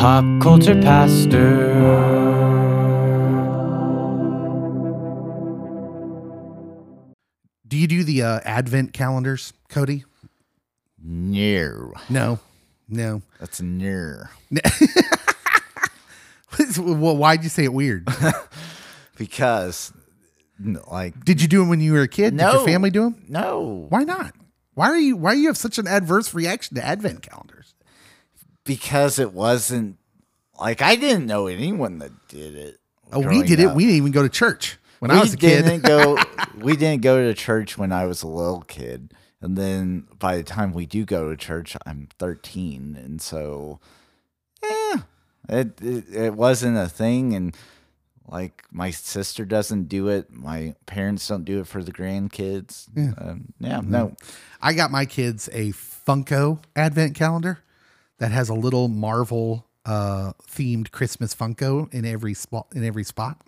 Pop 0.00 0.24
Culture 0.40 0.80
Pastor. 0.80 1.68
Do 7.68 7.76
you 7.76 7.86
do 7.86 8.02
the 8.02 8.22
uh, 8.22 8.40
Advent 8.44 8.94
calendars, 8.94 9.52
Cody? 9.68 10.04
No, 11.02 11.92
No, 12.08 12.38
no. 12.88 13.20
that's 13.38 13.60
no. 13.60 14.22
well, 16.78 17.16
why'd 17.16 17.42
you 17.42 17.50
say 17.50 17.64
it 17.64 17.72
weird? 17.74 18.08
Because, 19.18 19.92
like, 20.90 21.26
Did 21.26 21.42
you 21.42 21.48
do 21.48 21.58
them 21.58 21.68
when 21.68 21.80
you 21.80 21.92
were 21.92 22.00
a 22.00 22.08
kid? 22.08 22.34
Did 22.38 22.40
your 22.40 22.64
family 22.64 22.88
do 22.88 23.02
them? 23.02 23.22
no, 23.28 23.84
Why 23.90 24.02
not? 24.04 24.32
Why 24.72 24.86
are 24.88 24.96
you? 24.96 25.14
Why 25.18 25.34
do 25.34 25.40
you 25.40 25.48
have 25.48 25.58
such 25.58 25.76
an 25.76 25.86
adverse 25.86 26.32
reaction 26.32 26.76
to 26.76 26.82
Advent 26.86 27.20
calendars? 27.20 27.74
Because 28.70 29.18
it 29.18 29.32
wasn't 29.32 29.98
like 30.60 30.80
I 30.80 30.94
didn't 30.94 31.26
know 31.26 31.48
anyone 31.48 31.98
that 31.98 32.12
did 32.28 32.54
it. 32.54 32.78
Oh, 33.12 33.18
we 33.18 33.42
did 33.42 33.58
it. 33.58 33.74
We 33.74 33.84
didn't 33.84 33.96
even 33.96 34.12
go 34.12 34.22
to 34.22 34.28
church 34.28 34.78
when 35.00 35.10
we 35.10 35.16
I 35.16 35.20
was 35.20 35.34
a 35.34 35.36
kid. 35.36 35.64
didn't 35.64 35.82
go. 35.82 36.16
We 36.56 36.76
didn't 36.76 37.00
go 37.02 37.26
to 37.26 37.32
church 37.32 37.78
when 37.78 37.90
I 37.90 38.04
was 38.04 38.22
a 38.22 38.28
little 38.28 38.60
kid, 38.62 39.14
and 39.40 39.56
then 39.56 40.06
by 40.18 40.36
the 40.36 40.42
time 40.42 40.74
we 40.74 40.84
do 40.84 41.06
go 41.06 41.30
to 41.30 41.36
church, 41.36 41.74
I'm 41.86 42.08
13, 42.18 42.98
and 43.02 43.22
so, 43.22 43.80
yeah, 44.62 44.96
it 45.48 45.80
it, 45.80 46.04
it 46.12 46.34
wasn't 46.34 46.76
a 46.76 46.88
thing, 46.88 47.34
and 47.34 47.56
like 48.28 48.64
my 48.70 48.90
sister 48.90 49.46
doesn't 49.46 49.84
do 49.84 50.08
it, 50.08 50.30
my 50.30 50.74
parents 50.84 51.26
don't 51.28 51.44
do 51.44 51.60
it 51.60 51.66
for 51.66 51.82
the 51.82 51.92
grandkids. 51.92 52.88
Yeah, 52.94 53.14
um, 53.16 53.54
yeah, 53.58 53.80
no, 53.82 54.16
I 54.60 54.74
got 54.74 54.90
my 54.90 55.06
kids 55.06 55.48
a 55.52 55.72
Funko 55.72 56.62
Advent 56.76 57.14
calendar 57.14 57.60
that 58.20 58.30
has 58.30 58.48
a 58.48 58.54
little 58.54 58.86
Marvel 58.88 59.66
uh, 59.84 60.32
themed 60.48 60.92
Christmas 60.92 61.34
Funko 61.34 61.92
in 61.92 62.04
every 62.04 62.34
spot. 62.34 62.68
In 62.74 62.84
every 62.84 63.02
spot. 63.04 63.40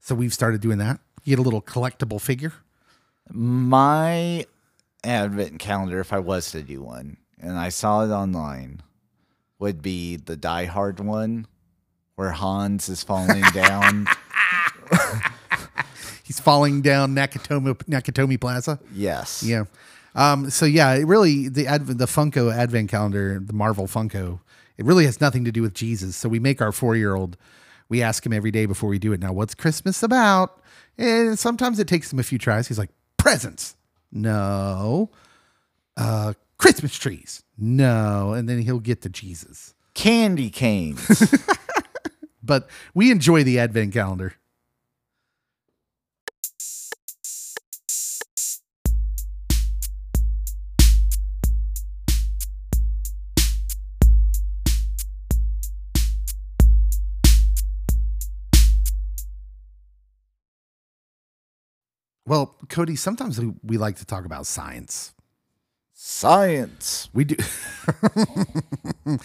So 0.00 0.14
we've 0.14 0.32
started 0.32 0.60
doing 0.62 0.78
that. 0.78 0.98
You 1.24 1.36
get 1.36 1.40
a 1.40 1.42
little 1.42 1.60
collectible 1.60 2.20
figure. 2.20 2.52
my 3.30 4.46
advent 5.04 5.58
calendar, 5.58 6.00
if 6.00 6.12
I 6.12 6.18
was 6.18 6.50
to 6.52 6.62
do 6.62 6.82
one, 6.82 7.18
and 7.38 7.58
I 7.58 7.68
saw 7.68 8.04
it 8.04 8.08
online, 8.10 8.80
would 9.58 9.82
be 9.82 10.16
the 10.16 10.36
Die 10.36 10.64
Hard 10.64 11.00
one, 11.00 11.46
where 12.14 12.30
Hans 12.30 12.88
is 12.88 13.02
falling 13.04 13.42
down. 13.52 14.06
He's 16.24 16.40
falling 16.40 16.82
down 16.82 17.14
Nakatomi 17.14 17.74
Nakatomi 17.84 18.40
Plaza. 18.40 18.78
yes. 18.94 19.42
Yeah. 19.42 19.64
Um, 20.14 20.50
so 20.50 20.66
yeah, 20.66 20.94
it 20.94 21.06
really 21.06 21.48
the 21.48 21.66
Advent, 21.66 21.98
the 21.98 22.06
Funko 22.06 22.52
Advent 22.54 22.90
calendar, 22.90 23.40
the 23.40 23.52
Marvel 23.52 23.86
Funko, 23.86 24.40
it 24.76 24.84
really 24.84 25.04
has 25.04 25.20
nothing 25.20 25.44
to 25.44 25.52
do 25.52 25.62
with 25.62 25.74
Jesus. 25.74 26.16
So 26.16 26.28
we 26.28 26.38
make 26.38 26.60
our 26.60 26.72
four 26.72 26.96
year 26.96 27.14
old, 27.14 27.36
we 27.88 28.02
ask 28.02 28.24
him 28.24 28.32
every 28.32 28.50
day 28.50 28.66
before 28.66 28.88
we 28.88 28.98
do 28.98 29.12
it. 29.12 29.20
Now, 29.20 29.32
what's 29.32 29.54
Christmas 29.54 30.02
about? 30.02 30.60
And 30.96 31.38
sometimes 31.38 31.78
it 31.78 31.86
takes 31.88 32.12
him 32.12 32.18
a 32.18 32.22
few 32.24 32.38
tries. 32.38 32.68
He's 32.68 32.78
like, 32.78 32.90
presents, 33.16 33.76
no. 34.10 35.10
Uh, 35.96 36.34
Christmas 36.58 36.96
trees, 36.96 37.44
no. 37.56 38.32
And 38.32 38.48
then 38.48 38.60
he'll 38.60 38.80
get 38.80 39.02
to 39.02 39.08
Jesus. 39.08 39.74
Candy 39.94 40.50
canes. 40.50 41.34
But 42.48 42.68
we 42.94 43.12
enjoy 43.12 43.44
the 43.44 43.60
Advent 43.60 43.92
calendar. 43.92 44.34
Well, 62.28 62.54
Cody, 62.68 62.94
sometimes 62.94 63.40
we, 63.40 63.54
we 63.64 63.78
like 63.78 63.96
to 63.96 64.04
talk 64.04 64.26
about 64.26 64.46
science. 64.46 65.14
Science. 65.94 67.08
We 67.14 67.24
do. 67.24 67.36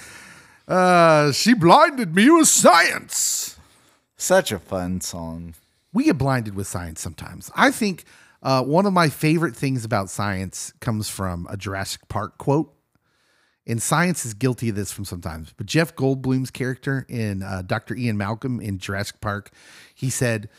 uh, 0.67 1.33
she 1.33 1.53
blinded 1.53 2.15
me 2.15 2.29
with 2.29 2.47
science. 2.47 3.57
Such 4.15 4.53
a 4.53 4.59
fun 4.59 5.01
song. 5.01 5.53
we 5.91 6.05
get 6.05 6.17
blinded 6.17 6.55
with 6.55 6.65
science 6.65 7.01
sometimes. 7.01 7.51
I 7.55 7.71
think 7.71 8.05
uh, 8.41 8.63
one 8.63 8.85
of 8.85 8.93
my 8.93 9.09
favorite 9.09 9.55
things 9.55 9.83
about 9.83 10.09
science 10.09 10.71
comes 10.79 11.09
from 11.09 11.45
a 11.49 11.57
Jurassic 11.57 12.07
Park 12.07 12.37
quote. 12.37 12.73
And 13.67 13.81
science 13.81 14.25
is 14.25 14.33
guilty 14.33 14.69
of 14.69 14.75
this 14.75 14.93
from 14.93 15.03
sometimes. 15.03 15.53
But 15.57 15.65
Jeff 15.65 15.93
Goldblum's 15.93 16.51
character 16.51 17.05
in 17.09 17.43
uh, 17.43 17.63
Dr. 17.65 17.95
Ian 17.95 18.17
Malcolm 18.17 18.61
in 18.61 18.77
Jurassic 18.77 19.19
Park, 19.19 19.51
he 19.93 20.09
said, 20.09 20.49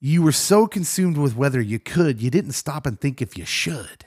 You 0.00 0.22
were 0.22 0.32
so 0.32 0.66
consumed 0.66 1.18
with 1.18 1.36
whether 1.36 1.60
you 1.60 1.78
could, 1.78 2.22
you 2.22 2.30
didn't 2.30 2.52
stop 2.52 2.86
and 2.86 2.98
think 2.98 3.20
if 3.20 3.36
you 3.36 3.44
should. 3.44 4.06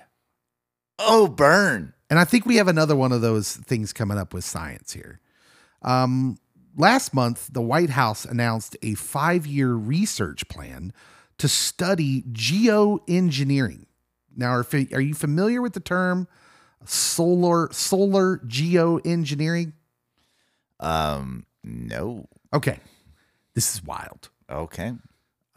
Oh, 0.98 1.28
burn. 1.28 1.94
And 2.10 2.20
I 2.20 2.26
think 2.26 2.46
we 2.46 2.56
have 2.58 2.68
another 2.68 2.96
one 2.96 3.12
of 3.12 3.22
those 3.22 3.56
things 3.56 3.94
coming 3.94 4.18
up 4.18 4.34
with 4.34 4.44
science 4.44 4.94
here. 4.94 5.20
Um, 5.84 6.38
last 6.76 7.14
month, 7.14 7.50
the 7.52 7.62
White 7.62 7.92
House 7.92 8.26
announced 8.26 8.76
a 8.82 8.96
five 8.96 9.46
year 9.46 9.74
research 9.74 10.48
plan 10.48 10.94
to 11.38 11.48
study 11.48 12.24
geoengineering. 12.32 13.86
Now, 14.36 14.52
are, 14.52 14.66
are 14.94 15.02
you 15.02 15.14
familiar 15.14 15.62
with 15.62 15.74
the 15.74 15.80
term 15.80 16.28
solar 16.86 17.72
solar 17.72 18.40
geoengineering? 18.40 19.74
Um, 20.80 21.46
no. 21.64 22.28
Okay, 22.54 22.80
this 23.56 23.76
is 23.76 23.84
wild. 23.84 24.30
Okay. 24.50 24.94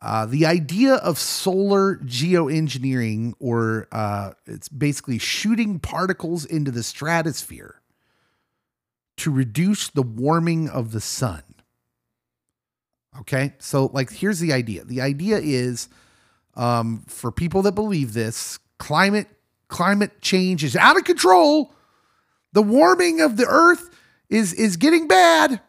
Uh, 0.00 0.26
the 0.26 0.44
idea 0.44 0.94
of 0.96 1.18
solar 1.18 1.96
geoengineering, 1.96 3.32
or 3.40 3.88
uh, 3.92 4.32
it's 4.46 4.68
basically 4.68 5.18
shooting 5.18 5.78
particles 5.78 6.44
into 6.44 6.70
the 6.70 6.82
stratosphere 6.82 7.80
to 9.16 9.30
reduce 9.30 9.88
the 9.88 10.02
warming 10.02 10.68
of 10.68 10.92
the 10.92 11.00
sun. 11.00 11.42
Okay, 13.20 13.54
so 13.58 13.86
like 13.86 14.12
here's 14.12 14.40
the 14.40 14.52
idea. 14.52 14.84
The 14.84 15.00
idea 15.00 15.38
is 15.38 15.88
um, 16.54 17.04
for 17.08 17.32
people 17.32 17.62
that 17.62 17.72
believe 17.72 18.12
this, 18.12 18.58
climate 18.78 19.28
climate 19.68 20.20
change 20.20 20.62
is 20.62 20.76
out 20.76 20.96
of 20.96 21.04
control. 21.04 21.74
The 22.52 22.62
warming 22.62 23.20
of 23.20 23.38
the 23.38 23.46
earth 23.46 23.88
is 24.28 24.52
is 24.52 24.76
getting 24.76 25.08
bad. 25.08 25.62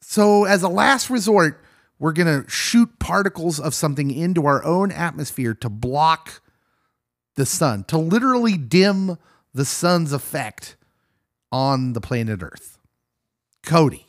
So 0.00 0.44
as 0.44 0.62
a 0.62 0.68
last 0.68 1.10
resort, 1.10 1.62
we're 1.98 2.12
going 2.12 2.42
to 2.42 2.48
shoot 2.48 2.98
particles 2.98 3.58
of 3.58 3.74
something 3.74 4.10
into 4.10 4.46
our 4.46 4.62
own 4.64 4.92
atmosphere 4.92 5.54
to 5.54 5.68
block 5.68 6.42
the 7.36 7.46
sun, 7.46 7.84
to 7.84 7.98
literally 7.98 8.56
dim 8.56 9.18
the 9.54 9.64
sun's 9.64 10.12
effect 10.12 10.76
on 11.50 11.92
the 11.92 12.00
planet 12.00 12.42
Earth. 12.42 12.78
Cody, 13.64 14.06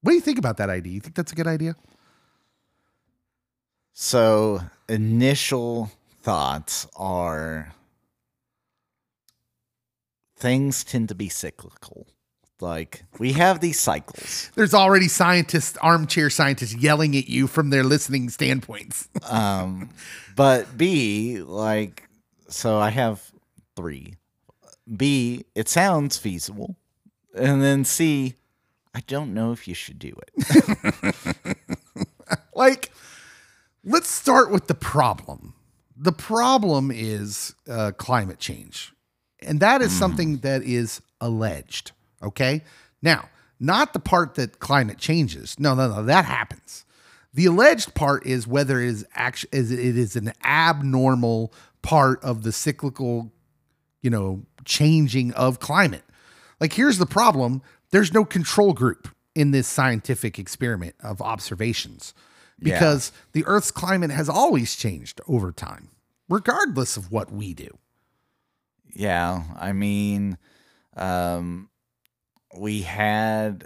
what 0.00 0.12
do 0.12 0.14
you 0.14 0.20
think 0.20 0.38
about 0.38 0.56
that 0.56 0.70
idea? 0.70 0.92
You 0.92 1.00
think 1.00 1.14
that's 1.14 1.32
a 1.32 1.36
good 1.36 1.46
idea? 1.46 1.76
So, 3.92 4.60
initial 4.88 5.90
thoughts 6.22 6.86
are 6.96 7.72
things 10.36 10.82
tend 10.82 11.08
to 11.10 11.14
be 11.14 11.28
cyclical. 11.28 12.06
Like, 12.62 13.04
we 13.18 13.32
have 13.32 13.60
these 13.60 13.78
cycles. 13.80 14.50
There's 14.54 14.72
already 14.72 15.08
scientists, 15.08 15.76
armchair 15.82 16.30
scientists 16.30 16.74
yelling 16.74 17.16
at 17.16 17.28
you 17.28 17.46
from 17.46 17.70
their 17.70 17.84
listening 17.84 18.30
standpoints. 18.30 19.08
Um, 19.28 19.90
but 20.36 20.76
B, 20.76 21.40
like, 21.40 22.08
so 22.48 22.78
I 22.78 22.90
have 22.90 23.30
three. 23.76 24.14
B, 24.94 25.44
it 25.54 25.68
sounds 25.68 26.18
feasible. 26.18 26.76
And 27.34 27.62
then 27.62 27.84
C, 27.84 28.34
I 28.94 29.00
don't 29.06 29.32
know 29.32 29.52
if 29.52 29.66
you 29.66 29.74
should 29.74 29.98
do 29.98 30.14
it. 30.26 31.56
like 32.54 32.92
let's 33.84 34.08
start 34.08 34.50
with 34.50 34.66
the 34.66 34.74
problem 34.74 35.54
the 35.96 36.12
problem 36.12 36.90
is 36.90 37.54
uh, 37.68 37.92
climate 37.96 38.38
change 38.38 38.92
and 39.40 39.60
that 39.60 39.82
is 39.82 39.90
something 39.90 40.38
that 40.38 40.62
is 40.62 41.00
alleged 41.20 41.92
okay? 42.22 42.62
Now 43.00 43.28
not 43.58 43.92
the 43.92 44.00
part 44.00 44.34
that 44.34 44.58
climate 44.58 44.98
changes. 44.98 45.58
No 45.58 45.74
no 45.74 45.88
no 45.88 46.02
that 46.04 46.24
happens. 46.24 46.84
The 47.34 47.46
alleged 47.46 47.94
part 47.94 48.26
is 48.26 48.46
whether 48.46 48.80
it 48.80 48.88
is 48.88 49.06
actually 49.14 49.50
is 49.52 49.70
it 49.70 49.96
is 49.96 50.16
an 50.16 50.32
abnormal 50.44 51.52
part 51.80 52.22
of 52.22 52.42
the 52.42 52.52
cyclical 52.52 53.32
you 54.02 54.10
know 54.10 54.42
changing 54.64 55.32
of 55.34 55.60
climate. 55.60 56.04
Like 56.60 56.72
here's 56.72 56.98
the 56.98 57.06
problem. 57.06 57.62
There's 57.90 58.12
no 58.12 58.24
control 58.24 58.72
group 58.72 59.08
in 59.34 59.50
this 59.50 59.66
scientific 59.66 60.38
experiment 60.38 60.94
of 61.00 61.22
observations 61.22 62.14
because 62.58 63.12
the 63.32 63.44
earth's 63.46 63.70
climate 63.70 64.10
has 64.10 64.28
always 64.28 64.76
changed 64.76 65.20
over 65.26 65.52
time 65.52 65.88
regardless 66.28 66.96
of 66.96 67.12
what 67.12 67.30
we 67.30 67.54
do. 67.54 67.68
Yeah, 68.94 69.42
I 69.58 69.72
mean, 69.72 70.38
um, 70.96 71.68
we 72.56 72.82
had 72.82 73.64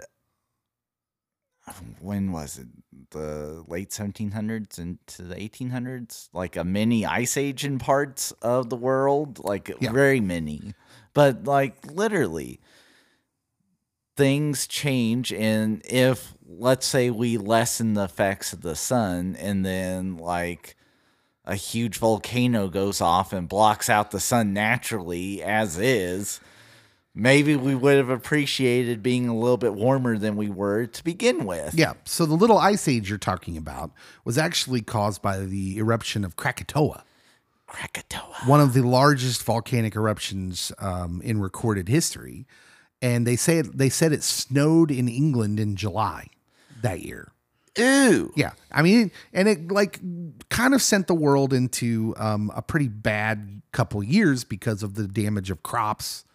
when 1.99 2.31
was 2.31 2.57
it? 2.57 2.67
The 3.11 3.63
late 3.67 3.89
1700s 3.89 4.79
into 4.79 5.21
the 5.21 5.35
1800s? 5.35 6.29
Like 6.33 6.55
a 6.55 6.63
mini 6.63 7.05
ice 7.05 7.37
age 7.37 7.65
in 7.65 7.79
parts 7.79 8.31
of 8.41 8.69
the 8.69 8.75
world, 8.75 9.43
like 9.43 9.71
Yeah. 9.79 9.91
very 9.91 10.19
many. 10.21 10.73
But 11.13 11.43
like 11.45 11.85
literally 11.91 12.59
things 14.15 14.65
change 14.67 15.31
and 15.31 15.81
if 15.85 16.33
let's 16.47 16.87
say 16.87 17.11
we 17.11 17.37
lessen 17.37 17.93
the 17.93 18.03
effects 18.05 18.51
of 18.51 18.61
the 18.61 18.75
sun 18.75 19.35
and 19.39 19.63
then 19.63 20.17
like 20.17 20.75
a 21.45 21.53
huge 21.55 21.99
volcano 21.99 22.67
goes 22.67 22.99
off 22.99 23.31
and 23.31 23.47
blocks 23.47 23.91
out 23.91 24.09
the 24.09 24.19
sun 24.19 24.53
naturally 24.53 25.43
as 25.43 25.77
is 25.77 26.39
maybe 27.17 27.55
we 27.55 27.73
would 27.75 27.97
have 27.97 28.09
appreciated 28.09 29.01
being 29.01 29.27
a 29.27 29.35
little 29.35 29.57
bit 29.57 29.73
warmer 29.73 30.17
than 30.17 30.35
we 30.35 30.49
were 30.49 30.85
to 30.85 31.03
begin 31.03 31.45
with 31.45 31.73
Yeah. 31.73 31.93
So 32.05 32.25
the 32.25 32.35
little 32.35 32.57
ice 32.57 32.87
age 32.87 33.09
you're 33.09 33.17
talking 33.17 33.57
about 33.57 33.91
was 34.23 34.37
actually 34.37 34.81
caused 34.81 35.21
by 35.21 35.39
the 35.39 35.77
eruption 35.77 36.23
of 36.23 36.35
Krakatoa, 36.35 37.03
krakatoa 37.65 38.35
one 38.45 38.61
of 38.61 38.73
the 38.73 38.83
largest 38.83 39.43
volcanic 39.43 39.95
eruptions 39.95 40.71
um, 40.79 41.21
in 41.23 41.41
recorded 41.41 41.89
history. 41.89 42.45
And 43.01 43.27
they 43.27 43.35
say 43.35 43.61
they 43.61 43.89
said 43.89 44.11
it 44.11 44.23
snowed 44.23 44.89
in 44.89 45.07
England 45.07 45.59
in 45.59 45.75
July 45.75 46.27
that 46.81 47.01
year. 47.01 47.31
ooh 47.79 48.31
Yeah, 48.35 48.51
I 48.71 48.81
mean, 48.81 49.11
and 49.33 49.47
it 49.47 49.71
like 49.71 49.99
kind 50.49 50.73
of 50.73 50.81
sent 50.81 51.07
the 51.07 51.13
world 51.13 51.53
into 51.53 52.15
um, 52.17 52.51
a 52.55 52.61
pretty 52.61 52.87
bad 52.87 53.61
couple 53.71 54.03
years 54.03 54.43
because 54.43 54.81
of 54.81 54.95
the 54.95 55.07
damage 55.07 55.51
of 55.51 55.61
crops, 55.61 56.25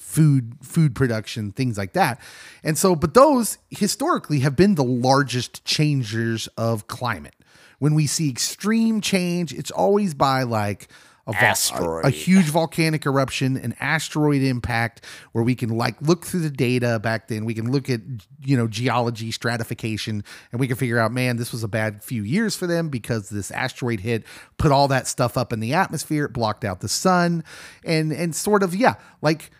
food, 0.00 0.54
food 0.62 0.96
production, 0.96 1.52
things 1.52 1.78
like 1.78 1.92
that. 1.92 2.20
And 2.64 2.76
so, 2.76 2.96
but 2.96 3.14
those 3.14 3.58
historically 3.70 4.40
have 4.40 4.56
been 4.56 4.74
the 4.74 4.82
largest 4.82 5.64
changers 5.64 6.48
of 6.56 6.88
climate. 6.88 7.36
When 7.78 7.94
we 7.94 8.06
see 8.06 8.28
extreme 8.28 9.00
change, 9.00 9.52
it's 9.52 9.70
always 9.70 10.12
by 10.14 10.42
like 10.42 10.88
a, 11.26 11.32
vol- 11.32 11.42
a- 11.42 11.44
Asteroid. 11.44 12.04
a 12.04 12.10
huge 12.10 12.46
volcanic 12.46 13.06
eruption, 13.06 13.56
an 13.56 13.74
asteroid 13.78 14.42
impact, 14.42 15.04
where 15.32 15.44
we 15.44 15.54
can 15.54 15.70
like 15.70 16.00
look 16.02 16.24
through 16.24 16.40
the 16.40 16.50
data 16.50 16.98
back 16.98 17.28
then. 17.28 17.44
We 17.44 17.54
can 17.54 17.70
look 17.70 17.88
at 17.88 18.00
you 18.42 18.56
know 18.56 18.66
geology, 18.66 19.30
stratification, 19.30 20.24
and 20.50 20.60
we 20.60 20.66
can 20.66 20.76
figure 20.76 20.98
out, 20.98 21.12
man, 21.12 21.36
this 21.36 21.52
was 21.52 21.62
a 21.62 21.68
bad 21.68 22.02
few 22.02 22.22
years 22.24 22.56
for 22.56 22.66
them 22.66 22.88
because 22.88 23.28
this 23.28 23.50
asteroid 23.50 24.00
hit, 24.00 24.24
put 24.58 24.72
all 24.72 24.88
that 24.88 25.06
stuff 25.06 25.36
up 25.36 25.52
in 25.52 25.60
the 25.60 25.72
atmosphere, 25.72 26.24
it 26.24 26.32
blocked 26.32 26.64
out 26.64 26.80
the 26.80 26.88
sun, 26.88 27.44
and 27.84 28.12
and 28.12 28.34
sort 28.34 28.62
of 28.62 28.74
yeah, 28.74 28.94
like, 29.22 29.50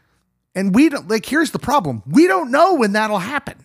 and 0.55 0.75
we 0.75 0.88
don't 0.88 1.08
like. 1.08 1.26
Here's 1.26 1.50
the 1.52 1.58
problem: 1.58 2.02
we 2.06 2.26
don't 2.26 2.50
know 2.50 2.75
when 2.75 2.93
that'll 2.93 3.19
happen. 3.20 3.64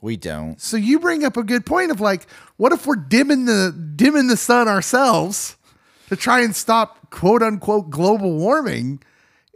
we 0.00 0.16
don't 0.16 0.60
So 0.60 0.76
you 0.76 0.98
bring 1.00 1.24
up 1.24 1.36
a 1.36 1.42
good 1.42 1.64
point 1.66 1.90
of 1.90 2.00
like, 2.00 2.26
what 2.56 2.72
if 2.72 2.86
we're 2.86 2.96
dimming 2.96 3.44
the 3.46 3.72
dimming 3.96 4.28
the 4.28 4.36
sun 4.36 4.68
ourselves 4.68 5.56
to 6.08 6.16
try 6.16 6.40
and 6.42 6.54
stop 6.54 7.10
quote 7.10 7.42
unquote 7.42 7.90
global 7.90 8.36
warming, 8.36 9.02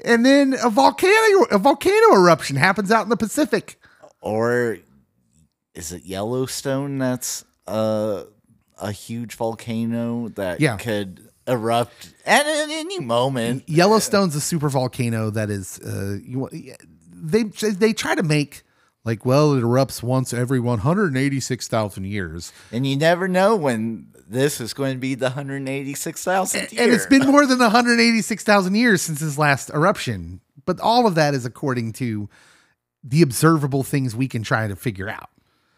and 0.04 0.24
then 0.26 0.54
a 0.62 0.70
volcano 0.70 1.44
a 1.50 1.58
volcano 1.58 2.14
eruption 2.14 2.56
happens 2.56 2.90
out 2.90 3.02
in 3.04 3.08
the 3.10 3.16
Pacific. 3.16 3.78
or 4.20 4.78
is 5.74 5.92
it 5.92 6.04
yellowstone 6.04 6.98
that's 6.98 7.44
a 7.66 8.24
a 8.78 8.92
huge 8.92 9.34
volcano 9.34 10.28
that 10.30 10.60
Yeah. 10.60 10.76
could 10.78 11.29
erupt 11.46 12.14
at, 12.26 12.46
any 12.46 13.00
moment 13.00 13.64
Yellowstone's 13.68 14.36
a 14.36 14.40
super 14.40 14.68
volcano 14.68 15.30
that 15.30 15.50
is 15.50 15.78
uh 15.80 16.18
you, 16.22 16.48
they 17.12 17.44
they 17.44 17.92
try 17.92 18.14
to 18.14 18.22
make 18.22 18.62
like 19.04 19.24
well 19.24 19.54
it 19.54 19.62
erupts 19.62 20.02
once 20.02 20.32
every 20.32 20.60
186,000 20.60 22.04
years. 22.04 22.52
And 22.70 22.86
you 22.86 22.96
never 22.96 23.28
know 23.28 23.56
when 23.56 24.08
this 24.28 24.60
is 24.60 24.74
going 24.74 24.92
to 24.94 24.98
be 24.98 25.14
the 25.14 25.26
186,000 25.26 26.72
year. 26.72 26.82
And 26.84 26.92
it's 26.92 27.06
been 27.06 27.26
more 27.26 27.46
than 27.46 27.58
186,000 27.58 28.74
years 28.74 29.02
since 29.02 29.20
his 29.20 29.38
last 29.38 29.70
eruption. 29.70 30.40
But 30.66 30.78
all 30.80 31.06
of 31.06 31.14
that 31.16 31.34
is 31.34 31.44
according 31.44 31.94
to 31.94 32.28
the 33.02 33.22
observable 33.22 33.82
things 33.82 34.14
we 34.14 34.28
can 34.28 34.42
try 34.42 34.68
to 34.68 34.76
figure 34.76 35.08
out. 35.08 35.30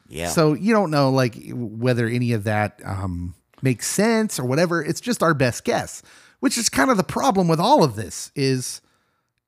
yeah. 0.08 0.28
So 0.28 0.52
you 0.54 0.74
don't 0.74 0.90
know 0.90 1.10
like 1.10 1.36
whether 1.52 2.06
any 2.06 2.32
of 2.32 2.44
that 2.44 2.80
um, 2.84 3.34
makes 3.62 3.86
sense 3.86 4.38
or 4.38 4.44
whatever. 4.44 4.82
It's 4.82 5.00
just 5.00 5.22
our 5.22 5.34
best 5.34 5.64
guess, 5.64 6.02
which 6.40 6.58
is 6.58 6.68
kind 6.68 6.90
of 6.90 6.96
the 6.96 7.04
problem 7.04 7.48
with 7.48 7.60
all 7.60 7.82
of 7.84 7.94
this 7.96 8.30
is 8.34 8.80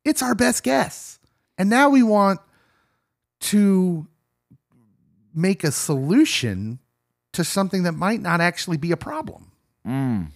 it's 0.04 0.22
our 0.22 0.34
best 0.34 0.62
guess. 0.62 1.18
And 1.58 1.68
now 1.70 1.88
we 1.88 2.02
want 2.02 2.40
to 3.40 4.06
make 5.34 5.64
a 5.64 5.72
solution 5.72 6.78
to 7.32 7.44
something 7.44 7.82
that 7.82 7.92
might 7.92 8.20
not 8.20 8.40
actually 8.40 8.76
be 8.76 8.92
a 8.92 8.96
problem. 8.96 9.50
Mm, 9.86 10.28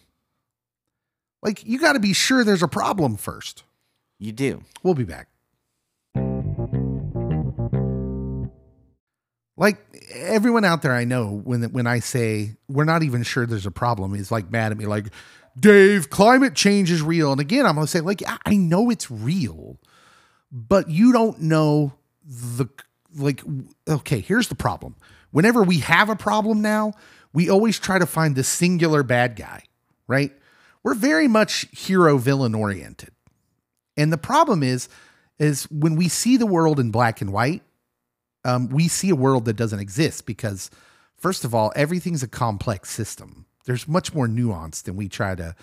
Like 1.43 1.65
you 1.65 1.79
got 1.79 1.93
to 1.95 2.01
be 2.01 2.13
sure 2.13 2.43
there's 2.45 2.63
a 2.63 2.69
problem 2.69 3.17
first. 3.17 3.63
you 4.19 4.33
do. 4.33 4.63
We'll 4.83 4.95
be 4.95 5.05
back. 5.05 5.29
Like 9.59 9.79
everyone 10.13 10.65
out 10.65 10.83
there 10.83 10.93
I 10.93 11.05
know 11.05 11.43
when 11.45 11.65
when 11.73 11.87
I 11.87 11.99
say 11.99 12.57
we're 12.69 12.85
not 12.85 13.03
even 13.03 13.23
sure 13.23 13.45
there's 13.45 13.67
a 13.67 13.71
problem 13.71 14.15
is 14.15 14.31
like 14.31 14.51
mad 14.51 14.73
at 14.73 14.79
me 14.79 14.87
like 14.87 15.09
Dave 15.59 16.09
climate 16.09 16.55
change 16.55 16.91
is 16.91 17.03
real. 17.03 17.33
And 17.33 17.41
again 17.41 17.67
I'm 17.67 17.75
going 17.75 17.87
to 17.87 17.91
say 17.91 18.01
like 18.01 18.23
I- 18.27 18.39
I 18.47 18.57
know 18.57 18.89
it's 18.89 19.11
real 19.11 19.79
but 20.51 20.89
you 20.89 21.13
don't 21.13 21.41
know 21.43 21.93
the 22.25 22.67
like 23.17 23.43
okay 23.89 24.21
here's 24.21 24.49
the 24.49 24.55
problem. 24.55 24.95
Whenever 25.33 25.63
we 25.63 25.79
have 25.81 26.09
a 26.09 26.17
problem 26.17 26.63
now 26.63 26.93
we 27.33 27.51
always 27.51 27.79
try 27.79 27.99
to 27.99 28.07
find 28.07 28.37
the 28.37 28.45
singular 28.45 29.03
bad 29.03 29.37
guy 29.37 29.65
right? 30.09 30.33
We're 30.83 30.95
very 30.95 31.29
much 31.29 31.67
hero 31.71 32.17
villain 32.19 32.55
oriented. 32.55 33.11
And 33.97 34.13
the 34.13 34.19
problem 34.19 34.63
is, 34.63 34.89
is 35.39 35.65
when 35.65 35.97
we 35.97 36.09
see 36.09 36.37
the 36.37 36.47
world 36.47 36.81
in 36.81 36.91
black 36.91 37.21
and 37.21 37.33
white, 37.33 37.63
um, 38.45 38.69
we 38.69 38.89
see 38.89 39.11
a 39.11 39.17
world 39.17 39.45
that 39.47 39.57
doesn't 39.57 39.81
exist 39.81 40.27
because, 40.27 40.71
first 41.17 41.45
of 41.45 41.55
all, 41.55 41.73
everything's 41.77 42.23
a 42.23 42.29
complex 42.29 42.91
system. 42.91 43.47
There's 43.65 43.87
much 43.87 44.15
more 44.15 44.29
nuance 44.29 44.83
than 44.83 44.97
we 44.97 45.09
try 45.09 45.35
to 45.35 45.55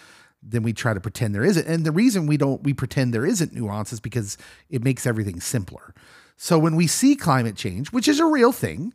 than 0.48 0.62
we 0.62 0.74
try 0.74 0.94
to 0.94 1.02
pretend 1.02 1.34
there 1.34 1.44
isn't. 1.44 1.66
And 1.66 1.86
the 1.86 1.92
reason 1.92 2.28
we 2.28 2.38
don't 2.38 2.62
we 2.64 2.74
pretend 2.74 3.14
there 3.14 3.26
isn't 3.26 3.54
nuance 3.54 3.92
is 3.92 4.00
because 4.00 4.38
it 4.70 4.84
makes 4.84 5.08
everything 5.08 5.40
simpler. 5.40 5.94
So 6.38 6.60
when 6.60 6.76
we 6.76 6.86
see 6.88 7.16
climate 7.16 7.56
change, 7.56 7.92
which 7.92 8.08
is 8.08 8.20
a 8.20 8.26
real 8.26 8.52
thing, 8.52 8.94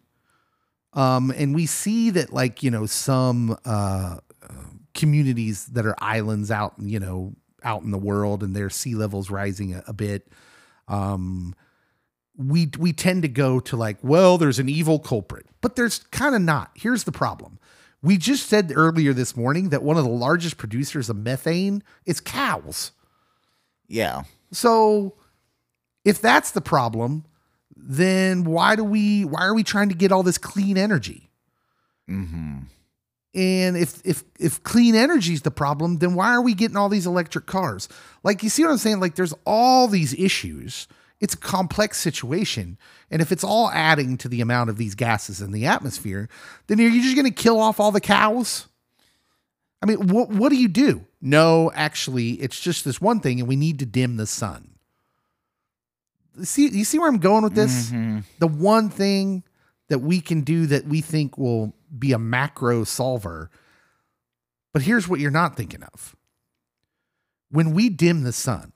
um, 0.92 1.32
and 1.36 1.54
we 1.54 1.66
see 1.66 2.10
that 2.10 2.32
like 2.32 2.62
you 2.62 2.70
know 2.70 2.86
some 2.86 3.56
uh, 3.64 4.18
communities 4.94 5.66
that 5.66 5.86
are 5.86 5.94
islands 5.98 6.50
out 6.50 6.74
you 6.78 7.00
know 7.00 7.34
out 7.62 7.82
in 7.82 7.90
the 7.90 7.98
world 7.98 8.42
and 8.42 8.54
their 8.54 8.70
sea 8.70 8.94
levels 8.94 9.30
rising 9.30 9.74
a, 9.74 9.82
a 9.86 9.92
bit 9.92 10.28
um 10.88 11.54
we 12.40 12.70
we 12.78 12.92
tend 12.92 13.22
to 13.22 13.28
go 13.28 13.60
to 13.60 13.76
like 13.76 13.98
well 14.02 14.38
there's 14.38 14.58
an 14.58 14.68
evil 14.68 14.98
culprit 14.98 15.44
but 15.60 15.76
there's 15.76 15.98
kind 16.10 16.34
of 16.34 16.40
not 16.40 16.70
here's 16.74 17.04
the 17.04 17.12
problem 17.12 17.58
we 18.02 18.16
just 18.16 18.46
said 18.48 18.72
earlier 18.74 19.12
this 19.12 19.36
morning 19.36 19.68
that 19.68 19.82
one 19.82 19.98
of 19.98 20.04
the 20.04 20.10
largest 20.10 20.56
producers 20.56 21.10
of 21.10 21.16
methane 21.16 21.82
is 22.06 22.18
cows 22.20 22.92
Yeah. 23.88 24.22
so 24.52 25.14
if 26.04 26.20
that's 26.22 26.52
the 26.52 26.62
problem 26.62 27.24
then 27.76 28.44
why 28.44 28.74
do 28.76 28.84
we 28.84 29.24
why 29.24 29.42
are 29.42 29.54
we 29.54 29.62
trying 29.62 29.88
to 29.90 29.94
get 29.94 30.10
all 30.12 30.22
this 30.22 30.38
clean 30.38 30.78
energy 30.78 31.26
Mm-hmm. 32.08 32.58
and 33.34 33.76
if 33.76 34.00
if 34.04 34.24
if 34.40 34.62
clean 34.64 34.96
energy 34.96 35.32
is 35.34 35.42
the 35.42 35.50
problem, 35.52 35.98
then 35.98 36.14
why 36.14 36.30
are 36.30 36.42
we 36.42 36.54
getting 36.54 36.76
all 36.76 36.88
these 36.88 37.06
electric 37.06 37.46
cars? 37.46 37.88
Like 38.24 38.42
you 38.42 38.48
see 38.48 38.64
what 38.64 38.72
I'm 38.72 38.78
saying? 38.78 38.98
Like 38.98 39.14
there's 39.14 39.34
all 39.46 39.86
these 39.86 40.12
issues. 40.14 40.88
It's 41.20 41.34
a 41.34 41.38
complex 41.38 41.98
situation. 41.98 42.78
And 43.10 43.20
if 43.20 43.30
it's 43.30 43.44
all 43.44 43.70
adding 43.70 44.16
to 44.18 44.28
the 44.28 44.40
amount 44.40 44.70
of 44.70 44.76
these 44.78 44.94
gases 44.94 45.40
in 45.42 45.52
the 45.52 45.66
atmosphere, 45.66 46.28
then 46.66 46.80
are 46.80 46.84
you 46.88 47.02
just 47.02 47.14
going 47.14 47.26
to 47.26 47.42
kill 47.42 47.60
off 47.60 47.78
all 47.78 47.92
the 47.92 48.00
cows? 48.00 48.66
I 49.82 49.86
mean, 49.86 50.08
what 50.08 50.30
what 50.30 50.50
do 50.50 50.56
you 50.56 50.68
do? 50.68 51.06
No, 51.22 51.70
actually, 51.74 52.32
it's 52.32 52.58
just 52.60 52.84
this 52.84 53.00
one 53.00 53.20
thing 53.20 53.38
and 53.40 53.48
we 53.48 53.56
need 53.56 53.78
to 53.80 53.86
dim 53.86 54.16
the 54.16 54.26
sun. 54.26 54.70
See 56.42 56.68
you 56.68 56.84
see 56.84 56.98
where 56.98 57.08
I'm 57.08 57.18
going 57.18 57.42
with 57.44 57.54
this? 57.54 57.90
Mhm. 57.90 58.24
the 58.38 58.46
one 58.48 58.88
thing 58.88 59.42
that 59.88 59.98
we 60.00 60.20
can 60.20 60.42
do 60.42 60.66
that 60.66 60.86
we 60.86 61.00
think 61.00 61.36
will 61.36 61.74
be 61.98 62.12
a 62.12 62.18
macro 62.18 62.84
solver. 62.84 63.50
But 64.72 64.82
here's 64.82 65.08
what 65.08 65.18
you're 65.20 65.30
not 65.32 65.56
thinking 65.56 65.82
of. 65.82 66.14
When 67.50 67.72
we 67.72 67.88
dim 67.88 68.22
the 68.22 68.32
sun, 68.32 68.72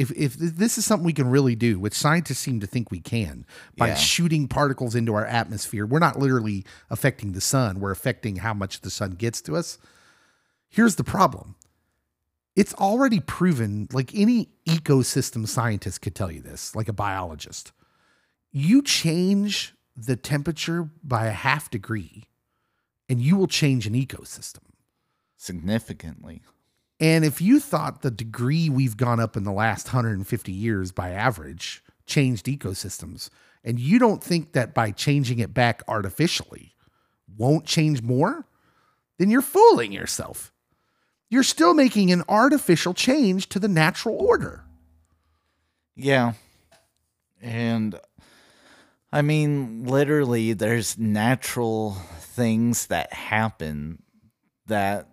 if, 0.00 0.10
if 0.12 0.34
this 0.34 0.78
is 0.78 0.84
something 0.86 1.04
we 1.04 1.12
can 1.12 1.28
really 1.28 1.54
do, 1.54 1.78
which 1.78 1.94
scientists 1.94 2.38
seem 2.38 2.60
to 2.60 2.66
think 2.66 2.90
we 2.90 3.00
can, 3.00 3.44
by 3.76 3.88
Yeah. 3.88 3.94
shooting 3.94 4.48
particles 4.48 4.94
into 4.94 5.14
our 5.14 5.26
atmosphere, 5.26 5.84
we're 5.86 5.98
not 5.98 6.18
literally 6.18 6.64
affecting 6.88 7.32
the 7.32 7.40
sun, 7.40 7.80
we're 7.80 7.90
affecting 7.90 8.36
how 8.36 8.54
much 8.54 8.80
the 8.80 8.90
sun 8.90 9.12
gets 9.12 9.40
to 9.42 9.56
us. 9.56 9.78
Here's 10.68 10.96
the 10.96 11.04
problem 11.04 11.54
it's 12.56 12.74
already 12.74 13.20
proven, 13.20 13.88
like 13.92 14.14
any 14.14 14.48
ecosystem 14.66 15.46
scientist 15.46 16.02
could 16.02 16.14
tell 16.14 16.30
you 16.32 16.40
this, 16.40 16.74
like 16.74 16.88
a 16.88 16.92
biologist 16.92 17.72
you 18.52 18.82
change 18.82 19.74
the 19.96 20.16
temperature 20.16 20.90
by 21.04 21.26
a 21.26 21.30
half 21.32 21.70
degree 21.70 22.24
and 23.08 23.20
you 23.20 23.36
will 23.36 23.46
change 23.46 23.86
an 23.86 23.94
ecosystem. 23.94 24.62
Significantly. 25.36 26.42
And 27.00 27.24
if 27.24 27.40
you 27.40 27.58
thought 27.58 28.02
the 28.02 28.10
degree 28.10 28.68
we've 28.68 28.96
gone 28.96 29.20
up 29.20 29.36
in 29.36 29.44
the 29.44 29.52
last 29.52 29.88
150 29.88 30.52
years 30.52 30.92
by 30.92 31.10
average 31.10 31.82
changed 32.06 32.46
ecosystems, 32.46 33.30
and 33.64 33.80
you 33.80 33.98
don't 33.98 34.22
think 34.22 34.52
that 34.52 34.74
by 34.74 34.90
changing 34.90 35.38
it 35.38 35.54
back 35.54 35.82
artificially 35.88 36.74
won't 37.36 37.64
change 37.64 38.02
more, 38.02 38.46
then 39.18 39.30
you're 39.30 39.42
fooling 39.42 39.92
yourself. 39.92 40.52
You're 41.30 41.42
still 41.42 41.74
making 41.74 42.10
an 42.10 42.22
artificial 42.28 42.92
change 42.92 43.48
to 43.50 43.58
the 43.58 43.68
natural 43.68 44.16
order. 44.16 44.64
Yeah. 45.94 46.32
And 47.40 47.98
I 49.12 49.22
mean, 49.22 49.84
literally, 49.84 50.52
there's 50.52 50.98
natural 50.98 51.92
things 52.18 52.86
that 52.86 53.12
happen 53.12 54.02
that 54.66 55.09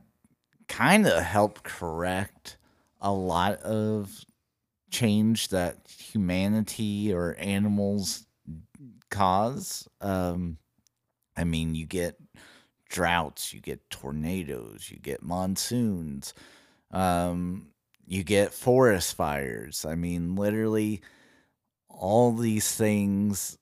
kind 0.68 1.08
of 1.08 1.24
help 1.24 1.64
correct 1.64 2.58
a 3.00 3.12
lot 3.12 3.62
of 3.62 4.26
change 4.90 5.50
that 5.50 5.78
humanity 5.88 7.14
or 7.14 7.36
animals 7.40 8.26
cause. 9.10 9.88
Um, 10.02 10.58
I 11.36 11.44
mean, 11.44 11.76
you 11.76 11.86
get 11.86 12.18
droughts, 12.90 13.54
you 13.54 13.60
get 13.60 13.90
tornadoes, 13.90 14.90
you 14.90 14.98
get 14.98 15.22
monsoons, 15.22 16.34
um, 16.92 17.68
you 18.06 18.24
get 18.24 18.54
forest 18.54 19.16
fires. 19.16 19.86
I 19.86 19.96
mean, 19.96 20.36
literally, 20.36 21.02
all 21.90 22.34
these 22.34 22.74
things 22.74 23.58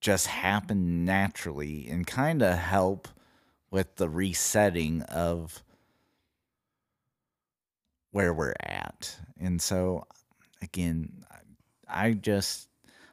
just 0.00 0.28
happen 0.28 1.04
naturally 1.04 1.88
and 1.90 2.06
kind 2.06 2.42
of 2.42 2.56
help 2.56 3.08
with 3.70 3.96
the 3.96 4.08
resetting 4.08 5.02
of 5.02 5.62
where 8.10 8.32
we're 8.32 8.54
at. 8.60 9.16
And 9.40 9.60
so, 9.60 10.06
again, 10.62 11.24
I 11.88 12.12
just, 12.12 12.68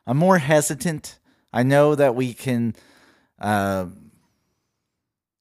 I'm 0.07 0.17
more 0.17 0.37
hesitant. 0.37 1.19
I 1.53 1.63
know 1.63 1.95
that 1.95 2.15
we 2.15 2.33
can 2.33 2.75
uh, 3.39 3.87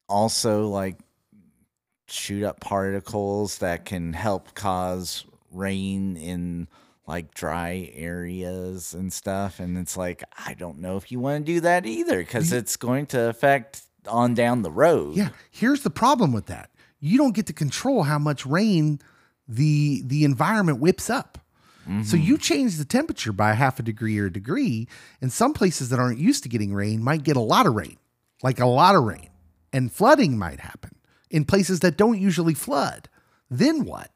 also 0.09 0.69
like 0.69 0.97
shoot 2.09 2.45
up 2.45 2.61
particles 2.61 3.59
that 3.59 3.85
can 3.85 4.13
help 4.13 4.55
cause 4.55 5.25
rain 5.51 6.17
in 6.17 6.69
like 7.07 7.35
dry 7.35 7.91
areas 7.95 8.95
and 8.95 9.13
stuff 9.13 9.61
and 9.61 9.77
it's 9.79 9.97
like 9.97 10.23
i 10.47 10.55
don't 10.55 10.79
know 10.79 10.97
if 10.97 11.11
you 11.13 11.21
want 11.21 11.45
to 11.45 11.53
do 11.53 11.61
that 11.61 11.87
either 11.87 12.19
because 12.19 12.53
it's 12.53 12.77
going 12.77 13.07
to 13.07 13.29
affect 13.29 13.83
on 14.09 14.35
down 14.35 14.63
the 14.63 14.71
road 14.71 15.17
Yeah, 15.17 15.31
here's 15.51 15.83
the 15.83 15.91
problem 15.91 16.33
with 16.33 16.47
that. 16.47 16.71
You 17.01 17.19
don't 17.19 17.35
get 17.35 17.47
to 17.47 17.53
control 17.53 18.03
how 18.05 18.19
much 18.19 18.47
rain 18.47 19.01
the 19.49 20.03
the 20.05 20.25
environment 20.25 20.79
whips 20.81 21.11
up. 21.11 21.39
So 22.05 22.17
you 22.17 22.39
change 22.39 22.79
the 22.79 22.87
temperature 22.87 23.31
by 23.31 23.53
half 23.53 23.79
a 23.79 23.83
degree 23.83 24.19
or 24.19 24.25
a 24.25 24.33
degree, 24.33 24.89
and 25.21 25.31
some 25.31 25.53
places 25.53 25.91
that 25.91 25.99
aren't 25.99 26.19
used 26.19 26.43
to 26.45 26.49
getting 26.49 26.73
rain 26.73 27.03
might 27.05 27.25
get 27.25 27.37
a 27.37 27.41
lot 27.41 27.67
of 27.67 27.75
rain, 27.75 27.99
like 28.43 28.59
a 28.59 28.65
lot 28.65 28.95
of 28.95 29.05
rain, 29.05 29.29
and 29.71 29.93
flooding 29.93 30.39
might 30.39 30.61
happen 30.61 30.95
in 31.29 31.45
places 31.45 31.81
that 31.81 31.99
don't 31.99 32.19
usually 32.19 32.55
flood. 32.55 33.11
Then 33.51 33.85
what? 33.85 34.11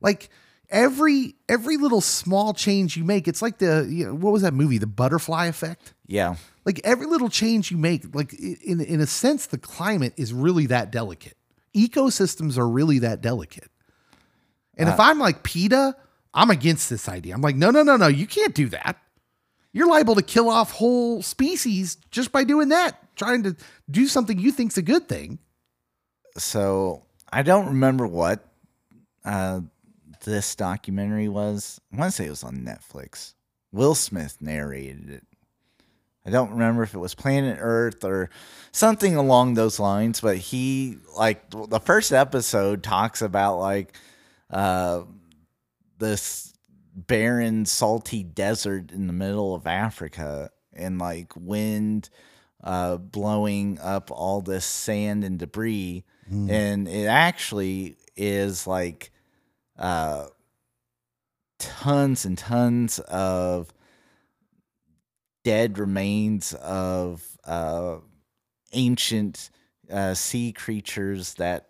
Like 0.00 0.30
every 0.70 1.34
every 1.50 1.76
little 1.76 2.00
small 2.00 2.54
change 2.54 2.96
you 2.96 3.04
make, 3.04 3.28
it's 3.28 3.42
like 3.42 3.58
the 3.58 3.86
you 3.90 4.06
know, 4.06 4.14
what 4.14 4.32
was 4.32 4.40
that 4.40 4.54
movie, 4.54 4.78
The 4.78 4.86
Butterfly 4.86 5.46
Effect? 5.46 5.92
yeah 6.06 6.36
like 6.64 6.80
every 6.84 7.06
little 7.06 7.28
change 7.28 7.70
you 7.70 7.76
make 7.76 8.14
like 8.14 8.32
in 8.32 8.80
in 8.80 9.00
a 9.00 9.06
sense 9.06 9.46
the 9.46 9.58
climate 9.58 10.14
is 10.16 10.32
really 10.32 10.66
that 10.66 10.90
delicate 10.92 11.36
ecosystems 11.74 12.56
are 12.56 12.68
really 12.68 12.98
that 13.00 13.20
delicate 13.20 13.70
and 14.76 14.88
if 14.88 14.98
i'm 15.00 15.18
like 15.18 15.42
peta 15.42 15.94
i'm 16.34 16.50
against 16.50 16.90
this 16.90 17.08
idea. 17.08 17.34
I'm 17.34 17.40
like 17.40 17.56
no 17.56 17.70
no 17.70 17.82
no 17.82 17.96
no 17.96 18.06
you 18.08 18.26
can't 18.26 18.54
do 18.54 18.68
that. 18.70 18.98
You're 19.72 19.88
liable 19.88 20.14
to 20.14 20.22
kill 20.22 20.48
off 20.48 20.72
whole 20.72 21.22
species 21.22 21.98
just 22.10 22.32
by 22.32 22.44
doing 22.44 22.70
that 22.70 22.98
trying 23.16 23.42
to 23.42 23.56
do 23.90 24.06
something 24.06 24.38
you 24.38 24.52
think's 24.52 24.76
a 24.78 24.82
good 24.82 25.08
thing. 25.08 25.38
So 26.36 27.04
i 27.32 27.42
don't 27.42 27.66
remember 27.66 28.06
what 28.06 28.46
uh 29.24 29.60
this 30.24 30.54
documentary 30.56 31.28
was. 31.28 31.80
I 31.92 31.96
want 31.96 32.10
to 32.10 32.16
say 32.16 32.26
it 32.26 32.30
was 32.30 32.44
on 32.44 32.58
netflix. 32.58 33.34
Will 33.72 33.94
smith 33.94 34.38
narrated 34.40 35.10
it. 35.10 35.26
I 36.26 36.30
don't 36.30 36.50
remember 36.50 36.82
if 36.82 36.92
it 36.92 36.98
was 36.98 37.14
Planet 37.14 37.58
Earth 37.60 38.02
or 38.02 38.30
something 38.72 39.14
along 39.14 39.54
those 39.54 39.78
lines, 39.78 40.20
but 40.20 40.36
he 40.36 40.98
like 41.16 41.48
the 41.50 41.78
first 41.78 42.12
episode 42.12 42.82
talks 42.82 43.22
about 43.22 43.58
like 43.58 43.96
uh 44.50 45.02
this 45.98 46.52
barren 46.94 47.64
salty 47.66 48.22
desert 48.22 48.90
in 48.90 49.06
the 49.06 49.12
middle 49.12 49.54
of 49.54 49.66
Africa 49.66 50.50
and 50.72 50.98
like 50.98 51.32
wind 51.36 52.08
uh 52.62 52.96
blowing 52.96 53.78
up 53.80 54.10
all 54.10 54.40
this 54.40 54.64
sand 54.64 55.24
and 55.24 55.38
debris. 55.38 56.04
And 56.50 56.88
it 56.88 57.06
actually 57.06 57.96
is 58.16 58.66
like 58.66 59.10
uh 59.78 60.26
tons 61.58 62.24
and 62.24 62.36
tons 62.36 62.98
of 62.98 63.72
dead 65.44 65.78
remains 65.78 66.54
of 66.54 67.24
uh, 67.44 67.98
ancient 68.72 69.50
uh, 69.90 70.12
sea 70.12 70.52
creatures 70.52 71.34
that 71.34 71.68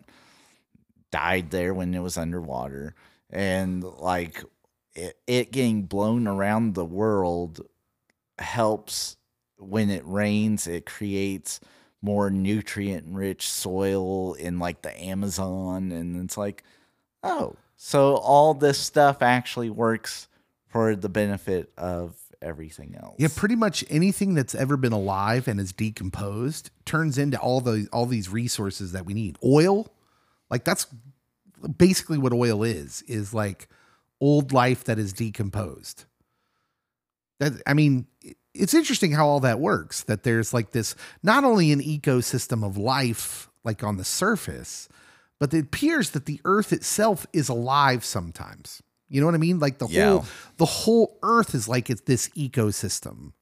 died 1.17 1.49
there 1.49 1.73
when 1.73 1.95
it 1.95 1.99
was 1.99 2.15
underwater, 2.15 2.93
and 3.31 3.83
like 3.83 4.43
it, 4.93 5.17
it 5.25 5.51
getting 5.51 5.83
blown 5.83 6.27
around 6.27 6.75
the 6.75 6.85
world 6.85 7.61
helps 8.37 9.17
when 9.57 9.89
it 9.89 10.03
rains. 10.05 10.67
It 10.67 10.85
creates 10.85 11.59
more 12.03 12.29
nutrient 12.29 13.07
rich 13.07 13.49
soil 13.49 14.35
in 14.35 14.59
like 14.59 14.83
the 14.83 15.01
Amazon, 15.01 15.91
and 15.91 16.23
it's 16.23 16.37
like, 16.37 16.63
oh, 17.23 17.55
so 17.75 18.17
all 18.17 18.53
this 18.53 18.77
stuff 18.77 19.23
actually 19.23 19.71
works 19.71 20.27
for 20.67 20.95
the 20.95 21.09
benefit 21.09 21.71
of 21.79 22.15
everything 22.39 22.95
else. 23.01 23.15
yeah 23.17 23.27
pretty 23.35 23.55
much 23.55 23.83
anything 23.89 24.35
that's 24.35 24.53
ever 24.53 24.77
been 24.77 24.93
alive 24.93 25.47
and 25.47 25.59
is 25.59 25.73
decomposed 25.73 26.69
turns 26.85 27.17
into 27.17 27.35
all 27.39 27.61
the 27.61 27.87
all 27.91 28.05
these 28.05 28.29
resources 28.29 28.91
that 28.91 29.07
we 29.07 29.15
need 29.15 29.35
oil 29.43 29.87
like 30.49 30.63
that's 30.63 30.87
basically 31.77 32.17
what 32.17 32.33
oil 32.33 32.63
is 32.63 33.01
is 33.07 33.33
like 33.33 33.67
old 34.21 34.51
life 34.53 34.83
that 34.85 34.97
is 34.99 35.13
decomposed. 35.13 36.05
That 37.39 37.53
i 37.67 37.73
mean 37.73 38.07
it's 38.53 38.73
interesting 38.73 39.11
how 39.11 39.27
all 39.27 39.39
that 39.41 39.59
works 39.59 40.01
that 40.03 40.23
there's 40.23 40.53
like 40.53 40.71
this 40.71 40.95
not 41.21 41.43
only 41.43 41.71
an 41.71 41.79
ecosystem 41.81 42.65
of 42.65 42.75
life 42.77 43.49
like 43.63 43.83
on 43.83 43.97
the 43.97 44.03
surface 44.03 44.89
but 45.39 45.53
it 45.53 45.59
appears 45.65 46.09
that 46.11 46.25
the 46.25 46.41
earth 46.45 46.73
itself 46.73 47.27
is 47.31 47.47
alive 47.47 48.03
sometimes. 48.03 48.81
You 49.07 49.21
know 49.21 49.27
what 49.27 49.35
i 49.35 49.37
mean? 49.37 49.59
Like 49.59 49.77
the 49.77 49.87
Yeah. 49.87 50.09
whole 50.09 50.25
the 50.57 50.65
whole 50.65 51.19
earth 51.21 51.53
is 51.53 51.67
like 51.67 51.89
it's 51.91 52.01
this 52.01 52.29
ecosystem. 52.29 53.33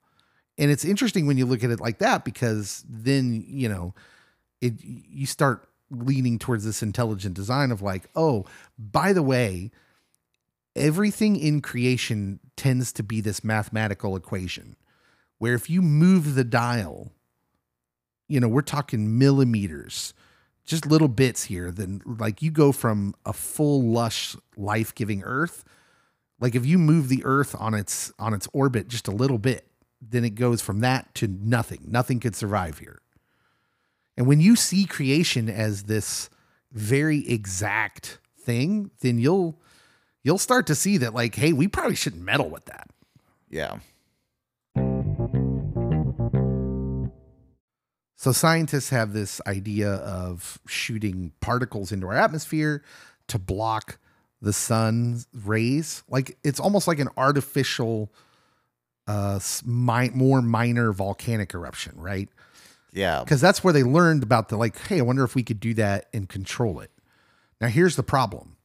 And 0.58 0.70
it's 0.72 0.84
interesting 0.86 1.26
when 1.26 1.38
you 1.38 1.46
look 1.46 1.64
at 1.64 1.70
it 1.70 1.80
like 1.80 2.00
that 2.00 2.26
because 2.26 2.84
then 2.90 3.44
you 3.48 3.70
know 3.70 3.94
it 4.60 4.74
you 4.84 5.26
start 5.26 5.70
leaning 5.90 6.40
towards 6.40 6.66
this 6.66 6.82
intelligent 6.82 7.36
design 7.36 7.72
of 7.72 7.82
like 7.82 8.10
oh 8.16 8.46
by 8.78 9.14
the 9.14 9.22
way 9.22 9.72
everything 10.76 11.36
in 11.36 11.62
creation 11.62 12.40
tends 12.58 12.92
to 12.92 13.04
be 13.04 13.22
this 13.22 13.44
mathematical 13.44 14.16
equation 14.16 14.76
where 15.38 15.54
if 15.54 15.70
you 15.70 15.82
move 15.82 16.36
the 16.36 16.44
dial 16.44 17.12
you 18.28 18.40
know 18.40 18.48
we're 18.48 18.62
talking 18.62 19.18
millimeters 19.18 20.14
just 20.66 20.88
little 20.88 21.08
bits 21.08 21.44
here 21.44 21.70
then 21.72 22.02
like 22.06 22.42
you 22.42 22.50
go 22.50 22.72
from 22.72 23.14
a 23.26 23.34
full 23.34 23.84
lush 23.84 24.36
life-giving 24.58 25.22
earth 25.24 25.64
like 26.40 26.56
if 26.56 26.66
you 26.66 26.78
move 26.78 27.10
the 27.10 27.24
earth 27.24 27.56
on 27.60 27.74
its 27.74 28.12
on 28.18 28.34
its 28.34 28.48
orbit 28.54 28.88
just 28.88 29.08
a 29.08 29.12
little 29.12 29.38
bit 29.38 29.68
then 30.02 30.26
it 30.26 30.36
goes 30.36 30.62
from 30.62 30.80
that 30.82 31.14
to 31.16 31.28
nothing. 31.28 31.80
Nothing 31.88 32.20
could 32.20 32.36
survive 32.36 32.80
here 32.80 33.00
and 34.18 34.28
when 34.28 34.40
you 34.40 34.56
see 34.56 34.86
creation 34.86 35.50
as 35.50 35.84
this 35.84 36.30
very 36.72 37.28
exact 37.30 38.20
thing 38.40 38.92
then 39.02 39.18
you'll 39.20 39.60
you'll 40.24 40.38
start 40.38 40.68
to 40.68 40.76
see 40.76 40.98
that 40.98 41.14
like 41.14 41.36
hey 41.36 41.54
we 41.54 41.68
probably 41.68 41.96
shouldn't 41.96 42.24
meddle 42.24 42.50
with 42.50 42.66
that 42.66 42.90
Yeah. 43.50 43.78
So 48.18 48.32
scientists 48.32 48.90
have 48.90 49.14
this 49.14 49.40
idea 49.46 49.94
of 49.96 50.58
shooting 50.68 51.34
particles 51.42 51.92
into 51.92 52.08
our 52.08 52.14
atmosphere 52.16 52.82
to 53.28 53.38
block 53.38 54.00
the 54.42 54.54
sun's 54.54 55.28
rays. 55.34 56.02
Like 56.10 56.38
it's 56.44 56.60
almost 56.60 56.88
like 56.88 57.00
an 57.00 57.10
artificial 57.18 58.12
uh, 59.08 59.36
s- 59.36 59.64
mi- 59.66 60.10
more 60.10 60.42
minor 60.42 60.92
volcanic 60.92 61.54
eruption, 61.54 61.94
right? 61.98 62.30
Yeah. 62.96 63.20
because 63.24 63.42
that's 63.42 63.64
where 63.64 63.74
they 63.74 63.84
learned 63.84 64.24
about 64.24 64.50
the 64.50 64.58
like 64.58 64.78
hey 64.88 65.00
i 65.00 65.02
wonder 65.02 65.24
if 65.24 65.36
we 65.36 65.44
could 65.44 65.60
do 65.60 65.74
that 65.76 66.08
and 66.14 66.28
control 66.30 66.80
it 66.80 66.92
now 67.62 67.68
here's 67.68 67.96
the 67.96 68.04
problem 68.04 68.56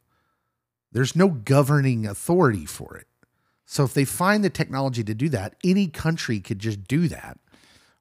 there's 0.92 1.14
no 1.16 1.28
governing 1.28 2.06
authority 2.06 2.64
for 2.64 2.96
it 2.96 3.06
so 3.66 3.84
if 3.84 3.92
they 3.92 4.04
find 4.04 4.42
the 4.42 4.50
technology 4.50 5.04
to 5.04 5.14
do 5.14 5.28
that 5.28 5.54
any 5.64 5.86
country 5.88 6.40
could 6.40 6.58
just 6.60 6.86
do 6.86 7.08
that 7.08 7.38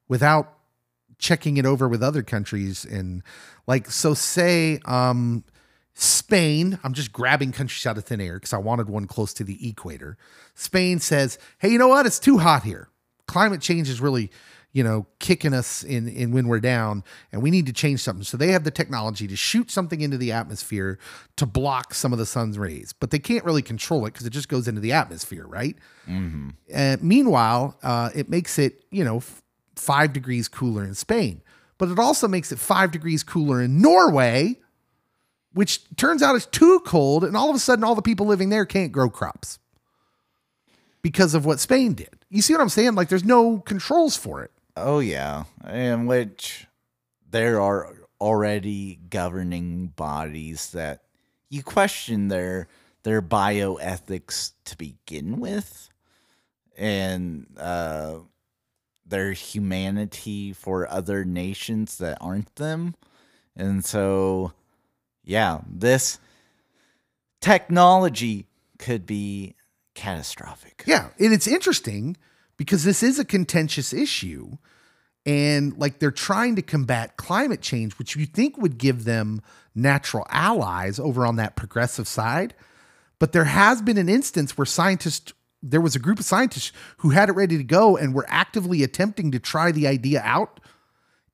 without 0.08 0.54
checking 1.18 1.56
it 1.58 1.66
over 1.66 1.88
with 1.88 2.02
other 2.02 2.22
countries 2.22 2.84
and 2.84 3.22
like 3.66 3.90
so 3.90 4.14
say 4.14 4.78
um 4.86 5.44
Spain, 5.92 6.78
I'm 6.82 6.94
just 6.94 7.12
grabbing 7.12 7.52
countries 7.52 7.84
out 7.84 7.98
of 7.98 8.04
thin 8.06 8.20
air 8.22 8.34
because 8.34 8.54
I 8.54 8.58
wanted 8.58 8.88
one 8.88 9.06
close 9.06 9.34
to 9.34 9.44
the 9.44 9.68
equator. 9.68 10.16
Spain 10.54 10.98
says, 10.98 11.36
"Hey, 11.58 11.68
you 11.68 11.78
know 11.78 11.88
what? 11.88 12.06
It's 12.06 12.18
too 12.18 12.38
hot 12.38 12.62
here. 12.62 12.88
Climate 13.26 13.60
change 13.60 13.88
is 13.90 14.00
really, 14.00 14.30
you 14.72 14.84
know, 14.84 15.06
kicking 15.18 15.52
us 15.52 15.82
in 15.82 16.08
in 16.08 16.30
when 16.32 16.46
we're 16.48 16.60
down, 16.60 17.02
and 17.32 17.42
we 17.42 17.50
need 17.50 17.66
to 17.66 17.72
change 17.72 18.00
something." 18.00 18.24
So 18.24 18.36
they 18.36 18.52
have 18.52 18.64
the 18.64 18.70
technology 18.70 19.26
to 19.26 19.36
shoot 19.36 19.70
something 19.70 20.00
into 20.00 20.16
the 20.16 20.32
atmosphere 20.32 20.98
to 21.36 21.46
block 21.46 21.94
some 21.94 22.12
of 22.12 22.18
the 22.18 22.26
sun's 22.26 22.58
rays, 22.58 22.92
but 22.92 23.10
they 23.10 23.18
can't 23.18 23.44
really 23.44 23.62
control 23.62 24.06
it 24.06 24.12
because 24.12 24.26
it 24.26 24.30
just 24.30 24.48
goes 24.48 24.68
into 24.68 24.80
the 24.80 24.92
atmosphere, 24.92 25.46
right? 25.46 25.76
Uh, 26.74 26.96
meanwhile, 27.00 27.78
uh, 27.82 28.10
it 28.14 28.28
makes 28.28 28.58
it, 28.58 28.84
you 28.90 29.04
know, 29.04 29.18
f- 29.18 29.42
five 29.76 30.12
degrees 30.12 30.48
cooler 30.48 30.84
in 30.84 30.94
Spain, 30.94 31.42
but 31.78 31.88
it 31.88 31.98
also 31.98 32.28
makes 32.28 32.52
it 32.52 32.58
five 32.58 32.90
degrees 32.90 33.22
cooler 33.22 33.60
in 33.62 33.80
Norway, 33.80 34.56
which 35.52 35.80
turns 35.96 36.22
out 36.22 36.36
is 36.36 36.46
too 36.46 36.80
cold. 36.86 37.24
And 37.24 37.36
all 37.36 37.50
of 37.50 37.56
a 37.56 37.58
sudden, 37.58 37.82
all 37.84 37.94
the 37.94 38.02
people 38.02 38.26
living 38.26 38.50
there 38.50 38.64
can't 38.66 38.92
grow 38.92 39.10
crops 39.10 39.58
because 41.02 41.34
of 41.34 41.44
what 41.44 41.58
Spain 41.60 41.94
did. 41.94 42.24
You 42.28 42.42
see 42.42 42.52
what 42.52 42.60
I'm 42.60 42.68
saying? 42.68 42.94
Like, 42.94 43.08
there's 43.08 43.24
no 43.24 43.58
controls 43.58 44.16
for 44.16 44.44
it. 44.44 44.52
Oh 44.76 45.00
yeah, 45.00 45.44
in 45.68 46.06
which 46.06 46.66
there 47.28 47.60
are 47.60 47.94
already 48.20 48.98
governing 49.08 49.88
bodies 49.88 50.70
that 50.72 51.02
you 51.48 51.62
question 51.62 52.28
their 52.28 52.68
their 53.02 53.22
bioethics 53.22 54.52
to 54.66 54.76
begin 54.76 55.40
with, 55.40 55.88
and 56.76 57.46
uh, 57.58 58.16
their 59.06 59.32
humanity 59.32 60.52
for 60.52 60.88
other 60.88 61.24
nations 61.24 61.98
that 61.98 62.18
aren't 62.20 62.54
them, 62.56 62.94
and 63.56 63.84
so 63.84 64.52
yeah, 65.24 65.60
this 65.68 66.18
technology 67.40 68.46
could 68.78 69.06
be 69.06 69.54
catastrophic. 69.94 70.82
Yeah. 70.86 71.08
And 71.18 71.32
it's 71.32 71.46
interesting 71.46 72.16
because 72.60 72.84
this 72.84 73.02
is 73.02 73.18
a 73.18 73.24
contentious 73.24 73.94
issue. 73.94 74.58
And 75.24 75.78
like 75.78 75.98
they're 75.98 76.10
trying 76.10 76.56
to 76.56 76.62
combat 76.62 77.16
climate 77.16 77.62
change, 77.62 77.94
which 77.94 78.16
you 78.16 78.26
think 78.26 78.58
would 78.58 78.76
give 78.76 79.04
them 79.04 79.40
natural 79.74 80.26
allies 80.28 81.00
over 81.00 81.24
on 81.24 81.36
that 81.36 81.56
progressive 81.56 82.06
side. 82.06 82.52
But 83.18 83.32
there 83.32 83.44
has 83.44 83.80
been 83.80 83.96
an 83.96 84.10
instance 84.10 84.58
where 84.58 84.66
scientists, 84.66 85.32
there 85.62 85.80
was 85.80 85.96
a 85.96 85.98
group 85.98 86.18
of 86.18 86.26
scientists 86.26 86.70
who 86.98 87.08
had 87.08 87.30
it 87.30 87.32
ready 87.32 87.56
to 87.56 87.64
go 87.64 87.96
and 87.96 88.12
were 88.12 88.26
actively 88.28 88.82
attempting 88.82 89.30
to 89.30 89.38
try 89.38 89.72
the 89.72 89.86
idea 89.86 90.20
out. 90.22 90.60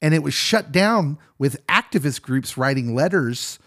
And 0.01 0.15
it 0.15 0.23
was 0.23 0.33
shut 0.33 0.71
down 0.71 1.19
with 1.39 1.67
activist 1.67 2.23
groups 2.23 2.57
writing 2.57 2.95
letters 2.95 3.59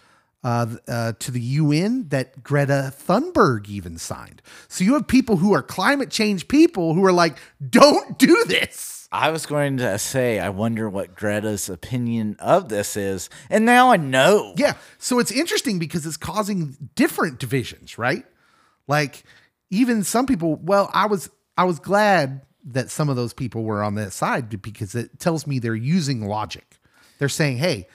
uh, 0.42 0.66
uh, 0.88 1.12
to 1.18 1.30
the 1.30 1.40
UN 1.40 2.08
that 2.08 2.42
Greta 2.42 2.92
Thunberg 2.96 3.68
even 3.68 3.98
signed. 3.98 4.42
So 4.68 4.84
you 4.84 4.94
have 4.94 5.06
people 5.06 5.36
who 5.36 5.52
are 5.52 5.62
climate 5.62 6.10
change 6.10 6.48
people 6.48 6.94
who 6.94 7.04
are 7.04 7.12
like, 7.12 7.38
don't 7.68 8.18
do 8.18 8.44
this. 8.46 9.08
I 9.12 9.30
was 9.30 9.44
going 9.44 9.78
to 9.78 9.98
say, 9.98 10.38
I 10.38 10.50
wonder 10.50 10.88
what 10.88 11.16
Greta's 11.16 11.68
opinion 11.68 12.36
of 12.38 12.68
this 12.68 12.96
is. 12.96 13.28
And 13.50 13.64
now 13.64 13.90
I 13.90 13.96
know. 13.96 14.54
Yeah. 14.56 14.74
So 14.98 15.18
it's 15.18 15.32
interesting 15.32 15.78
because 15.78 16.06
it's 16.06 16.16
causing 16.16 16.76
different 16.94 17.40
divisions, 17.40 17.98
right? 17.98 18.24
Like 18.86 19.24
even 19.70 20.04
some 20.04 20.26
people, 20.26 20.56
well, 20.56 20.90
I 20.92 21.06
was 21.06 21.28
I 21.56 21.64
was 21.64 21.78
glad 21.78 22.42
that 22.64 22.90
some 22.90 23.08
of 23.08 23.16
those 23.16 23.32
people 23.32 23.64
were 23.64 23.82
on 23.82 23.96
that 23.96 24.12
side 24.12 24.62
because 24.62 24.94
it 24.94 25.18
tells 25.18 25.46
me 25.46 25.58
they're 25.58 25.74
using 25.74 26.26
logic. 26.26 26.78
They're 27.18 27.28
saying, 27.28 27.58
"Hey, 27.58 27.86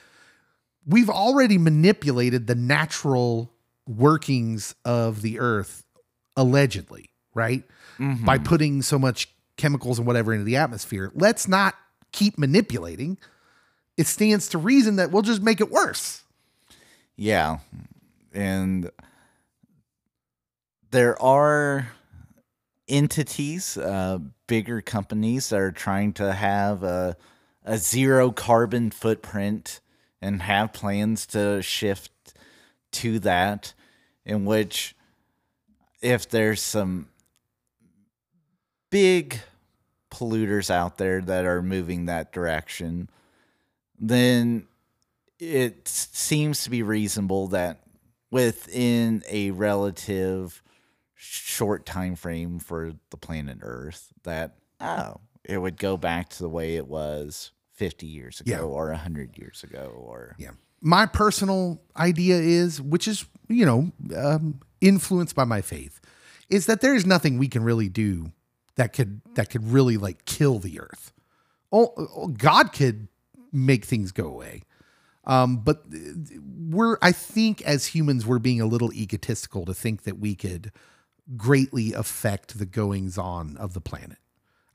we've 0.86 1.10
already 1.10 1.58
manipulated 1.58 2.46
the 2.46 2.54
natural 2.54 3.52
workings 3.86 4.74
of 4.84 5.22
the 5.22 5.38
earth 5.38 5.84
allegedly, 6.36 7.10
right? 7.34 7.64
By 8.24 8.38
putting 8.38 8.82
so 8.82 8.98
much 8.98 9.28
chemicals 9.56 9.98
and 9.98 10.06
whatever 10.06 10.32
into 10.32 10.44
the 10.44 10.56
atmosphere. 10.56 11.10
Let's 11.14 11.48
not 11.48 11.74
keep 12.12 12.38
manipulating. 12.38 13.18
It 13.96 14.06
stands 14.06 14.48
to 14.50 14.58
reason 14.58 14.96
that 14.96 15.10
we'll 15.10 15.22
just 15.22 15.42
make 15.42 15.60
it 15.60 15.70
worse." 15.70 16.22
Yeah. 17.16 17.58
And 18.32 18.90
there 20.90 21.20
are 21.20 21.88
entities, 22.88 23.76
uh, 23.78 24.18
bigger 24.46 24.80
companies 24.80 25.48
that 25.48 25.60
are 25.60 25.72
trying 25.72 26.12
to 26.14 26.32
have 26.32 26.82
a, 26.82 27.16
a 27.64 27.78
zero 27.78 28.30
carbon 28.30 28.90
footprint 28.90 29.80
and 30.20 30.42
have 30.42 30.72
plans 30.72 31.26
to 31.26 31.62
shift 31.62 32.10
to 32.92 33.18
that, 33.20 33.74
in 34.24 34.44
which 34.44 34.94
if 36.00 36.28
there's 36.28 36.62
some 36.62 37.08
big 38.90 39.40
polluters 40.10 40.70
out 40.70 40.98
there 40.98 41.20
that 41.20 41.44
are 41.44 41.62
moving 41.62 42.06
that 42.06 42.32
direction, 42.32 43.10
then 43.98 44.66
it 45.38 45.86
seems 45.88 46.64
to 46.64 46.70
be 46.70 46.82
reasonable 46.82 47.48
that 47.48 47.80
within 48.30 49.22
a 49.28 49.50
relative 49.50 50.62
short 51.14 51.86
time 51.86 52.14
frame 52.14 52.58
for 52.58 52.92
the 53.10 53.16
planet 53.16 53.58
Earth 53.62 54.12
that 54.24 54.56
oh 54.80 55.20
it 55.44 55.58
would 55.58 55.76
go 55.76 55.96
back 55.96 56.28
to 56.28 56.38
the 56.38 56.48
way 56.48 56.76
it 56.76 56.86
was 56.86 57.52
50 57.76 58.06
years 58.06 58.40
ago 58.40 58.50
Yeah. 58.52 58.60
or 58.60 58.90
100 58.90 59.38
years 59.38 59.62
ago 59.62 59.92
or 59.96 60.34
Yeah. 60.38 60.50
My 60.80 61.06
personal 61.06 61.80
idea 61.96 62.36
is, 62.38 62.80
which 62.80 63.08
is, 63.08 63.24
you 63.48 63.64
know, 63.64 63.92
um, 64.16 64.60
influenced 64.80 65.34
by 65.34 65.44
my 65.44 65.62
faith, 65.62 66.00
is 66.50 66.66
that 66.66 66.80
there 66.80 66.94
is 66.94 67.06
nothing 67.06 67.38
we 67.38 67.48
can 67.48 67.62
really 67.64 67.88
do 67.88 68.32
that 68.76 68.92
could 68.92 69.20
that 69.34 69.50
could 69.50 69.64
really 69.72 69.96
like 69.96 70.24
kill 70.26 70.58
the 70.58 70.78
earth. 70.80 71.12
Oh, 71.72 72.28
God 72.36 72.72
could 72.72 73.08
make 73.52 73.84
things 73.84 74.12
go 74.12 74.26
away. 74.26 74.62
Um, 75.24 75.56
but 75.56 75.82
uh, 75.92 75.98
we're, 76.68 76.98
I 77.02 77.10
think, 77.10 77.60
as 77.62 77.86
humans, 77.86 78.24
we're 78.26 78.38
being 78.38 78.60
a 78.60 78.66
little 78.66 78.92
egotistical 78.92 79.64
to 79.64 79.74
think 79.74 80.02
that 80.04 80.18
we 80.20 80.34
could 80.36 80.70
greatly 81.36 81.92
affect 81.92 82.58
the 82.58 82.66
goings 82.66 83.18
on 83.18 83.56
of 83.56 83.72
the 83.74 83.80
planet. 83.80 84.18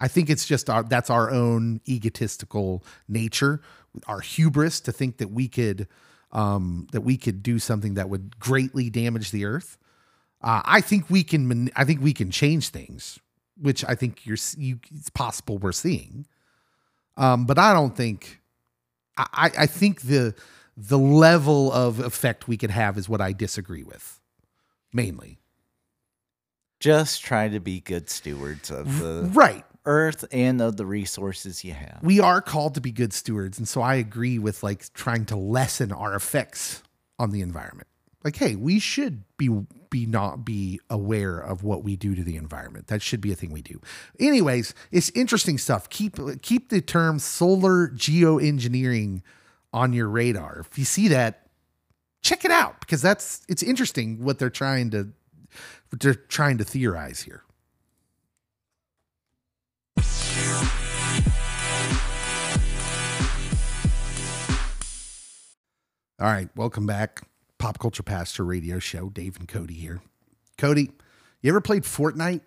I 0.01 0.07
think 0.07 0.29
it's 0.29 0.45
just 0.45 0.69
our 0.69 0.83
that's 0.83 1.09
our 1.09 1.29
own 1.31 1.79
egotistical 1.87 2.83
nature, 3.07 3.61
our 4.07 4.19
hubris 4.19 4.81
to 4.81 4.91
think 4.91 5.17
that 5.17 5.31
we 5.31 5.47
could 5.47 5.87
um, 6.31 6.87
that 6.91 7.01
we 7.01 7.17
could 7.17 7.43
do 7.43 7.59
something 7.59 7.93
that 7.93 8.09
would 8.09 8.39
greatly 8.39 8.89
damage 8.89 9.31
the 9.31 9.45
earth. 9.45 9.77
Uh, 10.41 10.61
I 10.65 10.81
think 10.81 11.09
we 11.09 11.23
can. 11.23 11.69
I 11.75 11.85
think 11.85 12.01
we 12.01 12.13
can 12.13 12.31
change 12.31 12.69
things, 12.69 13.19
which 13.57 13.85
I 13.87 13.93
think 13.95 14.25
you're. 14.25 14.37
You, 14.57 14.79
it's 14.91 15.11
possible 15.11 15.59
we're 15.59 15.71
seeing. 15.71 16.25
Um, 17.15 17.45
but 17.45 17.59
I 17.59 17.73
don't 17.73 17.95
think. 17.95 18.41
I, 19.17 19.27
I 19.33 19.51
I 19.63 19.65
think 19.67 20.01
the 20.01 20.33
the 20.75 20.97
level 20.97 21.71
of 21.71 21.99
effect 21.99 22.47
we 22.47 22.57
could 22.57 22.71
have 22.71 22.97
is 22.97 23.07
what 23.07 23.21
I 23.21 23.33
disagree 23.33 23.83
with, 23.83 24.19
mainly. 24.93 25.37
just 26.79 27.23
trying 27.23 27.51
to 27.51 27.59
be 27.59 27.79
good 27.81 28.09
stewards 28.09 28.71
of 28.71 28.99
the 28.99 29.29
Right. 29.33 29.63
Earth 29.85 30.25
and 30.31 30.61
of 30.61 30.77
the 30.77 30.85
resources 30.85 31.63
you 31.63 31.73
have. 31.73 31.99
We 32.01 32.19
are 32.19 32.41
called 32.41 32.75
to 32.75 32.81
be 32.81 32.91
good 32.91 33.13
stewards 33.13 33.57
and 33.57 33.67
so 33.67 33.81
i 33.81 33.95
agree 33.95 34.37
with 34.37 34.63
like 34.63 34.91
trying 34.93 35.25
to 35.25 35.35
lessen 35.35 35.91
our 35.91 36.15
effects 36.15 36.83
on 37.19 37.31
the 37.31 37.41
environment. 37.41 37.87
Like 38.23 38.35
hey 38.35 38.55
we 38.55 38.79
should 38.79 39.23
be 39.37 39.49
be 39.89 40.05
not 40.05 40.45
be 40.45 40.79
aware 40.89 41.37
of 41.37 41.63
what 41.63 41.83
we 41.83 41.95
do 41.95 42.15
to 42.15 42.23
the 42.23 42.37
environment. 42.37 42.87
That 42.87 43.01
should 43.01 43.21
be 43.21 43.31
a 43.31 43.35
thing 43.35 43.51
we 43.51 43.61
do. 43.61 43.81
Anyways 44.19 44.73
it's 44.91 45.09
interesting 45.11 45.57
stuff. 45.57 45.89
Keep 45.89 46.41
keep 46.41 46.69
the 46.69 46.81
term 46.81 47.19
solar 47.19 47.89
geoengineering 47.89 49.21
on 49.73 49.93
your 49.93 50.07
radar. 50.07 50.59
If 50.59 50.77
you 50.77 50.85
see 50.85 51.07
that 51.09 51.47
check 52.21 52.45
it 52.45 52.51
out 52.51 52.79
because 52.79 53.01
that's 53.01 53.41
it's 53.49 53.63
interesting 53.63 54.23
what 54.23 54.39
they're 54.39 54.49
trying 54.49 54.91
to 54.91 55.09
they're 55.99 56.13
trying 56.13 56.57
to 56.57 56.63
theorize 56.63 57.21
here 57.21 57.43
All 66.21 66.27
right, 66.27 66.49
welcome 66.55 66.85
back. 66.85 67.23
Pop 67.57 67.79
Culture 67.79 68.03
Pastor 68.03 68.45
Radio 68.45 68.77
Show. 68.77 69.09
Dave 69.09 69.37
and 69.39 69.47
Cody 69.47 69.73
here. 69.73 70.03
Cody, 70.55 70.91
you 71.41 71.49
ever 71.49 71.61
played 71.61 71.81
Fortnite? 71.81 72.41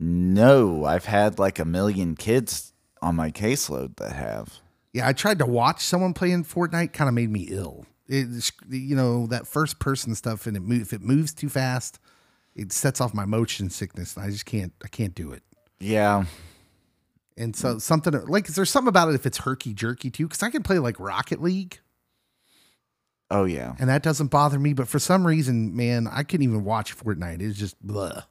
No, 0.00 0.84
I've 0.84 1.04
had 1.04 1.38
like 1.38 1.60
a 1.60 1.64
million 1.64 2.16
kids 2.16 2.72
on 3.00 3.14
my 3.14 3.30
caseload 3.30 3.94
that 3.98 4.16
have. 4.16 4.58
Yeah, 4.92 5.06
I 5.06 5.12
tried 5.12 5.38
to 5.38 5.46
watch 5.46 5.84
someone 5.84 6.14
playing 6.14 6.46
Fortnite. 6.46 6.92
Kind 6.92 7.06
of 7.06 7.14
made 7.14 7.30
me 7.30 7.42
ill. 7.48 7.86
It's 8.08 8.50
you 8.68 8.96
know 8.96 9.28
that 9.28 9.46
first 9.46 9.78
person 9.78 10.16
stuff, 10.16 10.48
and 10.48 10.56
it 10.56 10.60
move, 10.64 10.82
if 10.82 10.92
it 10.92 11.00
moves 11.00 11.32
too 11.32 11.48
fast, 11.48 12.00
it 12.56 12.72
sets 12.72 13.00
off 13.00 13.14
my 13.14 13.24
motion 13.24 13.70
sickness. 13.70 14.16
And 14.16 14.26
I 14.26 14.30
just 14.30 14.46
can't. 14.46 14.72
I 14.82 14.88
can't 14.88 15.14
do 15.14 15.30
it. 15.30 15.44
Yeah. 15.78 16.24
And 17.36 17.54
so 17.54 17.78
something 17.78 18.14
like 18.26 18.48
is 18.48 18.56
there 18.56 18.64
something 18.64 18.88
about 18.88 19.10
it 19.10 19.14
if 19.14 19.26
it's 19.26 19.38
herky 19.38 19.74
jerky 19.74 20.10
too? 20.10 20.26
Because 20.26 20.42
I 20.42 20.50
can 20.50 20.64
play 20.64 20.80
like 20.80 20.98
Rocket 20.98 21.40
League, 21.40 21.78
Oh 23.34 23.44
yeah. 23.44 23.74
and 23.80 23.88
that 23.88 24.02
doesn't 24.04 24.28
bother 24.28 24.58
me. 24.60 24.72
But 24.74 24.86
for 24.86 24.98
some 25.00 25.26
reason, 25.26 25.76
man, 25.76 26.06
I 26.06 26.22
couldn't 26.22 26.44
even 26.44 26.64
watch 26.64 26.96
Fortnite. 26.96 27.42
It's 27.42 27.58
just 27.58 27.80
blah. 27.84 28.22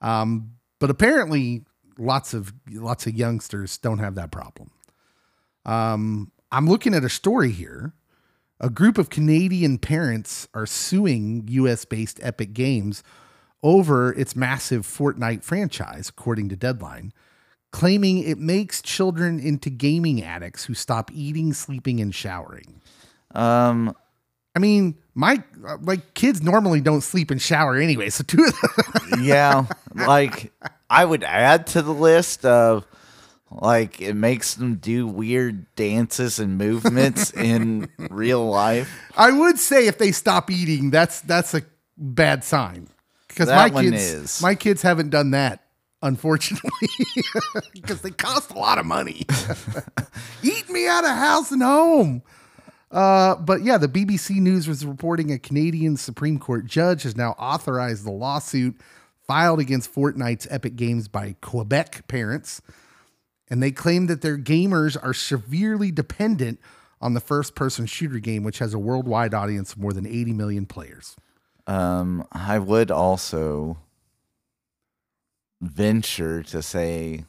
Um, 0.00 0.54
but 0.80 0.90
apparently, 0.90 1.64
lots 1.96 2.34
of 2.34 2.52
lots 2.70 3.06
of 3.06 3.14
youngsters 3.14 3.78
don't 3.78 3.98
have 3.98 4.16
that 4.16 4.32
problem. 4.32 4.70
Um, 5.64 6.32
I'm 6.50 6.66
looking 6.68 6.94
at 6.94 7.04
a 7.04 7.08
story 7.08 7.52
here. 7.52 7.92
A 8.58 8.68
group 8.68 8.98
of 8.98 9.08
Canadian 9.10 9.78
parents 9.78 10.48
are 10.54 10.66
suing 10.66 11.46
US 11.48 11.84
based 11.84 12.18
Epic 12.22 12.52
Games 12.52 13.02
over 13.62 14.12
its 14.14 14.34
massive 14.34 14.86
Fortnite 14.86 15.44
franchise, 15.44 16.08
according 16.08 16.48
to 16.48 16.56
Deadline, 16.56 17.12
claiming 17.72 18.18
it 18.18 18.38
makes 18.38 18.82
children 18.82 19.38
into 19.38 19.70
gaming 19.70 20.22
addicts 20.22 20.64
who 20.64 20.74
stop 20.74 21.10
eating, 21.12 21.52
sleeping, 21.52 22.00
and 22.00 22.14
showering. 22.14 22.80
Um 23.34 23.94
I 24.54 24.58
mean, 24.58 24.96
my 25.14 25.42
uh, 25.66 25.76
like 25.80 26.14
kids 26.14 26.42
normally 26.42 26.80
don't 26.80 27.02
sleep 27.02 27.30
and 27.30 27.40
shower 27.40 27.76
anyway, 27.76 28.10
so 28.10 28.24
two 28.24 28.44
of 28.44 28.54
them. 29.10 29.22
yeah, 29.24 29.66
like 29.94 30.52
I 30.88 31.04
would 31.04 31.22
add 31.22 31.68
to 31.68 31.82
the 31.82 31.92
list 31.92 32.44
of 32.44 32.84
like 33.50 34.00
it 34.00 34.14
makes 34.14 34.54
them 34.54 34.76
do 34.76 35.06
weird 35.06 35.72
dances 35.76 36.38
and 36.38 36.58
movements 36.58 37.32
in 37.36 37.88
real 37.98 38.44
life. 38.46 38.92
I 39.16 39.30
would 39.30 39.58
say 39.58 39.86
if 39.86 39.98
they 39.98 40.12
stop 40.12 40.50
eating, 40.50 40.90
that's 40.90 41.20
that's 41.20 41.54
a 41.54 41.62
bad 41.96 42.42
sign. 42.44 42.88
Because 43.28 43.48
my 43.48 43.70
kids, 43.70 44.02
is. 44.02 44.42
my 44.42 44.56
kids 44.56 44.82
haven't 44.82 45.10
done 45.10 45.30
that, 45.30 45.64
unfortunately, 46.02 46.88
because 47.74 48.00
they 48.00 48.10
cost 48.10 48.50
a 48.50 48.58
lot 48.58 48.78
of 48.78 48.86
money. 48.86 49.24
Eat 50.42 50.68
me 50.68 50.88
out 50.88 51.04
of 51.04 51.10
house 51.10 51.52
and 51.52 51.62
home. 51.62 52.24
Uh, 52.90 53.36
but 53.36 53.62
yeah, 53.62 53.78
the 53.78 53.88
BBC 53.88 54.36
News 54.36 54.66
was 54.66 54.84
reporting 54.84 55.32
a 55.32 55.38
Canadian 55.38 55.96
Supreme 55.96 56.38
Court 56.38 56.66
judge 56.66 57.04
has 57.04 57.16
now 57.16 57.32
authorized 57.38 58.04
the 58.04 58.10
lawsuit 58.10 58.80
filed 59.26 59.60
against 59.60 59.94
Fortnite's 59.94 60.48
Epic 60.50 60.74
Games 60.74 61.06
by 61.06 61.36
Quebec 61.40 62.08
parents. 62.08 62.60
And 63.48 63.62
they 63.62 63.70
claim 63.70 64.06
that 64.06 64.22
their 64.22 64.38
gamers 64.38 64.96
are 65.00 65.14
severely 65.14 65.92
dependent 65.92 66.60
on 67.00 67.14
the 67.14 67.20
first 67.20 67.54
person 67.54 67.86
shooter 67.86 68.18
game, 68.18 68.42
which 68.42 68.58
has 68.58 68.74
a 68.74 68.78
worldwide 68.78 69.34
audience 69.34 69.72
of 69.72 69.78
more 69.78 69.92
than 69.92 70.06
80 70.06 70.32
million 70.32 70.66
players. 70.66 71.16
Um, 71.66 72.26
I 72.32 72.58
would 72.58 72.90
also 72.90 73.78
venture 75.60 76.42
to 76.44 76.62
say, 76.62 77.24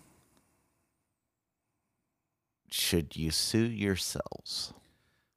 should 2.71 3.15
you 3.15 3.29
sue 3.29 3.59
yourselves? 3.59 4.73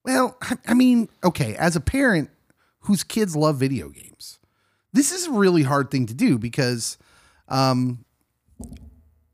Well, 0.05 0.37
I- 0.43 0.59
I 0.69 0.75
mean, 0.75 1.09
okay, 1.23 1.57
as 1.57 1.77
a 1.77 1.81
parent 1.81 2.31
whose 2.81 3.03
kids 3.03 3.35
love 3.35 3.57
video 3.57 3.89
games, 3.89 4.39
this 4.93 5.13
is 5.13 5.27
a 5.27 5.33
really 5.33 5.63
hard 5.63 5.91
thing 5.91 6.07
to 6.07 6.15
do 6.15 6.39
because 6.39 6.99
um, 7.49 8.05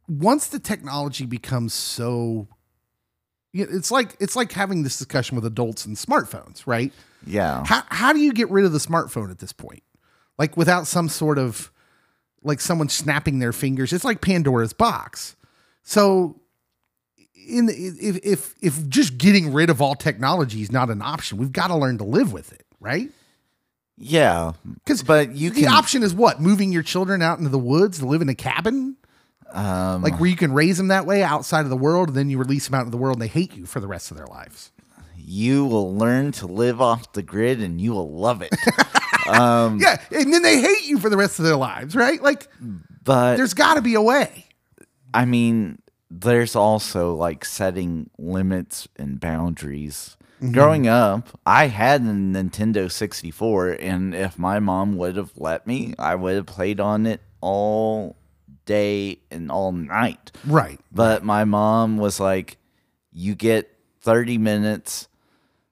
once 0.09 0.49
the 0.49 0.59
technology 0.59 1.27
becomes 1.27 1.75
so, 1.75 2.49
it's 3.53 3.91
like 3.91 4.17
it's 4.21 4.37
like 4.37 4.53
having 4.53 4.83
this 4.83 4.97
discussion 4.99 5.35
with 5.37 5.45
adults 5.45 5.85
and 5.85 5.97
smartphones, 5.97 6.67
right? 6.67 6.93
Yeah. 7.27 7.65
How 7.67 7.83
how 7.89 8.13
do 8.13 8.21
you 8.21 8.33
get 8.33 8.49
rid 8.51 8.65
of 8.65 8.73
the 8.73 8.79
smartphone 8.79 9.31
at 9.31 9.39
this 9.41 9.53
point? 9.53 9.83
Like 10.39 10.57
without 10.57 10.87
some 10.87 11.09
sort 11.09 11.39
of 11.39 11.71
like 12.43 12.61
someone 12.61 12.89
snapping 12.89 13.39
their 13.39 13.53
fingers. 13.53 13.93
It's 13.93 14.05
like 14.05 14.21
Pandora's 14.23 14.73
box. 14.73 15.37
So 15.83 16.41
in 17.49 17.67
the, 17.67 17.73
if 17.75 18.19
if 18.25 18.55
if 18.61 18.89
just 18.89 19.19
getting 19.19 19.53
rid 19.53 19.71
of 19.71 19.81
all 19.83 19.95
technology 19.95 20.63
is 20.63 20.71
not 20.73 20.91
an 20.91 21.03
option, 21.03 21.39
we've 21.39 21.53
got 21.53 21.69
to 21.69 21.77
learn 21.77 21.99
to 21.99 22.05
live 22.05 22.33
with 22.33 22.53
it, 22.53 22.65
right? 22.81 23.11
Yeah, 23.97 24.53
because 24.85 25.03
but 25.03 25.33
you 25.33 25.51
the 25.51 25.63
can 25.63 25.69
option 25.73 26.03
is 26.03 26.15
what? 26.15 26.41
Moving 26.41 26.73
your 26.73 26.83
children 26.83 27.21
out 27.23 27.39
into 27.39 27.51
the 27.51 27.59
woods 27.59 27.99
to 27.99 28.07
live 28.07 28.23
in 28.23 28.29
a 28.29 28.35
cabin? 28.35 28.97
um 29.53 30.03
Like 30.03 30.19
where 30.21 30.31
you 30.31 30.37
can 30.37 30.53
raise 30.53 30.77
them 30.79 30.89
that 30.89 31.05
way 31.07 31.23
outside 31.23 31.63
of 31.63 31.71
the 31.71 31.77
world 31.77 32.09
and 32.09 32.17
then 32.17 32.31
you 32.31 32.39
release 32.39 32.67
them 32.67 32.75
out 32.75 32.81
into 32.81 32.93
the 32.93 32.97
world 32.97 33.17
and 33.17 33.23
they 33.23 33.27
hate 33.29 33.55
you 33.57 33.67
for 33.67 33.81
the 33.81 33.89
rest 33.89 34.11
of 34.11 34.17
their 34.17 34.27
lives. 34.29 34.71
you 35.17 35.67
will 35.67 35.95
learn 35.95 36.33
to 36.33 36.47
live 36.47 36.81
off 36.81 37.13
the 37.13 37.23
grid 37.23 37.61
and 37.61 37.81
you 37.81 37.93
will 37.93 38.11
love 38.11 38.43
it. 38.43 38.55
um 39.29 39.81
Yeah, 39.81 39.97
and 40.13 40.33
then 40.33 40.43
they 40.43 40.61
hate 40.61 40.85
you 40.87 40.99
for 40.99 41.11
the 41.11 41.17
rest 41.17 41.39
of 41.41 41.45
their 41.45 41.57
lives, 41.57 41.95
right? 41.97 42.23
Like 42.23 42.49
but 43.05 43.37
there's 43.37 43.55
got 43.55 43.75
to 43.75 43.83
be 43.83 43.95
a 43.95 44.03
way. 44.03 44.47
I 45.13 45.25
mean, 45.25 45.83
there's 46.11 46.57
also 46.57 47.15
like 47.15 47.45
setting 47.45 48.11
limits 48.19 48.89
and 48.97 49.21
boundaries. 49.21 50.17
Growing 50.53 50.89
up, 50.89 51.39
I 51.45 51.67
had 51.67 52.01
a 52.01 52.05
Nintendo 52.05 52.91
64, 52.91 53.73
and 53.73 54.15
if 54.15 54.39
my 54.39 54.59
mom 54.59 54.97
would 54.97 55.17
have 55.17 55.33
let 55.37 55.67
me, 55.67 55.95
I 55.99 56.15
would 56.15 56.35
have 56.35 56.47
played 56.47 56.81
on 56.81 57.05
it 57.05 57.21
all 57.43 58.17
day 58.65 59.21
and 59.31 59.51
all 59.51 59.73
night. 59.73 60.33
Right. 60.47 60.81
But 60.91 61.23
my 61.25 61.45
mom 61.45 61.99
was 61.99 62.21
like, 62.21 62.57
"You 63.13 63.35
get 63.35 63.71
30 64.01 64.39
minutes 64.39 65.09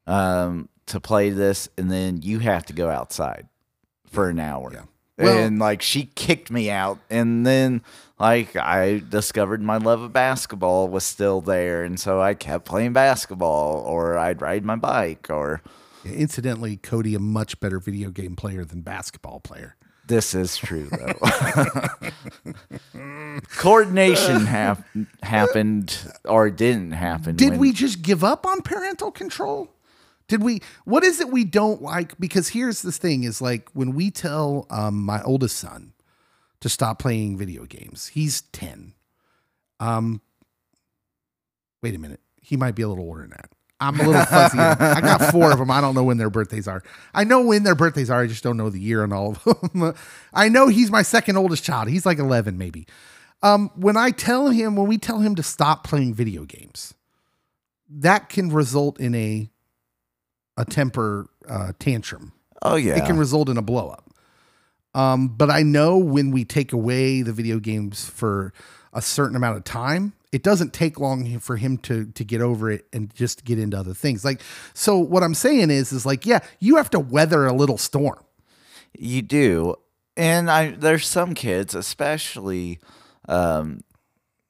um, 0.06 0.68
to 0.84 1.00
play 1.00 1.30
this, 1.30 1.70
and 1.78 1.90
then 1.90 2.20
you 2.20 2.40
have 2.40 2.66
to 2.66 2.74
go 2.74 2.90
outside 2.90 3.48
for 4.04 4.28
an 4.28 4.38
hour." 4.38 4.70
Yeah. 4.74 4.82
Well- 5.18 5.38
and 5.38 5.58
like 5.58 5.82
she 5.82 6.06
kicked 6.14 6.50
me 6.50 6.70
out, 6.70 6.98
and 7.10 7.46
then 7.46 7.82
like 8.18 8.54
I 8.56 9.02
discovered 9.08 9.62
my 9.62 9.76
love 9.76 10.00
of 10.02 10.12
basketball 10.12 10.88
was 10.88 11.04
still 11.04 11.40
there, 11.40 11.82
and 11.84 11.98
so 11.98 12.20
I 12.20 12.34
kept 12.34 12.64
playing 12.64 12.92
basketball, 12.92 13.78
or 13.80 14.16
I'd 14.18 14.40
ride 14.40 14.64
my 14.64 14.76
bike, 14.76 15.26
or 15.30 15.60
Incidentally, 16.04 16.76
Cody 16.76 17.14
a 17.16 17.18
much 17.18 17.58
better 17.60 17.80
video 17.80 18.10
game 18.10 18.36
player 18.36 18.64
than 18.64 18.80
basketball 18.82 19.40
player. 19.40 19.74
this 20.06 20.34
is 20.34 20.56
true 20.56 20.88
though. 20.90 21.18
Coordination 23.56 24.46
hap- 24.46 24.84
happened 25.22 25.98
or 26.24 26.50
didn't 26.50 26.92
happen. 26.92 27.36
Did 27.36 27.50
when- 27.50 27.58
we 27.58 27.72
just 27.72 28.02
give 28.02 28.24
up 28.24 28.46
on 28.46 28.62
parental 28.62 29.10
control? 29.10 29.68
Did 30.28 30.42
we 30.42 30.60
what 30.84 31.04
is 31.04 31.20
it 31.20 31.30
we 31.30 31.44
don't 31.44 31.82
like 31.82 32.18
because 32.18 32.48
here's 32.48 32.82
this 32.82 32.98
thing 32.98 33.24
is 33.24 33.40
like 33.40 33.70
when 33.72 33.94
we 33.94 34.10
tell 34.10 34.66
um, 34.70 35.02
my 35.02 35.22
oldest 35.22 35.56
son 35.56 35.94
to 36.60 36.68
stop 36.68 36.98
playing 36.98 37.38
video 37.38 37.64
games. 37.64 38.08
He's 38.08 38.42
10. 38.52 38.94
Um 39.80 40.20
Wait 41.82 41.94
a 41.94 41.98
minute. 41.98 42.20
He 42.42 42.56
might 42.56 42.74
be 42.74 42.82
a 42.82 42.88
little 42.88 43.04
older 43.04 43.22
than 43.22 43.30
that. 43.30 43.50
I'm 43.80 44.00
a 44.00 44.02
little 44.02 44.24
fuzzy. 44.24 44.58
I 44.58 45.00
got 45.00 45.30
four 45.30 45.52
of 45.52 45.58
them. 45.58 45.70
I 45.70 45.80
don't 45.80 45.94
know 45.94 46.02
when 46.02 46.16
their 46.16 46.30
birthdays 46.30 46.66
are. 46.66 46.82
I 47.14 47.22
know 47.22 47.42
when 47.42 47.62
their 47.62 47.76
birthdays 47.76 48.10
are. 48.10 48.20
I 48.20 48.26
just 48.26 48.42
don't 48.42 48.56
know 48.56 48.70
the 48.70 48.80
year 48.80 49.04
on 49.04 49.12
all 49.12 49.36
of 49.46 49.72
them. 49.72 49.94
I 50.34 50.48
know 50.48 50.66
he's 50.66 50.90
my 50.90 51.02
second 51.02 51.36
oldest 51.36 51.62
child. 51.62 51.88
He's 51.88 52.04
like 52.04 52.18
11, 52.18 52.58
maybe. 52.58 52.86
Um, 53.40 53.70
when 53.76 53.96
I 53.96 54.10
tell 54.10 54.50
him, 54.50 54.74
when 54.74 54.88
we 54.88 54.98
tell 54.98 55.20
him 55.20 55.36
to 55.36 55.44
stop 55.44 55.84
playing 55.84 56.14
video 56.14 56.44
games, 56.44 56.94
that 57.88 58.28
can 58.28 58.50
result 58.50 58.98
in 58.98 59.14
a 59.14 59.48
a 60.58 60.64
temper 60.64 61.26
uh, 61.48 61.72
tantrum. 61.78 62.32
Oh 62.62 62.76
yeah. 62.76 62.96
It 62.96 63.06
can 63.06 63.16
result 63.16 63.48
in 63.48 63.56
a 63.56 63.62
blow 63.62 63.88
up. 63.88 64.10
Um, 64.94 65.28
but 65.28 65.50
I 65.50 65.62
know 65.62 65.96
when 65.96 66.32
we 66.32 66.44
take 66.44 66.72
away 66.72 67.22
the 67.22 67.32
video 67.32 67.60
games 67.60 68.04
for 68.04 68.52
a 68.92 69.00
certain 69.00 69.36
amount 69.36 69.56
of 69.56 69.64
time, 69.64 70.12
it 70.32 70.42
doesn't 70.42 70.72
take 70.72 70.98
long 70.98 71.38
for 71.38 71.56
him 71.56 71.78
to 71.78 72.06
to 72.06 72.24
get 72.24 72.40
over 72.40 72.70
it 72.70 72.86
and 72.92 73.14
just 73.14 73.44
get 73.44 73.58
into 73.58 73.78
other 73.78 73.94
things. 73.94 74.24
Like 74.24 74.40
so, 74.74 74.98
what 74.98 75.22
I'm 75.22 75.34
saying 75.34 75.70
is, 75.70 75.92
is 75.92 76.04
like, 76.04 76.26
yeah, 76.26 76.40
you 76.58 76.76
have 76.76 76.90
to 76.90 76.98
weather 76.98 77.46
a 77.46 77.52
little 77.52 77.78
storm. 77.78 78.22
You 78.98 79.22
do. 79.22 79.76
And 80.16 80.50
I 80.50 80.72
there's 80.72 81.06
some 81.06 81.34
kids, 81.34 81.74
especially 81.74 82.80
um 83.28 83.84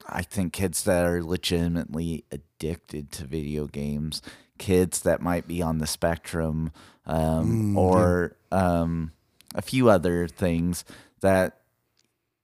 I 0.07 0.23
think 0.23 0.53
kids 0.53 0.83
that 0.85 1.05
are 1.05 1.23
legitimately 1.23 2.25
addicted 2.31 3.11
to 3.13 3.25
video 3.25 3.67
games, 3.67 4.23
kids 4.59 5.01
that 5.01 5.21
might 5.21 5.47
be 5.47 5.61
on 5.61 5.79
the 5.79 5.87
spectrum, 5.87 6.71
um, 7.07 7.75
or 7.75 8.35
um, 8.51 9.11
a 9.55 9.61
few 9.61 9.89
other 9.89 10.27
things 10.27 10.85
that 11.21 11.61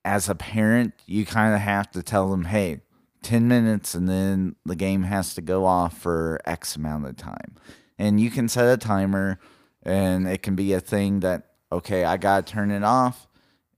as 0.03 0.29
a 0.29 0.35
parent, 0.35 0.93
you 1.05 1.25
kind 1.25 1.53
of 1.53 1.61
have 1.61 1.91
to 1.91 2.01
tell 2.01 2.29
them, 2.29 2.45
hey, 2.45 2.81
10 3.23 3.47
minutes 3.47 3.95
and 3.95 4.07
then 4.07 4.55
the 4.65 4.75
game 4.75 5.03
has 5.03 5.33
to 5.33 5.41
go 5.41 5.65
off 5.65 5.97
for 5.97 6.39
X 6.45 6.75
amount 6.75 7.07
of 7.07 7.17
time. 7.17 7.55
And 7.97 8.19
you 8.19 8.29
can 8.29 8.47
set 8.47 8.71
a 8.71 8.77
timer 8.77 9.39
and 9.81 10.27
it 10.27 10.43
can 10.43 10.55
be 10.55 10.73
a 10.73 10.79
thing 10.79 11.21
that, 11.21 11.47
okay, 11.71 12.03
I 12.03 12.17
got 12.17 12.45
to 12.45 12.53
turn 12.53 12.69
it 12.69 12.83
off 12.83 13.27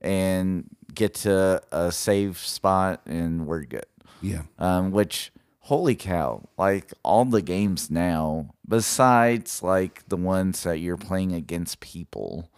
and 0.02 0.68
get 0.94 1.14
to 1.14 1.62
a 1.72 1.90
safe 1.90 2.46
spot 2.46 3.00
and 3.06 3.46
we're 3.46 3.64
good. 3.64 3.86
Yeah. 4.20 4.42
Um, 4.58 4.90
which 4.90 5.32
holy 5.68 5.94
cow, 5.94 6.42
like 6.56 6.92
all 7.02 7.24
the 7.26 7.42
games 7.42 7.90
now, 7.90 8.54
besides 8.66 9.62
like 9.62 10.08
the 10.08 10.16
ones 10.16 10.62
that 10.62 10.78
you're 10.78 10.96
playing 10.96 11.32
against 11.34 11.80
people, 11.80 12.50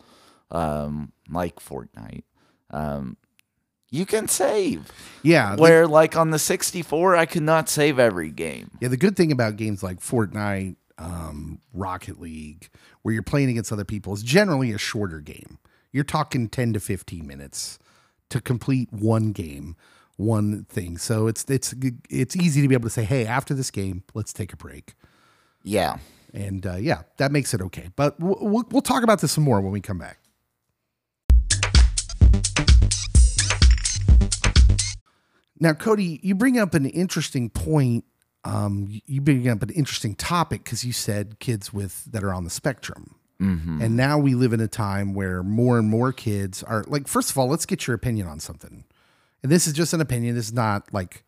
um, 0.52 1.10
like 1.28 1.56
Fortnite, 1.56 2.22
um, 2.70 3.16
you 3.90 4.06
can 4.06 4.28
save. 4.28 4.92
Yeah. 5.24 5.56
the- 5.56 5.62
Where 5.62 5.88
like 5.88 6.16
on 6.16 6.30
the 6.30 6.38
64, 6.38 7.16
I 7.16 7.26
could 7.26 7.42
not 7.42 7.68
save 7.68 7.98
every 7.98 8.30
game. 8.30 8.70
Yeah, 8.80 8.88
the 8.88 8.96
good 8.96 9.16
thing 9.16 9.32
about 9.32 9.56
games 9.56 9.82
like 9.82 9.98
Fortnite, 9.98 10.76
um, 10.96 11.60
Rocket 11.72 12.20
League, 12.20 12.68
where 13.02 13.12
you're 13.12 13.22
playing 13.24 13.50
against 13.50 13.72
other 13.72 13.84
people, 13.84 14.12
is 14.14 14.22
generally 14.22 14.70
a 14.70 14.78
shorter 14.78 15.20
game. 15.20 15.58
You're 15.92 16.04
talking 16.04 16.48
10 16.48 16.74
to 16.74 16.80
15 16.80 17.26
minutes 17.26 17.78
to 18.28 18.40
complete 18.40 18.92
one 18.92 19.32
game, 19.32 19.74
one 20.20 20.64
thing. 20.64 20.98
So 20.98 21.26
it's 21.26 21.44
it's 21.48 21.74
it's 22.08 22.36
easy 22.36 22.62
to 22.62 22.68
be 22.68 22.74
able 22.74 22.88
to 22.88 22.90
say, 22.90 23.04
"Hey, 23.04 23.26
after 23.26 23.54
this 23.54 23.70
game, 23.70 24.04
let's 24.14 24.32
take 24.32 24.52
a 24.52 24.56
break." 24.56 24.94
Yeah. 25.62 25.98
And 26.32 26.64
uh, 26.64 26.76
yeah, 26.76 27.02
that 27.16 27.32
makes 27.32 27.54
it 27.54 27.60
okay. 27.60 27.88
But 27.96 28.20
we'll, 28.20 28.64
we'll, 28.70 28.82
talk 28.82 29.02
about 29.02 29.20
this 29.20 29.32
some 29.32 29.42
more 29.42 29.60
when 29.60 29.72
we 29.72 29.80
come 29.80 29.98
back. 29.98 30.18
Now, 35.58 35.72
Cody, 35.72 36.20
you 36.22 36.34
bring 36.34 36.58
up 36.58 36.74
an 36.74 36.86
interesting 36.86 37.50
point. 37.50 38.04
Um, 38.44 38.86
you 39.06 39.20
bring 39.20 39.48
up 39.48 39.62
an 39.62 39.70
interesting 39.70 40.14
topic 40.14 40.64
because 40.64 40.84
you 40.84 40.92
said 40.92 41.40
kids 41.40 41.72
with 41.72 42.04
that 42.04 42.22
are 42.22 42.32
on 42.32 42.44
the 42.44 42.50
spectrum, 42.50 43.16
and 43.82 43.96
now 43.96 44.18
we 44.18 44.34
live 44.34 44.52
in 44.52 44.60
a 44.60 44.68
time 44.68 45.12
where 45.12 45.42
more 45.42 45.78
and 45.78 45.88
more 45.88 46.12
kids 46.12 46.62
are 46.62 46.84
like. 46.86 47.08
First 47.08 47.30
of 47.30 47.38
all, 47.38 47.48
let's 47.48 47.66
get 47.66 47.86
your 47.86 47.94
opinion 47.94 48.28
on 48.28 48.38
something, 48.40 48.84
and 49.42 49.50
this 49.50 49.66
is 49.66 49.72
just 49.72 49.92
an 49.92 50.00
opinion. 50.00 50.34
This 50.34 50.46
is 50.46 50.52
not 50.52 50.92
like 50.92 51.24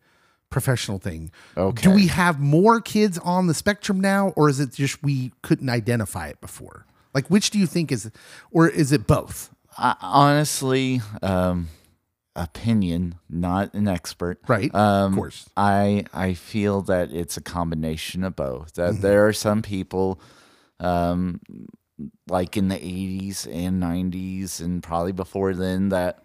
professional 0.49 0.99
thing. 0.99 1.31
Okay. 1.57 1.81
Do 1.81 1.91
we 1.91 2.07
have 2.07 2.39
more 2.39 2.79
kids 2.79 3.17
on 3.19 3.47
the 3.47 3.53
spectrum 3.53 3.99
now, 3.99 4.29
or 4.35 4.49
is 4.49 4.59
it 4.59 4.73
just 4.73 5.03
we 5.03 5.31
couldn't 5.41 5.69
identify 5.69 6.27
it 6.27 6.39
before? 6.39 6.85
Like, 7.13 7.27
which 7.27 7.49
do 7.49 7.59
you 7.59 7.67
think 7.67 7.91
is, 7.91 8.09
or 8.51 8.67
is 8.67 8.91
it 8.91 9.05
both? 9.07 9.49
I, 9.77 9.95
honestly, 10.01 11.01
um, 11.21 11.69
opinion, 12.35 13.15
not 13.29 13.73
an 13.73 13.87
expert. 13.87 14.39
Right. 14.47 14.73
Um, 14.73 15.13
of 15.13 15.17
course. 15.17 15.49
I 15.57 16.05
I 16.13 16.33
feel 16.33 16.81
that 16.83 17.11
it's 17.11 17.37
a 17.37 17.41
combination 17.41 18.23
of 18.23 18.35
both. 18.35 18.73
Mm-hmm. 18.73 18.95
That 18.95 19.01
there 19.01 19.27
are 19.27 19.33
some 19.33 19.61
people, 19.61 20.19
um, 20.79 21.41
like 22.27 22.57
in 22.57 22.67
the 22.69 22.77
'80s 22.77 23.47
and 23.51 23.81
'90s, 23.81 24.61
and 24.61 24.81
probably 24.81 25.11
before 25.11 25.53
then, 25.53 25.89
that 25.89 26.23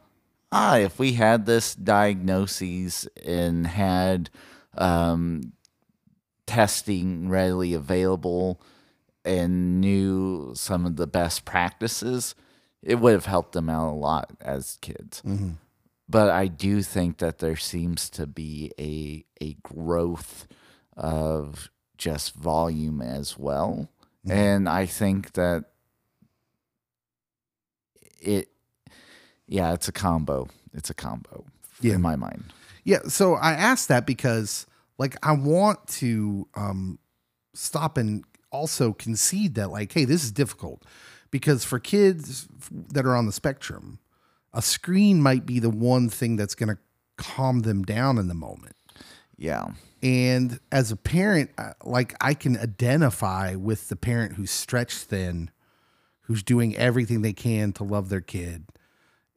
ah, 0.52 0.76
if 0.76 0.98
we 0.98 1.12
had 1.14 1.46
this 1.46 1.74
diagnoses 1.74 3.08
and 3.24 3.66
had 3.66 4.30
um, 4.76 5.52
testing 6.46 7.28
readily 7.28 7.74
available 7.74 8.60
and 9.24 9.80
knew 9.80 10.52
some 10.54 10.86
of 10.86 10.96
the 10.96 11.06
best 11.06 11.44
practices, 11.44 12.34
it 12.82 12.96
would 12.96 13.12
have 13.12 13.26
helped 13.26 13.52
them 13.52 13.68
out 13.68 13.90
a 13.90 13.94
lot 13.94 14.30
as 14.40 14.78
kids. 14.80 15.22
But 16.08 16.30
I 16.30 16.46
do 16.46 16.82
think 16.82 17.18
that 17.18 17.38
there 17.38 17.56
seems 17.56 18.08
to 18.10 18.26
be 18.26 18.72
a 18.78 19.24
a 19.44 19.54
growth 19.62 20.46
of 20.96 21.70
just 21.98 22.34
volume 22.34 23.02
as 23.02 23.36
well, 23.38 23.88
and 24.26 24.68
I 24.68 24.86
think 24.86 25.32
that 25.32 25.64
it, 28.20 28.48
yeah, 29.48 29.72
it's 29.72 29.88
a 29.88 29.92
combo. 29.92 30.48
It's 30.74 30.90
a 30.90 30.94
combo 30.94 31.44
Yeah. 31.80 31.94
in 31.94 32.02
my 32.02 32.16
mind. 32.16 32.44
Yeah, 32.84 33.00
so 33.08 33.34
I 33.34 33.52
asked 33.52 33.88
that 33.88 34.06
because 34.06 34.66
like 34.98 35.16
I 35.22 35.32
want 35.32 35.86
to 36.00 36.46
um 36.54 36.98
stop 37.54 37.96
and 37.98 38.24
also 38.52 38.92
concede 38.92 39.54
that 39.56 39.70
like 39.70 39.92
hey, 39.92 40.04
this 40.04 40.22
is 40.24 40.30
difficult 40.32 40.84
because 41.30 41.64
for 41.64 41.78
kids 41.78 42.46
that 42.92 43.04
are 43.06 43.16
on 43.16 43.26
the 43.26 43.32
spectrum, 43.32 43.98
a 44.52 44.62
screen 44.62 45.20
might 45.22 45.44
be 45.44 45.58
the 45.58 45.70
one 45.70 46.08
thing 46.08 46.36
that's 46.36 46.54
going 46.54 46.68
to 46.74 46.78
calm 47.16 47.60
them 47.60 47.82
down 47.82 48.16
in 48.18 48.28
the 48.28 48.34
moment. 48.34 48.74
Yeah, 49.36 49.66
And 50.02 50.58
as 50.72 50.90
a 50.90 50.96
parent, 50.96 51.50
like 51.84 52.14
I 52.20 52.34
can 52.34 52.56
identify 52.58 53.54
with 53.54 53.88
the 53.88 53.94
parent 53.94 54.32
who's 54.34 54.50
stretched 54.50 55.04
thin, 55.04 55.50
who's 56.22 56.42
doing 56.42 56.74
everything 56.76 57.22
they 57.22 57.32
can 57.34 57.72
to 57.74 57.84
love 57.84 58.08
their 58.08 58.20
kid 58.20 58.64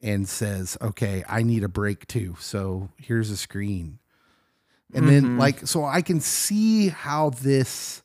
and 0.02 0.28
says, 0.28 0.76
okay, 0.80 1.24
I 1.28 1.42
need 1.42 1.62
a 1.62 1.68
break 1.68 2.06
too. 2.06 2.36
So 2.40 2.90
here's 2.96 3.30
a 3.30 3.36
screen. 3.36 3.98
And 4.94 5.08
then, 5.08 5.38
like, 5.38 5.66
so 5.66 5.84
I 5.84 6.02
can 6.02 6.20
see 6.20 6.88
how 6.88 7.30
this 7.30 8.02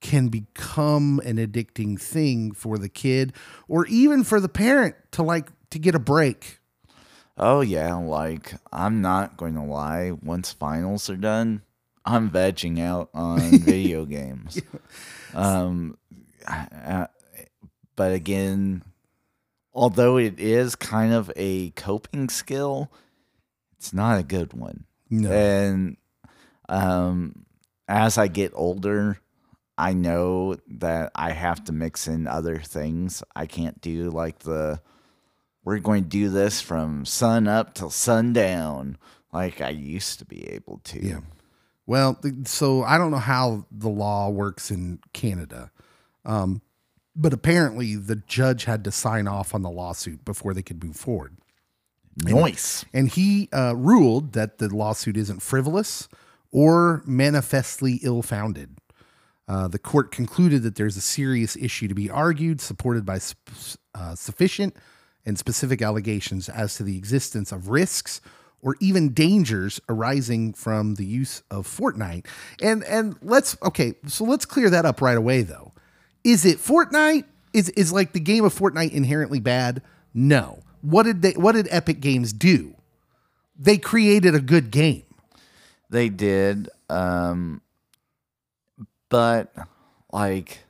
can 0.00 0.28
become 0.28 1.20
an 1.24 1.36
addicting 1.36 2.00
thing 2.00 2.52
for 2.52 2.78
the 2.78 2.88
kid 2.88 3.32
or 3.66 3.86
even 3.86 4.24
for 4.24 4.40
the 4.40 4.48
parent 4.48 4.94
to 5.12 5.22
like 5.22 5.48
to 5.70 5.78
get 5.78 5.94
a 5.94 5.98
break. 5.98 6.58
Oh 7.36 7.60
yeah, 7.60 7.94
like 7.94 8.54
I'm 8.72 9.00
not 9.00 9.36
going 9.36 9.54
to 9.54 9.62
lie. 9.62 10.12
Once 10.22 10.52
finals 10.52 11.08
are 11.08 11.16
done, 11.16 11.62
I'm 12.04 12.30
vegging 12.30 12.80
out 12.80 13.10
on 13.14 13.38
video 13.58 14.04
games. 14.04 14.60
Um, 15.34 15.96
uh, 16.46 17.06
but 17.96 18.12
again, 18.12 18.82
although 19.78 20.16
it 20.16 20.40
is 20.40 20.74
kind 20.74 21.12
of 21.12 21.30
a 21.36 21.70
coping 21.70 22.28
skill, 22.28 22.90
it's 23.76 23.92
not 23.92 24.18
a 24.18 24.24
good 24.24 24.52
one. 24.52 24.86
No. 25.08 25.30
And 25.30 25.96
um, 26.68 27.46
as 27.86 28.18
I 28.18 28.26
get 28.26 28.50
older, 28.56 29.20
I 29.78 29.92
know 29.92 30.56
that 30.66 31.12
I 31.14 31.30
have 31.30 31.62
to 31.64 31.72
mix 31.72 32.08
in 32.08 32.26
other 32.26 32.58
things. 32.58 33.22
I 33.36 33.46
can't 33.46 33.80
do 33.80 34.10
like 34.10 34.40
the 34.40 34.80
we're 35.62 35.78
going 35.78 36.02
to 36.02 36.08
do 36.08 36.28
this 36.28 36.60
from 36.60 37.04
sun 37.04 37.46
up 37.46 37.74
till 37.74 37.90
sundown 37.90 38.98
like 39.32 39.60
I 39.60 39.68
used 39.68 40.18
to 40.18 40.24
be 40.24 40.48
able 40.48 40.80
to. 40.84 41.06
Yeah. 41.06 41.20
Well, 41.86 42.18
so 42.44 42.82
I 42.82 42.98
don't 42.98 43.12
know 43.12 43.18
how 43.18 43.64
the 43.70 43.88
law 43.88 44.28
works 44.28 44.72
in 44.72 44.98
Canada, 45.12 45.70
um, 46.24 46.62
but 47.18 47.32
apparently 47.32 47.96
the 47.96 48.16
judge 48.16 48.64
had 48.64 48.84
to 48.84 48.92
sign 48.92 49.26
off 49.26 49.54
on 49.54 49.62
the 49.62 49.70
lawsuit 49.70 50.24
before 50.24 50.54
they 50.54 50.62
could 50.62 50.82
move 50.82 50.96
forward. 50.96 51.36
Noise. 52.24 52.84
And 52.94 53.08
he 53.08 53.48
uh, 53.52 53.74
ruled 53.76 54.32
that 54.32 54.58
the 54.58 54.74
lawsuit 54.74 55.16
isn't 55.16 55.42
frivolous 55.42 56.08
or 56.52 57.02
manifestly 57.04 58.00
ill 58.02 58.22
founded. 58.22 58.78
Uh, 59.48 59.66
the 59.66 59.78
court 59.78 60.10
concluded 60.12 60.62
that 60.62 60.76
there's 60.76 60.96
a 60.96 61.00
serious 61.00 61.56
issue 61.56 61.88
to 61.88 61.94
be 61.94 62.08
argued, 62.08 62.60
supported 62.60 63.04
by 63.04 63.18
sp- 63.18 63.78
uh, 63.94 64.14
sufficient 64.14 64.76
and 65.26 65.38
specific 65.38 65.82
allegations 65.82 66.48
as 66.48 66.76
to 66.76 66.82
the 66.82 66.96
existence 66.96 67.50
of 67.50 67.68
risks 67.68 68.20
or 68.62 68.76
even 68.80 69.12
dangers 69.12 69.80
arising 69.88 70.52
from 70.52 70.96
the 70.96 71.04
use 71.04 71.42
of 71.50 71.66
Fortnite. 71.66 72.26
And 72.60 72.84
and 72.84 73.16
let's 73.22 73.56
okay, 73.62 73.94
so 74.06 74.24
let's 74.24 74.44
clear 74.44 74.70
that 74.70 74.84
up 74.84 75.00
right 75.00 75.16
away 75.16 75.42
though. 75.42 75.72
Is 76.28 76.44
it 76.44 76.58
Fortnite? 76.58 77.24
Is 77.54 77.70
is 77.70 77.90
like 77.90 78.12
the 78.12 78.20
game 78.20 78.44
of 78.44 78.54
Fortnite 78.54 78.92
inherently 78.92 79.40
bad? 79.40 79.80
No. 80.12 80.62
What 80.82 81.04
did 81.04 81.22
they 81.22 81.32
what 81.32 81.52
did 81.52 81.68
Epic 81.70 82.00
Games 82.00 82.34
do? 82.34 82.74
They 83.58 83.78
created 83.78 84.34
a 84.34 84.40
good 84.40 84.70
game. 84.70 85.04
They 85.88 86.10
did. 86.10 86.68
Um, 86.90 87.62
but 89.08 89.54
like, 90.12 90.64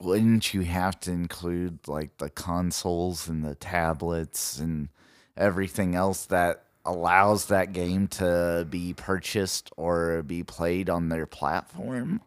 wouldn't 0.00 0.52
you 0.52 0.62
have 0.62 0.98
to 1.02 1.12
include 1.12 1.86
like 1.86 2.18
the 2.18 2.28
consoles 2.28 3.28
and 3.28 3.44
the 3.44 3.54
tablets 3.54 4.58
and 4.58 4.88
everything 5.36 5.94
else 5.94 6.26
that 6.26 6.64
allows 6.84 7.46
that 7.46 7.72
game 7.72 8.08
to 8.08 8.66
be 8.68 8.94
purchased 8.94 9.70
or 9.76 10.24
be 10.24 10.42
played 10.42 10.90
on 10.90 11.08
their 11.08 11.24
platform? 11.24 12.20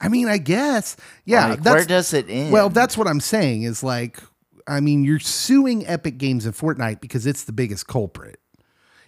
I 0.00 0.08
mean, 0.08 0.28
I 0.28 0.38
guess. 0.38 0.96
Yeah, 1.24 1.48
Like, 1.48 1.62
that's 1.62 1.74
where 1.74 1.84
does 1.84 2.14
it 2.14 2.26
end? 2.28 2.52
Well, 2.52 2.70
that's 2.70 2.96
what 2.96 3.06
I'm 3.06 3.20
saying 3.20 3.64
is 3.64 3.82
like, 3.82 4.18
I 4.66 4.80
mean, 4.80 5.04
you're 5.04 5.18
suing 5.18 5.86
Epic 5.86 6.18
Games 6.18 6.46
and 6.46 6.54
Fortnite 6.54 7.00
because 7.00 7.26
it's 7.26 7.44
the 7.44 7.52
biggest 7.52 7.86
culprit. 7.86 8.40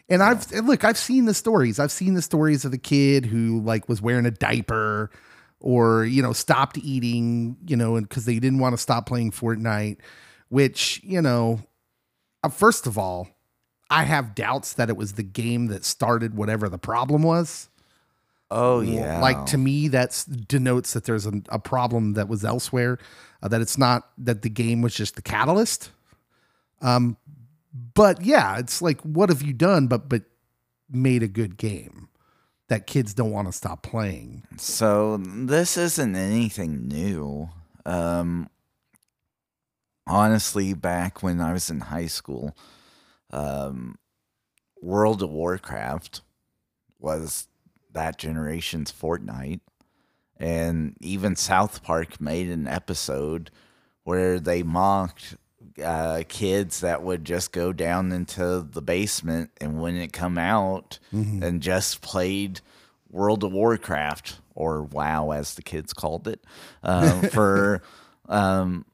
And 0.08 0.22
I've 0.22 0.50
and 0.52 0.66
look, 0.66 0.84
I've 0.84 0.98
seen 0.98 1.24
the 1.24 1.34
stories. 1.34 1.78
I've 1.78 1.92
seen 1.92 2.14
the 2.14 2.22
stories 2.22 2.64
of 2.64 2.70
the 2.70 2.78
kid 2.78 3.24
who 3.24 3.60
like 3.60 3.88
was 3.88 4.02
wearing 4.02 4.26
a 4.26 4.30
diaper 4.30 5.10
or, 5.60 6.04
you 6.04 6.20
know, 6.20 6.32
stopped 6.32 6.76
eating, 6.78 7.56
you 7.66 7.76
know, 7.76 7.96
and 7.96 8.08
because 8.08 8.24
they 8.24 8.38
didn't 8.38 8.58
want 8.58 8.74
to 8.74 8.78
stop 8.78 9.06
playing 9.06 9.30
Fortnite, 9.30 9.98
which, 10.48 11.00
you 11.04 11.22
know, 11.22 11.60
uh, 12.42 12.48
first 12.48 12.86
of 12.86 12.98
all, 12.98 13.28
I 13.88 14.02
have 14.04 14.34
doubts 14.34 14.72
that 14.74 14.88
it 14.90 14.96
was 14.96 15.12
the 15.12 15.22
game 15.22 15.68
that 15.68 15.84
started 15.84 16.34
whatever 16.34 16.68
the 16.68 16.78
problem 16.78 17.22
was. 17.22 17.68
Oh 18.52 18.80
yeah, 18.80 19.20
Like 19.20 19.46
to 19.46 19.58
me, 19.58 19.88
that's 19.88 20.24
denotes 20.24 20.92
that 20.92 21.04
there's 21.04 21.26
a, 21.26 21.32
a 21.48 21.58
problem 21.58 22.14
that 22.14 22.28
was 22.28 22.44
elsewhere, 22.44 22.98
uh, 23.42 23.48
that 23.48 23.60
it's 23.60 23.78
not 23.78 24.08
that 24.18 24.42
the 24.42 24.50
game 24.50 24.82
was 24.82 24.94
just 24.94 25.16
the 25.16 25.22
catalyst. 25.22 25.90
Um, 26.80 27.16
but 27.94 28.22
yeah, 28.22 28.58
it's 28.58 28.82
like, 28.82 29.00
what 29.02 29.28
have 29.28 29.42
you 29.42 29.52
done? 29.52 29.86
But 29.86 30.08
but 30.08 30.22
made 30.90 31.22
a 31.22 31.28
good 31.28 31.56
game 31.56 32.08
that 32.68 32.86
kids 32.86 33.14
don't 33.14 33.30
want 33.30 33.48
to 33.48 33.52
stop 33.52 33.82
playing. 33.82 34.42
So 34.56 35.18
this 35.18 35.76
isn't 35.76 36.16
anything 36.16 36.88
new. 36.88 37.50
Um, 37.84 38.48
honestly, 40.06 40.74
back 40.74 41.22
when 41.22 41.40
I 41.40 41.52
was 41.52 41.70
in 41.70 41.80
high 41.80 42.06
school, 42.06 42.56
um, 43.30 43.98
World 44.80 45.22
of 45.22 45.30
Warcraft 45.30 46.22
was 46.98 47.46
that 47.92 48.18
generation's 48.18 48.92
Fortnite. 48.92 49.60
And 50.36 50.96
even 51.00 51.36
South 51.36 51.82
Park 51.82 52.20
made 52.20 52.48
an 52.48 52.66
episode 52.66 53.50
where 54.04 54.40
they 54.40 54.62
mocked 54.62 55.36
uh, 55.82 56.22
kids 56.28 56.80
that 56.80 57.02
would 57.02 57.24
just 57.24 57.52
go 57.52 57.72
down 57.72 58.12
into 58.12 58.66
the 58.68 58.82
basement 58.82 59.50
and 59.60 59.80
when 59.80 59.96
it 59.96 60.12
come 60.12 60.36
out 60.36 60.98
and 61.42 61.62
just 61.62 62.00
played 62.02 62.60
World 63.08 63.44
of 63.44 63.52
Warcraft 63.52 64.40
or 64.54 64.82
WoW 64.82 65.30
as 65.30 65.54
the 65.54 65.62
kids 65.62 65.92
called 65.92 66.26
it 66.26 66.42
uh, 66.82 67.20
for 67.28 67.82
um, 68.28 68.84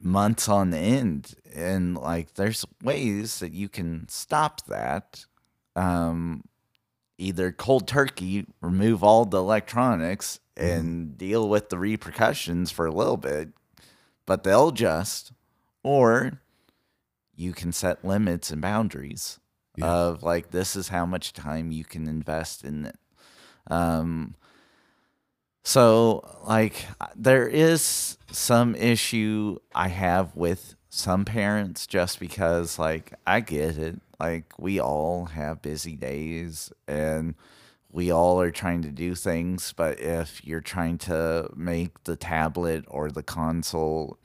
months 0.00 0.48
on 0.48 0.72
end. 0.72 1.34
And 1.54 1.96
like, 1.96 2.34
there's 2.34 2.64
ways 2.82 3.40
that 3.40 3.52
you 3.52 3.68
can 3.68 4.08
stop 4.08 4.64
that. 4.66 5.26
Um, 5.76 6.44
either 7.18 7.52
cold 7.52 7.86
turkey, 7.86 8.46
remove 8.60 9.02
all 9.04 9.24
the 9.24 9.38
electronics 9.38 10.40
and 10.56 11.16
deal 11.18 11.48
with 11.48 11.68
the 11.68 11.78
repercussions 11.78 12.70
for 12.70 12.86
a 12.86 12.92
little 12.92 13.16
bit, 13.16 13.50
but 14.26 14.44
they'll 14.44 14.68
adjust. 14.68 15.32
Or 15.82 16.40
you 17.36 17.52
can 17.52 17.72
set 17.72 18.04
limits 18.04 18.50
and 18.50 18.62
boundaries 18.62 19.38
of 19.82 20.22
like, 20.22 20.50
this 20.50 20.76
is 20.76 20.88
how 20.88 21.04
much 21.04 21.32
time 21.32 21.72
you 21.72 21.84
can 21.84 22.06
invest 22.08 22.64
in 22.64 22.86
it. 22.86 22.96
Um, 23.68 24.36
so 25.64 26.38
like 26.46 26.86
there 27.16 27.48
is 27.48 28.18
some 28.30 28.74
issue 28.74 29.58
I 29.74 29.88
have 29.88 30.36
with 30.36 30.76
some 30.90 31.24
parents 31.24 31.86
just 31.86 32.20
because 32.20 32.78
like 32.78 33.14
I 33.26 33.40
get 33.40 33.78
it. 33.78 34.00
Like 34.18 34.58
we 34.58 34.80
all 34.80 35.26
have 35.26 35.62
busy 35.62 35.96
days 35.96 36.72
and 36.86 37.34
we 37.90 38.10
all 38.10 38.40
are 38.40 38.50
trying 38.50 38.82
to 38.82 38.90
do 38.90 39.14
things, 39.14 39.72
but 39.72 40.00
if 40.00 40.44
you're 40.44 40.60
trying 40.60 40.98
to 40.98 41.48
make 41.54 42.02
the 42.04 42.16
tablet 42.16 42.84
or 42.88 43.10
the 43.10 43.22
console 43.22 44.18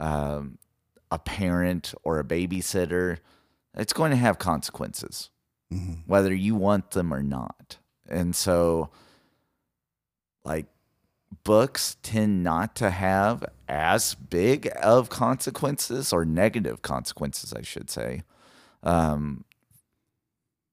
um, 0.00 0.58
a 1.10 1.18
parent 1.18 1.94
or 2.02 2.18
a 2.18 2.24
babysitter, 2.24 3.18
it's 3.76 3.92
going 3.92 4.10
to 4.10 4.16
have 4.16 4.38
consequences, 4.38 5.28
whether 6.06 6.32
you 6.34 6.54
want 6.54 6.92
them 6.92 7.12
or 7.12 7.22
not. 7.22 7.78
And 8.08 8.34
so, 8.34 8.90
like, 10.44 10.66
books 11.44 11.96
tend 12.02 12.42
not 12.42 12.74
to 12.76 12.90
have 12.90 13.44
as 13.68 14.14
big 14.14 14.70
of 14.80 15.10
consequences 15.10 16.12
or 16.12 16.24
negative 16.24 16.82
consequences, 16.82 17.52
I 17.52 17.62
should 17.62 17.90
say, 17.90 18.22
um, 18.84 19.44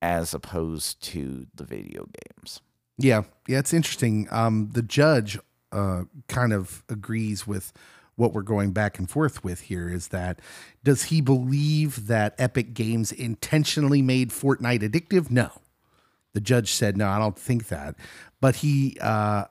as 0.01 0.33
opposed 0.33 1.01
to 1.01 1.47
the 1.55 1.63
video 1.63 2.07
games. 2.37 2.61
Yeah, 2.97 3.23
yeah, 3.47 3.59
it's 3.59 3.73
interesting. 3.73 4.27
Um, 4.29 4.69
the 4.73 4.83
judge 4.83 5.39
uh, 5.71 6.03
kind 6.27 6.53
of 6.53 6.83
agrees 6.89 7.47
with 7.47 7.73
what 8.15 8.33
we're 8.33 8.41
going 8.43 8.71
back 8.71 8.99
and 8.99 9.09
forth 9.09 9.43
with 9.43 9.61
here. 9.61 9.89
Is 9.89 10.09
that 10.09 10.39
does 10.83 11.05
he 11.05 11.21
believe 11.21 12.07
that 12.07 12.35
Epic 12.37 12.73
Games 12.73 13.11
intentionally 13.11 14.01
made 14.01 14.29
Fortnite 14.29 14.81
addictive? 14.81 15.31
No. 15.31 15.49
The 16.33 16.41
judge 16.41 16.71
said 16.71 16.95
no. 16.95 17.07
I 17.07 17.19
don't 17.19 17.37
think 17.37 17.67
that, 17.67 17.95
but 18.39 18.57
he 18.57 18.97
uh, 19.01 19.45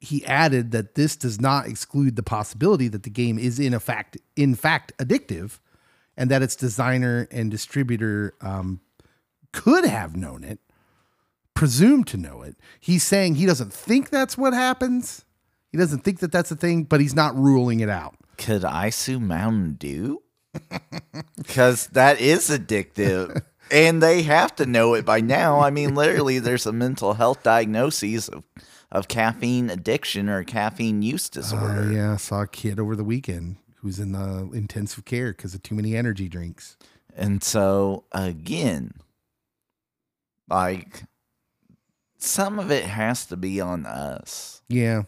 he 0.00 0.24
added 0.26 0.72
that 0.72 0.94
this 0.94 1.16
does 1.16 1.40
not 1.40 1.66
exclude 1.66 2.16
the 2.16 2.22
possibility 2.22 2.88
that 2.88 3.02
the 3.04 3.10
game 3.10 3.38
is 3.38 3.60
in 3.60 3.78
fact 3.78 4.16
in 4.34 4.54
fact 4.54 4.92
addictive, 4.98 5.60
and 6.16 6.30
that 6.30 6.42
its 6.42 6.56
designer 6.56 7.28
and 7.30 7.50
distributor 7.50 8.34
um, 8.40 8.80
could 9.52 9.84
have 9.84 10.16
known 10.16 10.44
it 10.44 10.58
presumed 11.54 12.06
to 12.08 12.16
know 12.18 12.42
it. 12.42 12.54
He's 12.80 13.02
saying 13.02 13.36
he 13.36 13.46
doesn't 13.46 13.72
think 13.72 14.10
that's 14.10 14.36
what 14.36 14.52
happens. 14.52 15.24
He 15.72 15.78
doesn't 15.78 16.00
think 16.00 16.18
that 16.20 16.30
that's 16.32 16.50
a 16.50 16.56
thing, 16.56 16.84
but 16.84 17.00
he's 17.00 17.14
not 17.14 17.34
ruling 17.36 17.80
it 17.80 17.88
out. 17.88 18.14
Could 18.36 18.64
I 18.64 18.90
sue 18.90 19.18
Mountain 19.20 19.74
Dew? 19.74 20.22
Because 21.36 21.86
that 21.88 22.20
is 22.20 22.48
addictive. 22.50 23.42
and 23.70 24.02
they 24.02 24.22
have 24.22 24.54
to 24.56 24.66
know 24.66 24.94
it 24.94 25.04
by 25.04 25.20
now. 25.20 25.60
I 25.60 25.70
mean, 25.70 25.94
literally, 25.94 26.38
there's 26.38 26.66
a 26.66 26.72
mental 26.72 27.14
health 27.14 27.42
diagnosis 27.42 28.28
of, 28.28 28.44
of 28.90 29.08
caffeine 29.08 29.70
addiction 29.70 30.28
or 30.28 30.44
caffeine 30.44 31.02
use 31.02 31.28
Uh, 31.28 31.40
disorder. 31.40 31.92
yeah, 31.92 32.12
I 32.14 32.16
saw 32.16 32.42
a 32.42 32.46
kid 32.46 32.78
over 32.80 32.96
the 32.96 33.04
weekend 33.04 33.56
who's 33.76 33.98
in 33.98 34.12
the 34.12 34.50
intensive 34.52 35.04
care 35.04 35.32
because 35.32 35.54
of 35.54 35.62
too 35.62 35.74
many 35.74 35.96
energy 35.96 36.28
drinks. 36.28 36.76
And 37.16 37.42
so, 37.42 38.04
again, 38.12 38.92
like, 40.48 41.04
some 42.18 42.58
of 42.58 42.70
it 42.70 42.84
has 42.84 43.26
to 43.26 43.36
be 43.36 43.60
on 43.60 43.86
us. 43.86 44.62
Yeah. 44.68 45.02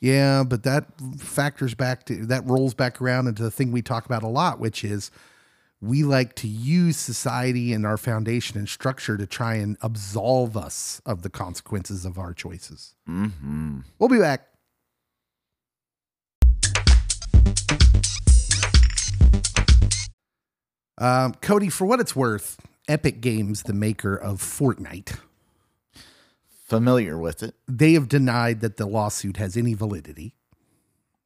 Yeah, 0.00 0.44
but 0.44 0.64
that 0.64 0.86
factors 1.18 1.74
back 1.74 2.04
to 2.06 2.26
that 2.26 2.44
rolls 2.44 2.74
back 2.74 3.00
around 3.00 3.26
into 3.26 3.42
the 3.42 3.50
thing 3.50 3.72
we 3.72 3.80
talk 3.80 4.04
about 4.04 4.22
a 4.22 4.28
lot, 4.28 4.58
which 4.58 4.84
is 4.84 5.10
we 5.80 6.02
like 6.02 6.34
to 6.36 6.48
use 6.48 6.96
society 6.96 7.72
and 7.72 7.86
our 7.86 7.96
foundation 7.96 8.58
and 8.58 8.68
structure 8.68 9.16
to 9.16 9.26
try 9.26 9.54
and 9.54 9.76
absolve 9.80 10.56
us 10.56 11.00
of 11.06 11.22
the 11.22 11.30
consequences 11.30 12.04
of 12.04 12.18
our 12.18 12.34
choices. 12.34 12.94
hmm 13.06 13.80
We'll 13.98 14.08
be 14.10 14.18
back. 14.18 14.48
Um, 20.98 21.34
Cody, 21.40 21.68
for 21.68 21.86
what 21.86 22.00
it's 22.00 22.14
worth, 22.14 22.58
Epic 22.88 23.20
Games, 23.20 23.62
the 23.64 23.72
maker 23.72 24.14
of 24.14 24.40
Fortnite, 24.40 25.18
Familiar 26.66 27.18
with 27.18 27.42
it. 27.42 27.54
they 27.68 27.92
have 27.92 28.08
denied 28.08 28.60
that 28.60 28.78
the 28.78 28.86
lawsuit 28.86 29.36
has 29.36 29.56
any 29.56 29.74
validity. 29.74 30.34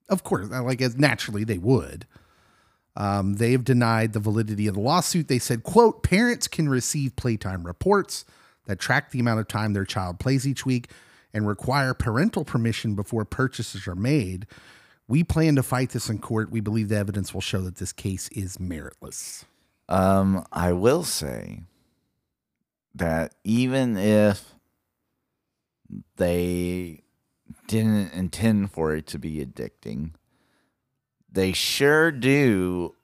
Of 0.08 0.24
course, 0.24 0.48
like 0.48 0.80
as 0.80 0.96
naturally 0.96 1.44
they 1.44 1.58
would. 1.58 2.06
Um, 2.96 3.34
they 3.34 3.52
have 3.52 3.62
denied 3.62 4.12
the 4.12 4.20
validity 4.20 4.66
of 4.66 4.74
the 4.74 4.80
lawsuit. 4.80 5.28
They 5.28 5.38
said, 5.38 5.62
"quote 5.62 6.02
Parents 6.02 6.48
can 6.48 6.68
receive 6.68 7.14
playtime 7.14 7.64
reports 7.64 8.24
that 8.66 8.80
track 8.80 9.10
the 9.10 9.20
amount 9.20 9.38
of 9.40 9.46
time 9.48 9.72
their 9.72 9.84
child 9.84 10.18
plays 10.18 10.46
each 10.46 10.66
week 10.66 10.90
and 11.32 11.46
require 11.46 11.94
parental 11.94 12.44
permission 12.44 12.94
before 12.94 13.24
purchases 13.24 13.86
are 13.86 13.94
made. 13.94 14.46
We 15.06 15.22
plan 15.22 15.54
to 15.56 15.62
fight 15.62 15.90
this 15.90 16.08
in 16.10 16.18
court. 16.18 16.50
We 16.50 16.60
believe 16.60 16.88
the 16.88 16.96
evidence 16.96 17.32
will 17.32 17.40
show 17.40 17.60
that 17.62 17.76
this 17.76 17.92
case 17.92 18.28
is 18.30 18.56
meritless." 18.58 19.44
Um, 19.88 20.44
I 20.52 20.72
will 20.72 21.04
say 21.04 21.62
that 22.94 23.34
even 23.44 23.96
if 23.96 24.54
they 26.16 27.02
didn't 27.66 28.12
intend 28.12 28.72
for 28.72 28.94
it 28.94 29.06
to 29.08 29.18
be 29.18 29.44
addicting, 29.44 30.12
they 31.30 31.52
sure 31.52 32.10
do 32.10 32.94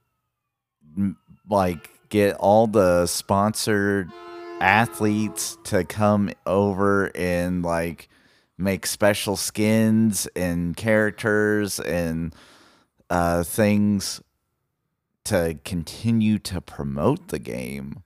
like 1.49 1.90
get 2.09 2.37
all 2.37 2.66
the 2.66 3.07
sponsored 3.07 4.11
athletes 4.61 5.59
to 5.64 5.85
come 5.85 6.31
over 6.47 7.11
and 7.16 7.62
like 7.62 8.09
make 8.57 8.87
special 8.87 9.37
skins 9.37 10.29
and 10.37 10.77
characters 10.77 11.81
and 11.81 12.35
uh 13.11 13.42
things 13.42 14.23
to 15.25 15.58
continue 15.64 16.38
to 16.40 16.60
promote 16.60 17.29
the 17.29 17.38
game. 17.38 18.02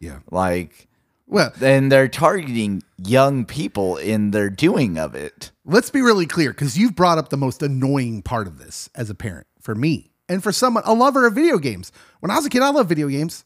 Yeah. 0.00 0.20
Like, 0.30 0.88
Well, 1.26 1.52
and 1.60 1.90
they're 1.92 2.08
targeting 2.08 2.82
young 2.96 3.44
people 3.44 3.96
in 3.96 4.30
their 4.30 4.48
doing 4.50 4.98
of 4.98 5.14
it. 5.14 5.50
let's 5.64 5.90
be 5.90 6.00
really 6.02 6.26
clear 6.26 6.50
because 6.50 6.78
you've 6.78 6.94
brought 6.96 7.18
up 7.18 7.28
the 7.28 7.36
most 7.36 7.62
annoying 7.62 8.22
part 8.22 8.46
of 8.46 8.58
this 8.58 8.88
as 8.94 9.10
a 9.10 9.14
parent 9.14 9.46
for 9.60 9.74
me 9.74 10.10
and 10.28 10.42
for 10.42 10.52
someone 10.52 10.82
a 10.86 10.94
lover 10.94 11.26
of 11.26 11.34
video 11.34 11.58
games 11.58 11.92
when 12.20 12.30
i 12.30 12.36
was 12.36 12.46
a 12.46 12.48
kid 12.50 12.62
i 12.62 12.70
loved 12.70 12.88
video 12.88 13.08
games 13.08 13.44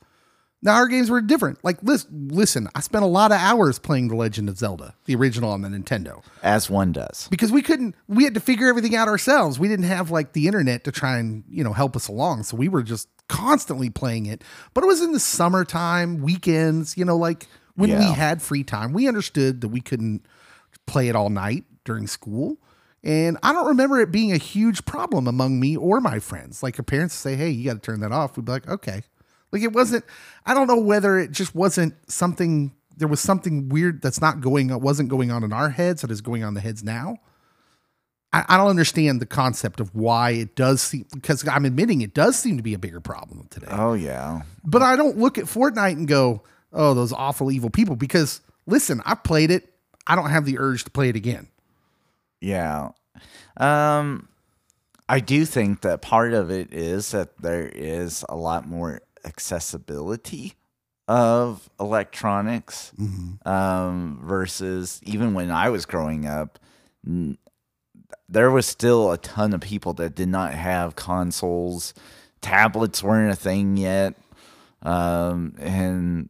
now 0.62 0.74
our 0.74 0.86
games 0.86 1.10
were 1.10 1.20
different. 1.20 1.62
Like 1.64 1.82
listen, 1.82 2.28
listen 2.28 2.68
i 2.74 2.80
spent 2.80 3.04
a 3.04 3.08
lot 3.08 3.32
of 3.32 3.38
hours 3.38 3.78
playing 3.78 4.08
the 4.08 4.14
legend 4.14 4.48
of 4.48 4.56
zelda 4.56 4.94
the 5.04 5.14
original 5.16 5.50
on 5.50 5.62
the 5.62 5.68
nintendo. 5.68 6.22
As 6.42 6.70
one 6.70 6.92
does. 6.92 7.28
because 7.30 7.50
we 7.52 7.62
couldn't 7.62 7.94
we 8.08 8.24
had 8.24 8.34
to 8.34 8.40
figure 8.40 8.68
everything 8.68 8.94
out 8.94 9.08
ourselves. 9.08 9.58
We 9.58 9.68
didn't 9.68 9.86
have 9.86 10.10
like 10.10 10.32
the 10.32 10.46
internet 10.46 10.84
to 10.84 10.92
try 10.92 11.18
and 11.18 11.44
you 11.50 11.64
know 11.64 11.72
help 11.72 11.96
us 11.96 12.08
along. 12.08 12.44
So 12.44 12.56
we 12.56 12.68
were 12.68 12.82
just 12.82 13.08
constantly 13.28 13.90
playing 13.90 14.26
it. 14.26 14.42
But 14.74 14.84
it 14.84 14.86
was 14.86 15.02
in 15.02 15.12
the 15.12 15.20
summertime 15.20 16.22
weekends 16.22 16.96
you 16.96 17.04
know 17.04 17.16
like 17.16 17.46
when 17.74 17.90
we 17.90 18.04
had 18.04 18.40
free 18.40 18.62
time. 18.64 18.92
We 18.92 19.08
understood 19.08 19.62
that 19.62 19.68
we 19.68 19.80
couldn't 19.80 20.26
play 20.86 21.08
it 21.08 21.16
all 21.16 21.30
night 21.30 21.64
during 21.84 22.06
school. 22.06 22.58
And 23.04 23.36
i 23.42 23.52
don't 23.52 23.66
remember 23.66 24.00
it 24.00 24.12
being 24.12 24.30
a 24.32 24.36
huge 24.36 24.84
problem 24.84 25.26
among 25.26 25.58
me 25.58 25.76
or 25.76 26.00
my 26.00 26.20
friends. 26.20 26.62
Like 26.62 26.76
your 26.78 26.84
parents 26.84 27.14
say 27.14 27.34
hey 27.34 27.50
you 27.50 27.64
got 27.64 27.74
to 27.74 27.80
turn 27.80 28.00
that 28.00 28.12
off 28.12 28.36
we'd 28.36 28.46
be 28.46 28.52
like 28.52 28.68
okay 28.68 29.02
Like 29.52 29.62
it 29.62 29.72
wasn't. 29.72 30.04
I 30.46 30.54
don't 30.54 30.66
know 30.66 30.80
whether 30.80 31.18
it 31.18 31.30
just 31.30 31.54
wasn't 31.54 31.94
something. 32.10 32.72
There 32.96 33.08
was 33.08 33.20
something 33.20 33.68
weird 33.68 34.02
that's 34.02 34.20
not 34.20 34.40
going. 34.40 34.68
wasn't 34.80 35.08
going 35.08 35.30
on 35.30 35.44
in 35.44 35.52
our 35.52 35.70
heads 35.70 36.02
that 36.02 36.10
is 36.10 36.20
going 36.20 36.42
on 36.42 36.48
in 36.48 36.54
the 36.54 36.60
heads 36.60 36.82
now. 36.82 37.18
I, 38.32 38.44
I 38.48 38.56
don't 38.56 38.68
understand 38.68 39.20
the 39.20 39.26
concept 39.26 39.80
of 39.80 39.94
why 39.94 40.30
it 40.30 40.56
does 40.56 40.80
seem 40.80 41.06
because 41.12 41.46
I'm 41.46 41.64
admitting 41.64 42.00
it 42.00 42.14
does 42.14 42.36
seem 42.38 42.56
to 42.56 42.62
be 42.62 42.74
a 42.74 42.78
bigger 42.78 43.00
problem 43.00 43.46
today. 43.50 43.68
Oh 43.70 43.92
yeah. 43.92 44.42
But 44.64 44.82
I 44.82 44.96
don't 44.96 45.18
look 45.18 45.38
at 45.38 45.44
Fortnite 45.44 45.92
and 45.92 46.08
go, 46.08 46.42
"Oh, 46.72 46.94
those 46.94 47.12
awful 47.12 47.50
evil 47.50 47.70
people." 47.70 47.96
Because 47.96 48.40
listen, 48.66 49.02
I 49.04 49.14
played 49.14 49.50
it. 49.50 49.68
I 50.06 50.16
don't 50.16 50.30
have 50.30 50.46
the 50.46 50.58
urge 50.58 50.84
to 50.84 50.90
play 50.90 51.08
it 51.10 51.16
again. 51.16 51.48
Yeah. 52.40 52.90
Um 53.58 54.28
I 55.08 55.20
do 55.20 55.44
think 55.44 55.82
that 55.82 56.00
part 56.00 56.32
of 56.32 56.50
it 56.50 56.72
is 56.72 57.10
that 57.10 57.36
there 57.38 57.68
is 57.68 58.24
a 58.30 58.36
lot 58.36 58.66
more 58.66 59.02
accessibility 59.24 60.54
of 61.08 61.68
electronics 61.80 62.92
um, 63.44 64.20
versus 64.22 65.00
even 65.04 65.34
when 65.34 65.50
I 65.50 65.68
was 65.68 65.84
growing 65.84 66.26
up, 66.26 66.58
n- 67.06 67.38
there 68.28 68.50
was 68.50 68.66
still 68.66 69.10
a 69.12 69.18
ton 69.18 69.52
of 69.52 69.60
people 69.60 69.92
that 69.94 70.14
did 70.14 70.28
not 70.28 70.54
have 70.54 70.96
consoles. 70.96 71.92
Tablets 72.40 73.02
weren't 73.02 73.32
a 73.32 73.36
thing 73.36 73.76
yet. 73.76 74.14
Um, 74.82 75.54
and 75.58 76.28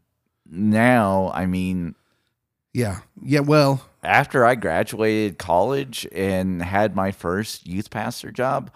now, 0.51 1.31
I 1.35 1.47
mean, 1.47 1.95
Yeah, 2.75 3.01
yeah. 3.23 3.41
Well, 3.41 3.83
after 4.03 4.45
I 4.45 4.55
graduated 4.57 5.39
college 5.39 6.07
and 6.13 6.63
had 6.63 6.97
my 6.97 7.13
first 7.13 7.67
youth 7.67 7.91
pastor 7.91 8.31
job, 8.33 8.71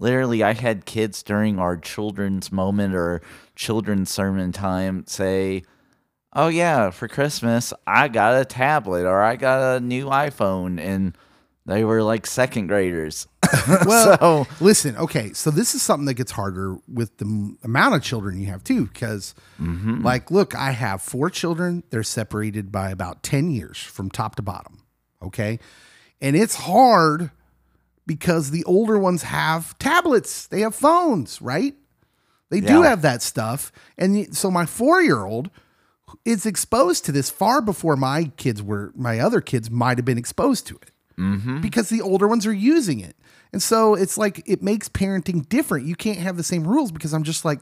literally 0.00 0.42
I 0.42 0.54
had 0.54 0.86
kids 0.86 1.22
during 1.22 1.58
our 1.58 1.76
children's 1.76 2.50
moment 2.50 2.94
or 2.94 3.22
children's 3.54 4.10
sermon 4.10 4.50
time 4.50 5.04
say, 5.06 5.62
"Oh 6.32 6.48
yeah, 6.48 6.90
for 6.90 7.06
Christmas 7.06 7.72
I 7.86 8.08
got 8.08 8.40
a 8.40 8.44
tablet 8.44 9.04
or 9.04 9.22
I 9.22 9.36
got 9.36 9.76
a 9.76 9.80
new 9.80 10.06
iPhone," 10.06 10.80
and 10.80 11.16
they 11.66 11.84
were 11.84 12.02
like 12.02 12.26
second 12.26 12.66
graders. 12.66 13.28
well. 13.86 14.18
so 14.18 14.46
listen, 14.60 14.96
okay. 14.96 15.32
So 15.32 15.50
this 15.50 15.74
is 15.74 15.82
something 15.82 16.06
that 16.06 16.14
gets 16.14 16.32
harder 16.32 16.78
with 16.88 17.16
the 17.18 17.26
m- 17.26 17.58
amount 17.62 17.94
of 17.94 18.02
children 18.02 18.40
you 18.40 18.46
have 18.46 18.64
too, 18.64 18.86
because 18.86 19.34
mm-hmm. 19.60 20.02
like, 20.02 20.30
look, 20.30 20.54
I 20.54 20.72
have 20.72 21.02
four 21.02 21.30
children. 21.30 21.82
They're 21.90 22.02
separated 22.02 22.72
by 22.72 22.90
about 22.90 23.22
ten 23.22 23.50
years 23.50 23.78
from 23.78 24.10
top 24.10 24.36
to 24.36 24.42
bottom. 24.42 24.82
Okay, 25.22 25.58
and 26.20 26.34
it's 26.34 26.54
hard 26.54 27.30
because 28.10 28.50
the 28.50 28.64
older 28.64 28.98
ones 28.98 29.22
have 29.22 29.78
tablets, 29.78 30.48
they 30.48 30.62
have 30.62 30.74
phones, 30.74 31.40
right? 31.40 31.76
They 32.48 32.58
do 32.60 32.82
have 32.82 33.02
that 33.02 33.22
stuff. 33.22 33.70
And 33.96 34.36
so 34.36 34.50
my 34.50 34.66
four 34.66 35.00
year 35.00 35.24
old 35.24 35.48
is 36.24 36.44
exposed 36.44 37.04
to 37.04 37.12
this 37.12 37.30
far 37.30 37.62
before 37.62 37.94
my 37.94 38.32
kids 38.36 38.64
were, 38.64 38.90
my 38.96 39.20
other 39.20 39.40
kids 39.40 39.70
might 39.70 39.96
have 39.96 40.04
been 40.04 40.18
exposed 40.18 40.66
to 40.66 40.74
it 40.82 40.90
mm-hmm. 41.16 41.60
because 41.60 41.88
the 41.88 42.00
older 42.00 42.26
ones 42.26 42.48
are 42.48 42.52
using 42.52 42.98
it. 42.98 43.14
And 43.52 43.62
so 43.62 43.94
it's 43.94 44.18
like 44.18 44.42
it 44.44 44.60
makes 44.60 44.88
parenting 44.88 45.48
different. 45.48 45.86
You 45.86 45.94
can't 45.94 46.18
have 46.18 46.36
the 46.36 46.42
same 46.42 46.66
rules 46.66 46.90
because 46.90 47.12
I'm 47.12 47.22
just 47.22 47.44
like, 47.44 47.60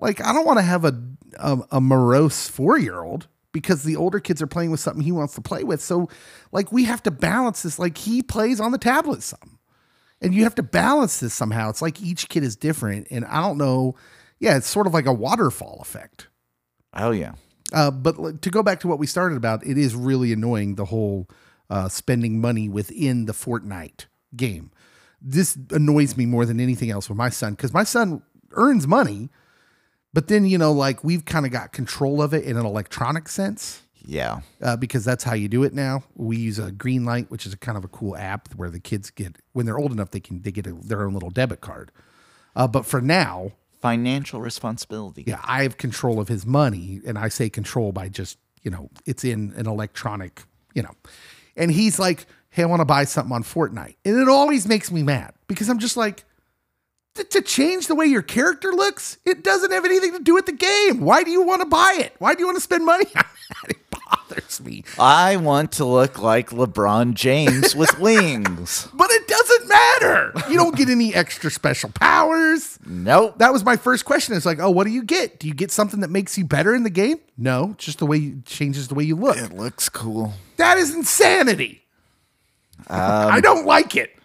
like 0.00 0.20
I 0.24 0.32
don't 0.32 0.44
want 0.44 0.58
to 0.58 0.64
have 0.64 0.84
a 0.84 1.00
a, 1.38 1.58
a 1.70 1.80
morose 1.80 2.48
four 2.48 2.78
year 2.78 3.00
old 3.00 3.28
because 3.56 3.84
the 3.84 3.96
older 3.96 4.20
kids 4.20 4.42
are 4.42 4.46
playing 4.46 4.70
with 4.70 4.80
something 4.80 5.02
he 5.02 5.12
wants 5.12 5.34
to 5.34 5.40
play 5.40 5.64
with. 5.64 5.80
So 5.80 6.10
like 6.52 6.72
we 6.72 6.84
have 6.84 7.02
to 7.04 7.10
balance 7.10 7.62
this. 7.62 7.78
Like 7.78 7.96
he 7.96 8.22
plays 8.22 8.60
on 8.60 8.70
the 8.70 8.76
tablet 8.76 9.22
some, 9.22 9.58
and 10.20 10.34
you 10.34 10.42
have 10.42 10.54
to 10.56 10.62
balance 10.62 11.20
this 11.20 11.32
somehow. 11.32 11.70
It's 11.70 11.80
like 11.80 12.02
each 12.02 12.28
kid 12.28 12.44
is 12.44 12.54
different, 12.54 13.06
and 13.10 13.24
I 13.24 13.40
don't 13.40 13.56
know. 13.56 13.94
Yeah, 14.38 14.58
it's 14.58 14.66
sort 14.66 14.86
of 14.86 14.92
like 14.92 15.06
a 15.06 15.12
waterfall 15.12 15.78
effect. 15.80 16.28
oh 16.92 17.12
yeah. 17.12 17.32
Uh, 17.72 17.90
but 17.90 18.42
to 18.42 18.50
go 18.50 18.62
back 18.62 18.78
to 18.80 18.88
what 18.88 18.98
we 18.98 19.06
started 19.06 19.36
about, 19.36 19.66
it 19.66 19.78
is 19.78 19.94
really 19.94 20.34
annoying 20.34 20.74
the 20.74 20.84
whole 20.84 21.26
uh, 21.70 21.88
spending 21.88 22.40
money 22.42 22.68
within 22.68 23.24
the 23.24 23.32
Fortnite 23.32 24.04
game. 24.36 24.70
This 25.22 25.56
annoys 25.70 26.14
me 26.14 26.26
more 26.26 26.44
than 26.44 26.60
anything 26.60 26.90
else 26.90 27.08
with 27.08 27.16
my 27.16 27.30
son 27.30 27.54
because 27.54 27.72
my 27.72 27.84
son 27.84 28.22
earns 28.52 28.86
money, 28.86 29.30
but 30.16 30.28
then 30.28 30.46
you 30.46 30.56
know, 30.56 30.72
like 30.72 31.04
we've 31.04 31.24
kind 31.26 31.44
of 31.44 31.52
got 31.52 31.72
control 31.72 32.22
of 32.22 32.32
it 32.32 32.44
in 32.44 32.56
an 32.56 32.64
electronic 32.64 33.28
sense 33.28 33.82
Yeah. 34.04 34.40
uh, 34.62 34.76
because 34.76 35.04
that's 35.04 35.22
how 35.24 35.34
you 35.34 35.46
do 35.48 35.62
it 35.62 35.74
now. 35.74 36.04
We 36.14 36.38
use 36.38 36.58
a 36.58 36.72
Greenlight, 36.72 37.28
which 37.28 37.44
is 37.44 37.52
a 37.52 37.56
kind 37.58 37.76
of 37.76 37.84
a 37.84 37.88
cool 37.88 38.16
app 38.16 38.48
where 38.54 38.70
the 38.70 38.80
kids 38.80 39.10
get 39.10 39.36
when 39.52 39.66
they're 39.66 39.78
old 39.78 39.92
enough 39.92 40.10
they 40.12 40.20
can 40.20 40.40
they 40.42 40.50
get 40.52 40.66
a, 40.66 40.72
their 40.72 41.02
own 41.04 41.12
little 41.12 41.30
debit 41.30 41.60
card. 41.60 41.92
Uh, 42.56 42.66
but 42.66 42.86
for 42.86 43.00
now, 43.02 43.52
Financial 43.82 44.40
responsibility. 44.40 45.22
yeah, 45.26 45.38
I 45.44 45.62
have 45.64 45.76
control 45.76 46.18
of 46.18 46.28
his 46.28 46.46
money, 46.46 47.00
and 47.06 47.18
I 47.18 47.28
say 47.28 47.50
control 47.50 47.92
by 47.92 48.08
just 48.08 48.38
you 48.62 48.70
know 48.70 48.88
it's 49.04 49.22
in 49.22 49.52
an 49.56 49.66
electronic, 49.68 50.42
you 50.74 50.82
know, 50.82 50.94
and 51.56 51.70
he's 51.70 51.98
like, 51.98 52.26
"Hey, 52.48 52.62
I 52.62 52.66
want 52.66 52.80
to 52.80 52.84
buy 52.86 53.04
something 53.04 53.34
on 53.34 53.44
Fortnite," 53.44 53.96
and 54.06 54.16
it 54.18 54.28
always 54.28 54.66
makes 54.66 54.90
me 54.90 55.02
mad 55.02 55.34
because 55.46 55.68
I'm 55.68 55.78
just 55.78 55.96
like, 55.96 56.24
"To- 57.16 57.24
to 57.24 57.42
change 57.42 57.86
the 57.88 57.94
way 57.94 58.06
your 58.06 58.22
character 58.22 58.72
looks, 58.72 59.18
it 59.24 59.42
doesn't 59.44 59.70
have 59.72 59.84
anything 59.84 60.12
to 60.12 60.18
do 60.22 60.34
with 60.34 60.46
the 60.46 60.52
game. 60.52 61.00
Why 61.00 61.22
do 61.24 61.30
you 61.30 61.42
want 61.42 61.62
to 61.62 61.66
buy 61.68 61.96
it? 61.98 62.14
Why 62.18 62.34
do 62.34 62.40
you 62.40 62.46
want 62.46 62.56
to 62.56 62.62
spend 62.62 62.84
money 62.84 63.04
on 63.16 63.24
that? 63.24 63.70
It 63.70 63.76
bothers 63.90 64.60
me, 64.60 64.84
I 64.98 65.36
want 65.36 65.72
to 65.72 65.84
look 65.84 66.18
like 66.20 66.50
LeBron 66.50 67.14
James 67.14 67.74
with 67.74 67.98
wings. 68.00 68.88
but 68.94 69.10
it 69.10 69.26
doesn't 69.28 69.68
matter. 69.68 70.32
You 70.50 70.56
don't 70.56 70.76
get 70.76 70.88
any 70.88 71.14
extra 71.14 71.50
special 71.50 71.90
powers. 71.90 72.78
Nope. 72.86 73.38
that 73.38 73.52
was 73.52 73.64
my 73.64 73.76
first 73.76 74.04
question. 74.04 74.36
It's 74.36 74.46
like, 74.46 74.58
oh, 74.60 74.70
what 74.70 74.84
do 74.84 74.90
you 74.92 75.02
get? 75.02 75.38
Do 75.40 75.48
you 75.48 75.54
get 75.54 75.70
something 75.70 76.00
that 76.00 76.10
makes 76.10 76.36
you 76.38 76.44
better 76.44 76.74
in 76.74 76.82
the 76.82 76.90
game? 76.90 77.18
No, 77.38 77.74
just 77.78 77.98
the 77.98 78.06
way 78.06 78.16
you, 78.18 78.42
changes 78.44 78.88
the 78.88 78.94
way 78.94 79.04
you 79.04 79.16
look. 79.16 79.36
It 79.36 79.52
looks 79.52 79.88
cool. 79.88 80.34
That 80.56 80.78
is 80.78 80.94
insanity. 80.94 81.82
Um, 82.88 82.98
I 83.32 83.40
don't 83.40 83.66
like 83.66 83.96
it. 83.96 84.15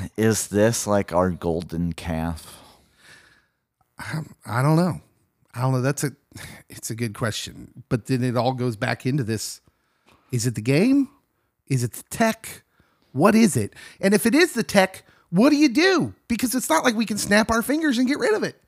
Is 0.16 0.48
this 0.48 0.86
like 0.86 1.12
our 1.12 1.30
golden 1.30 1.92
calf? 1.92 2.58
Um, 4.12 4.34
I 4.46 4.62
don't 4.62 4.76
know. 4.76 5.00
I 5.54 5.60
don't 5.60 5.72
know. 5.72 5.82
That's 5.82 6.04
a 6.04 6.12
it's 6.68 6.90
a 6.90 6.94
good 6.94 7.14
question. 7.14 7.84
But 7.88 8.06
then 8.06 8.22
it 8.22 8.36
all 8.36 8.52
goes 8.52 8.76
back 8.76 9.06
into 9.06 9.24
this. 9.24 9.60
Is 10.30 10.46
it 10.46 10.54
the 10.54 10.62
game? 10.62 11.08
Is 11.68 11.84
it 11.84 11.92
the 11.92 12.04
tech? 12.10 12.62
What 13.12 13.34
is 13.34 13.56
it? 13.56 13.74
And 14.00 14.14
if 14.14 14.24
it 14.24 14.34
is 14.34 14.54
the 14.54 14.62
tech, 14.62 15.04
what 15.30 15.50
do 15.50 15.56
you 15.56 15.68
do? 15.68 16.14
Because 16.28 16.54
it's 16.54 16.70
not 16.70 16.84
like 16.84 16.94
we 16.94 17.06
can 17.06 17.18
snap 17.18 17.50
our 17.50 17.62
fingers 17.62 17.98
and 17.98 18.08
get 18.08 18.18
rid 18.18 18.34
of 18.34 18.42
it. 18.42 18.58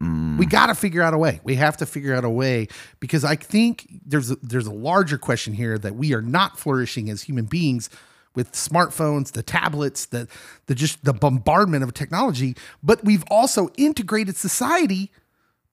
We 0.00 0.06
mm. 0.08 0.50
got 0.50 0.66
to 0.66 0.74
figure 0.74 1.00
out 1.02 1.14
a 1.14 1.18
way. 1.18 1.40
We 1.44 1.54
have 1.54 1.76
to 1.78 1.86
figure 1.86 2.14
out 2.14 2.24
a 2.24 2.30
way 2.30 2.68
because 2.98 3.24
I 3.24 3.36
think 3.36 3.86
there's 4.04 4.32
a, 4.32 4.36
there's 4.42 4.66
a 4.66 4.72
larger 4.72 5.16
question 5.16 5.54
here 5.54 5.78
that 5.78 5.94
we 5.94 6.12
are 6.12 6.20
not 6.20 6.58
flourishing 6.58 7.08
as 7.08 7.22
human 7.22 7.44
beings 7.44 7.88
with 8.34 8.52
smartphones, 8.52 9.32
the 9.32 9.42
tablets, 9.42 10.06
the 10.06 10.28
the 10.66 10.74
just 10.74 11.04
the 11.04 11.12
bombardment 11.12 11.82
of 11.82 11.94
technology, 11.94 12.56
but 12.82 13.04
we've 13.04 13.24
also 13.30 13.70
integrated 13.76 14.36
society 14.36 15.10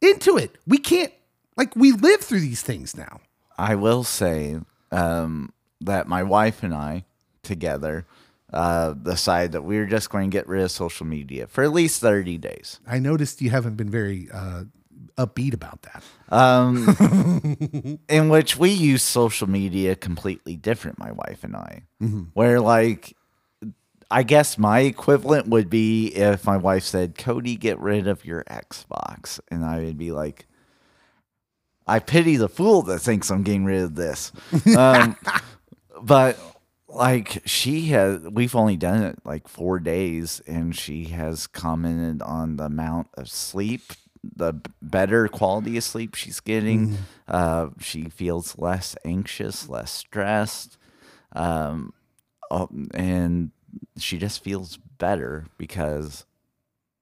into 0.01 0.37
it. 0.37 0.57
We 0.67 0.77
can't 0.77 1.13
like 1.57 1.75
we 1.75 1.91
live 1.91 2.21
through 2.21 2.41
these 2.41 2.61
things 2.61 2.95
now. 2.95 3.21
I 3.57 3.75
will 3.75 4.03
say 4.03 4.59
um, 4.91 5.53
that 5.81 6.07
my 6.07 6.23
wife 6.23 6.63
and 6.63 6.73
I 6.73 7.05
together 7.43 8.05
uh, 8.53 8.93
decided 8.93 9.51
that 9.51 9.63
we 9.63 9.77
were 9.77 9.85
just 9.85 10.09
going 10.09 10.29
to 10.29 10.35
get 10.35 10.47
rid 10.47 10.63
of 10.63 10.71
social 10.71 11.05
media 11.05 11.47
for 11.47 11.63
at 11.63 11.71
least 11.71 12.01
30 12.01 12.37
days. 12.37 12.79
I 12.87 12.99
noticed 12.99 13.41
you 13.41 13.49
haven't 13.49 13.75
been 13.75 13.89
very 13.89 14.27
uh, 14.33 14.63
upbeat 15.17 15.53
about 15.53 15.81
that. 15.83 16.03
Um, 16.29 17.99
in 18.09 18.29
which 18.29 18.57
we 18.57 18.69
use 18.69 19.03
social 19.03 19.49
media 19.49 19.95
completely 19.95 20.55
different, 20.55 20.99
my 20.99 21.11
wife 21.11 21.43
and 21.43 21.55
I. 21.55 21.83
Where, 22.33 22.59
like, 22.59 23.15
I 24.11 24.23
guess 24.23 24.57
my 24.57 24.79
equivalent 24.81 25.47
would 25.47 25.69
be 25.69 26.07
if 26.07 26.45
my 26.45 26.57
wife 26.57 26.83
said, 26.83 27.17
Cody, 27.17 27.55
get 27.55 27.79
rid 27.79 28.07
of 28.07 28.25
your 28.25 28.43
Xbox. 28.45 29.39
And 29.49 29.63
I 29.63 29.83
would 29.83 29.97
be 29.97 30.11
like, 30.11 30.47
I 31.85 31.99
pity 31.99 32.35
the 32.35 32.49
fool 32.49 32.83
that 32.83 32.99
thinks 32.99 33.29
I'm 33.31 33.43
getting 33.43 33.65
rid 33.65 33.81
of 33.81 33.95
this. 33.95 34.31
Um, 34.77 35.15
but 36.01 36.37
like 36.87 37.41
she 37.45 37.87
has, 37.87 38.21
we've 38.21 38.55
only 38.55 38.77
done 38.77 39.03
it 39.03 39.19
like 39.25 39.47
four 39.47 39.79
days, 39.79 40.41
and 40.47 40.75
she 40.75 41.05
has 41.05 41.47
commented 41.47 42.21
on 42.21 42.57
the 42.57 42.65
amount 42.65 43.07
of 43.13 43.29
sleep, 43.29 43.93
the 44.23 44.53
better 44.81 45.27
quality 45.27 45.77
of 45.77 45.83
sleep 45.83 46.15
she's 46.15 46.39
getting. 46.39 46.97
Uh, 47.27 47.69
she 47.79 48.05
feels 48.05 48.57
less 48.57 48.95
anxious, 49.05 49.69
less 49.69 49.91
stressed, 49.91 50.77
um, 51.33 51.93
um, 52.51 52.89
and 52.93 53.51
she 53.97 54.17
just 54.17 54.43
feels 54.43 54.77
better 54.97 55.45
because 55.57 56.25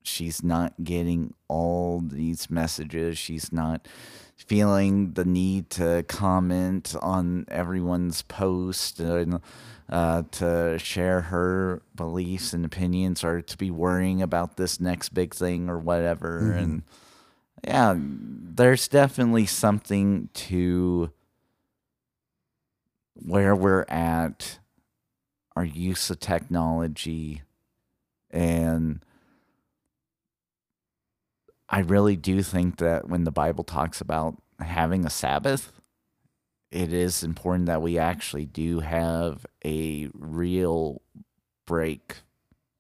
she's 0.04 0.44
not 0.44 0.74
getting 0.84 1.34
all 1.48 2.02
these 2.02 2.50
messages. 2.50 3.18
She's 3.18 3.52
not 3.52 3.88
feeling 4.36 5.14
the 5.14 5.26
need 5.26 5.70
to 5.72 6.04
comment 6.08 6.96
on 7.02 7.46
everyone's 7.50 8.22
post 8.22 9.00
and 9.00 9.42
uh, 9.90 10.24
to 10.32 10.78
share 10.78 11.22
her 11.22 11.82
beliefs 11.96 12.54
and 12.54 12.66
opinions 12.66 13.24
or 13.24 13.42
to 13.42 13.58
be 13.58 13.72
worrying 13.72 14.22
about 14.22 14.58
this 14.58 14.80
next 14.80 15.10
big 15.10 15.34
thing 15.34 15.70
or 15.70 15.80
whatever. 15.80 16.52
And 16.52 16.84
yeah, 17.64 17.96
there's 17.98 18.88
definitely 18.88 19.46
something 19.46 20.30
to 20.34 21.12
where 23.14 23.56
we're 23.56 23.86
at, 23.90 24.60
our 25.56 25.66
use 25.66 26.10
of 26.10 26.20
technology, 26.20 27.42
and 28.30 29.04
I 31.70 31.80
really 31.80 32.16
do 32.16 32.42
think 32.44 32.78
that 32.78 33.10
when 33.10 33.24
the 33.24 33.32
Bible 33.32 33.64
talks 33.64 34.00
about 34.00 34.42
having 34.60 35.06
a 35.06 35.10
Sabbath, 35.10 35.72
it 36.72 36.94
is 36.94 37.24
important 37.24 37.66
that 37.68 37.82
we 37.82 37.98
actually 37.98 38.46
do 38.46 38.80
have 38.80 39.46
a 39.66 40.10
real 40.14 41.02
break 41.66 42.18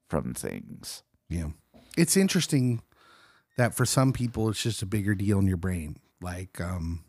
from 0.09 0.33
things. 0.33 1.03
Yeah. 1.29 1.49
It's 1.97 2.15
interesting 2.15 2.81
that 3.57 3.75
for 3.75 3.85
some 3.85 4.13
people 4.13 4.49
it's 4.49 4.63
just 4.63 4.81
a 4.81 4.85
bigger 4.85 5.13
deal 5.13 5.39
in 5.39 5.47
your 5.47 5.57
brain. 5.57 5.97
Like 6.21 6.61
um 6.61 7.03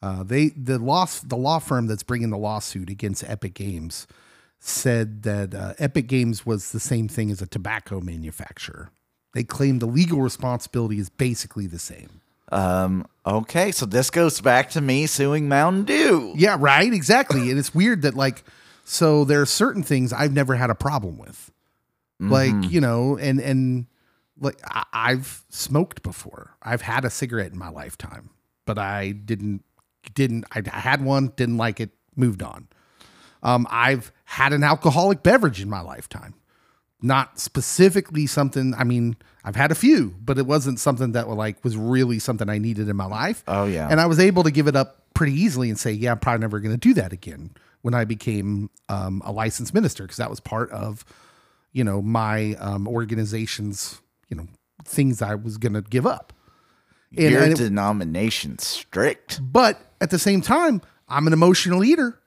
uh 0.00 0.22
they 0.22 0.48
the 0.48 0.78
law 0.78 1.06
the 1.24 1.36
law 1.36 1.58
firm 1.58 1.86
that's 1.86 2.02
bringing 2.02 2.30
the 2.30 2.38
lawsuit 2.38 2.90
against 2.90 3.28
Epic 3.28 3.54
Games 3.54 4.06
said 4.64 5.24
that 5.24 5.54
uh, 5.54 5.74
Epic 5.78 6.06
Games 6.06 6.46
was 6.46 6.70
the 6.70 6.78
same 6.78 7.08
thing 7.08 7.32
as 7.32 7.42
a 7.42 7.46
tobacco 7.46 8.00
manufacturer. 8.00 8.90
They 9.34 9.42
claim 9.42 9.80
the 9.80 9.86
legal 9.86 10.20
responsibility 10.20 10.98
is 10.98 11.10
basically 11.10 11.66
the 11.66 11.80
same. 11.80 12.20
Um, 12.52 13.06
okay, 13.26 13.72
so 13.72 13.86
this 13.86 14.10
goes 14.10 14.40
back 14.40 14.70
to 14.70 14.80
me 14.80 15.06
suing 15.06 15.48
Mountain 15.48 15.84
Dew. 15.84 16.34
Yeah, 16.36 16.56
right. 16.60 16.92
Exactly. 16.92 17.50
and 17.50 17.58
it's 17.58 17.74
weird 17.74 18.02
that 18.02 18.14
like, 18.14 18.44
so 18.84 19.24
there 19.24 19.40
are 19.40 19.46
certain 19.46 19.82
things 19.82 20.12
I've 20.12 20.32
never 20.32 20.54
had 20.54 20.70
a 20.70 20.74
problem 20.74 21.18
with, 21.18 21.50
like 22.20 22.70
you 22.70 22.80
know, 22.80 23.16
and 23.16 23.40
and 23.40 23.86
like 24.38 24.58
I, 24.64 24.84
I've 24.92 25.44
smoked 25.48 26.02
before. 26.02 26.56
I've 26.62 26.82
had 26.82 27.04
a 27.04 27.10
cigarette 27.10 27.52
in 27.52 27.58
my 27.58 27.68
lifetime, 27.68 28.30
but 28.66 28.78
I 28.78 29.12
didn't 29.12 29.64
didn't. 30.14 30.44
I, 30.52 30.62
I 30.72 30.80
had 30.80 31.04
one, 31.04 31.32
didn't 31.36 31.56
like 31.56 31.80
it, 31.80 31.90
moved 32.16 32.42
on. 32.42 32.68
Um, 33.42 33.66
I've 33.70 34.12
had 34.24 34.52
an 34.52 34.62
alcoholic 34.62 35.22
beverage 35.22 35.60
in 35.60 35.68
my 35.68 35.80
lifetime. 35.80 36.34
Not 37.04 37.40
specifically 37.40 38.28
something. 38.28 38.74
I 38.74 38.84
mean, 38.84 39.16
I've 39.44 39.56
had 39.56 39.72
a 39.72 39.74
few, 39.74 40.14
but 40.20 40.38
it 40.38 40.46
wasn't 40.46 40.78
something 40.78 41.12
that 41.12 41.28
like 41.28 41.64
was 41.64 41.76
really 41.76 42.18
something 42.18 42.48
I 42.48 42.58
needed 42.58 42.88
in 42.88 42.96
my 42.96 43.06
life. 43.06 43.42
Oh, 43.48 43.64
yeah. 43.64 43.88
and 43.90 44.00
I 44.00 44.06
was 44.06 44.20
able 44.20 44.44
to 44.44 44.52
give 44.52 44.68
it 44.68 44.76
up 44.76 45.02
pretty 45.14 45.32
easily 45.32 45.68
and 45.68 45.78
say, 45.78 45.92
yeah, 45.92 46.12
I'm 46.12 46.18
probably 46.18 46.40
never 46.40 46.60
going 46.60 46.74
to 46.74 46.78
do 46.78 46.94
that 46.94 47.12
again. 47.12 47.50
When 47.82 47.94
I 47.94 48.04
became 48.04 48.70
um, 48.88 49.22
a 49.24 49.32
licensed 49.32 49.74
minister, 49.74 50.04
because 50.04 50.18
that 50.18 50.30
was 50.30 50.38
part 50.38 50.70
of, 50.70 51.04
you 51.72 51.82
know, 51.82 52.00
my 52.00 52.54
um, 52.60 52.86
organization's, 52.86 54.00
you 54.32 54.36
know, 54.36 54.46
things 54.86 55.20
I 55.20 55.34
was 55.34 55.58
going 55.58 55.74
to 55.74 55.82
give 55.82 56.06
up. 56.06 56.32
And- 57.14 57.30
Your 57.32 57.42
and 57.42 57.52
it- 57.52 57.58
denomination's 57.58 58.66
strict. 58.66 59.40
but 59.42 59.78
at 60.00 60.08
the 60.08 60.18
same 60.18 60.40
time, 60.40 60.80
I'm 61.06 61.26
an 61.26 61.34
emotional 61.34 61.84
eater. 61.84 62.18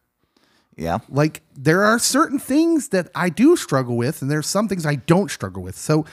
Yeah. 0.77 0.99
Like 1.09 1.41
there 1.57 1.83
are 1.83 1.97
certain 1.97 2.37
things 2.37 2.89
that 2.89 3.09
I 3.15 3.29
do 3.29 3.55
struggle 3.55 3.97
with, 3.97 4.21
and 4.21 4.29
there's 4.29 4.45
some 4.45 4.67
things 4.67 4.85
I 4.85 4.95
don't 4.95 5.31
struggle 5.31 5.63
with. 5.63 5.75
So 5.75 6.05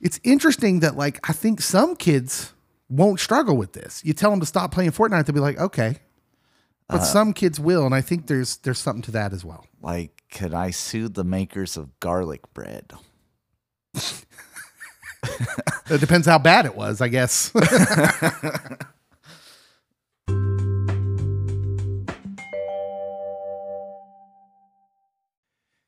it's 0.00 0.18
interesting 0.24 0.80
that 0.80 0.96
like 0.96 1.20
I 1.28 1.32
think 1.34 1.60
some 1.60 1.94
kids 1.96 2.54
won't 2.88 3.20
struggle 3.20 3.56
with 3.58 3.72
this. 3.74 4.02
You 4.04 4.14
tell 4.14 4.30
them 4.30 4.40
to 4.40 4.46
stop 4.46 4.70
playing 4.72 4.92
Fortnite, 4.92 5.26
they'll 5.26 5.34
be 5.34 5.40
like, 5.40 5.58
okay. 5.58 5.96
But 6.88 7.00
uh, 7.00 7.04
some 7.04 7.32
kids 7.34 7.58
will, 7.60 7.84
and 7.84 7.94
I 7.94 8.00
think 8.00 8.28
there's 8.28 8.56
there's 8.58 8.78
something 8.78 9.02
to 9.02 9.10
that 9.10 9.32
as 9.34 9.44
well. 9.44 9.66
Like, 9.82 10.22
could 10.30 10.54
I 10.54 10.70
sue 10.70 11.08
the 11.08 11.24
makers 11.24 11.76
of 11.76 11.98
garlic 12.00 12.42
bread? 12.54 12.92
It 15.88 16.00
depends 16.00 16.26
how 16.26 16.38
bad 16.38 16.66
it 16.66 16.74
was, 16.74 17.00
I 17.00 17.06
guess. 17.06 17.52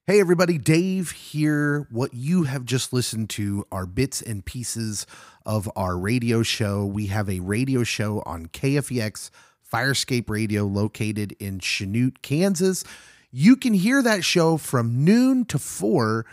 Hey, 0.07 0.21
everybody, 0.21 0.57
Dave 0.57 1.11
here. 1.11 1.87
What 1.91 2.15
you 2.15 2.45
have 2.45 2.65
just 2.65 2.95
listened 2.95 3.29
to 3.29 3.67
are 3.71 3.85
bits 3.85 4.23
and 4.23 4.43
pieces 4.43 5.07
of 5.45 5.71
our 5.77 5.99
radio 5.99 6.43
show. 6.43 6.87
We 6.87 7.09
have 7.09 7.29
a 7.29 7.41
radio 7.41 7.83
show 7.85 8.23
on 8.25 8.47
KFEX 8.47 9.29
Firescape 9.71 10.31
Radio 10.31 10.65
located 10.65 11.37
in 11.39 11.59
Chanute, 11.59 12.23
Kansas. 12.23 12.85
You 13.31 13.55
can 13.55 13.75
hear 13.75 14.01
that 14.01 14.25
show 14.25 14.57
from 14.57 15.05
noon 15.05 15.45
to 15.45 15.59
four 15.59 16.25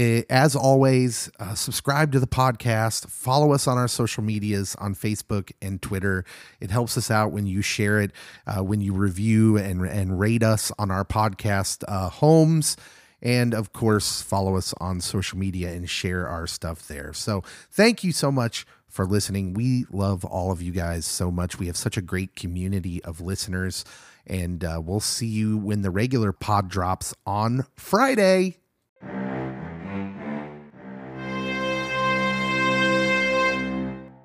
Eh, 0.00 0.22
As 0.30 0.56
always, 0.56 1.30
uh, 1.38 1.54
subscribe 1.54 2.10
to 2.12 2.20
the 2.20 2.26
podcast. 2.26 3.10
Follow 3.10 3.52
us 3.52 3.66
on 3.66 3.76
our 3.76 3.86
social 3.86 4.22
medias 4.22 4.74
on 4.76 4.94
Facebook 4.94 5.52
and 5.60 5.82
Twitter. 5.82 6.24
It 6.58 6.70
helps 6.70 6.96
us 6.96 7.10
out 7.10 7.32
when 7.32 7.46
you 7.46 7.60
share 7.60 8.00
it, 8.00 8.12
uh, 8.46 8.64
when 8.64 8.80
you 8.80 8.94
review 8.94 9.58
and, 9.58 9.82
and 9.84 10.18
rate 10.18 10.42
us 10.42 10.72
on 10.78 10.90
our 10.90 11.04
podcast 11.04 11.84
uh, 11.86 12.08
homes. 12.08 12.78
And 13.20 13.52
of 13.52 13.74
course, 13.74 14.22
follow 14.22 14.56
us 14.56 14.72
on 14.80 15.02
social 15.02 15.36
media 15.38 15.70
and 15.70 15.88
share 15.90 16.26
our 16.26 16.46
stuff 16.46 16.88
there. 16.88 17.12
So, 17.12 17.42
thank 17.70 18.02
you 18.02 18.12
so 18.12 18.32
much 18.32 18.64
for 18.88 19.04
listening. 19.04 19.52
We 19.52 19.84
love 19.90 20.24
all 20.24 20.50
of 20.50 20.62
you 20.62 20.72
guys 20.72 21.04
so 21.04 21.30
much. 21.30 21.58
We 21.58 21.66
have 21.66 21.76
such 21.76 21.98
a 21.98 22.02
great 22.02 22.34
community 22.34 23.04
of 23.04 23.20
listeners. 23.20 23.84
And 24.26 24.64
uh, 24.64 24.80
we'll 24.82 25.00
see 25.00 25.26
you 25.26 25.58
when 25.58 25.82
the 25.82 25.90
regular 25.90 26.32
pod 26.32 26.70
drops 26.70 27.12
on 27.26 27.66
Friday. 27.76 28.56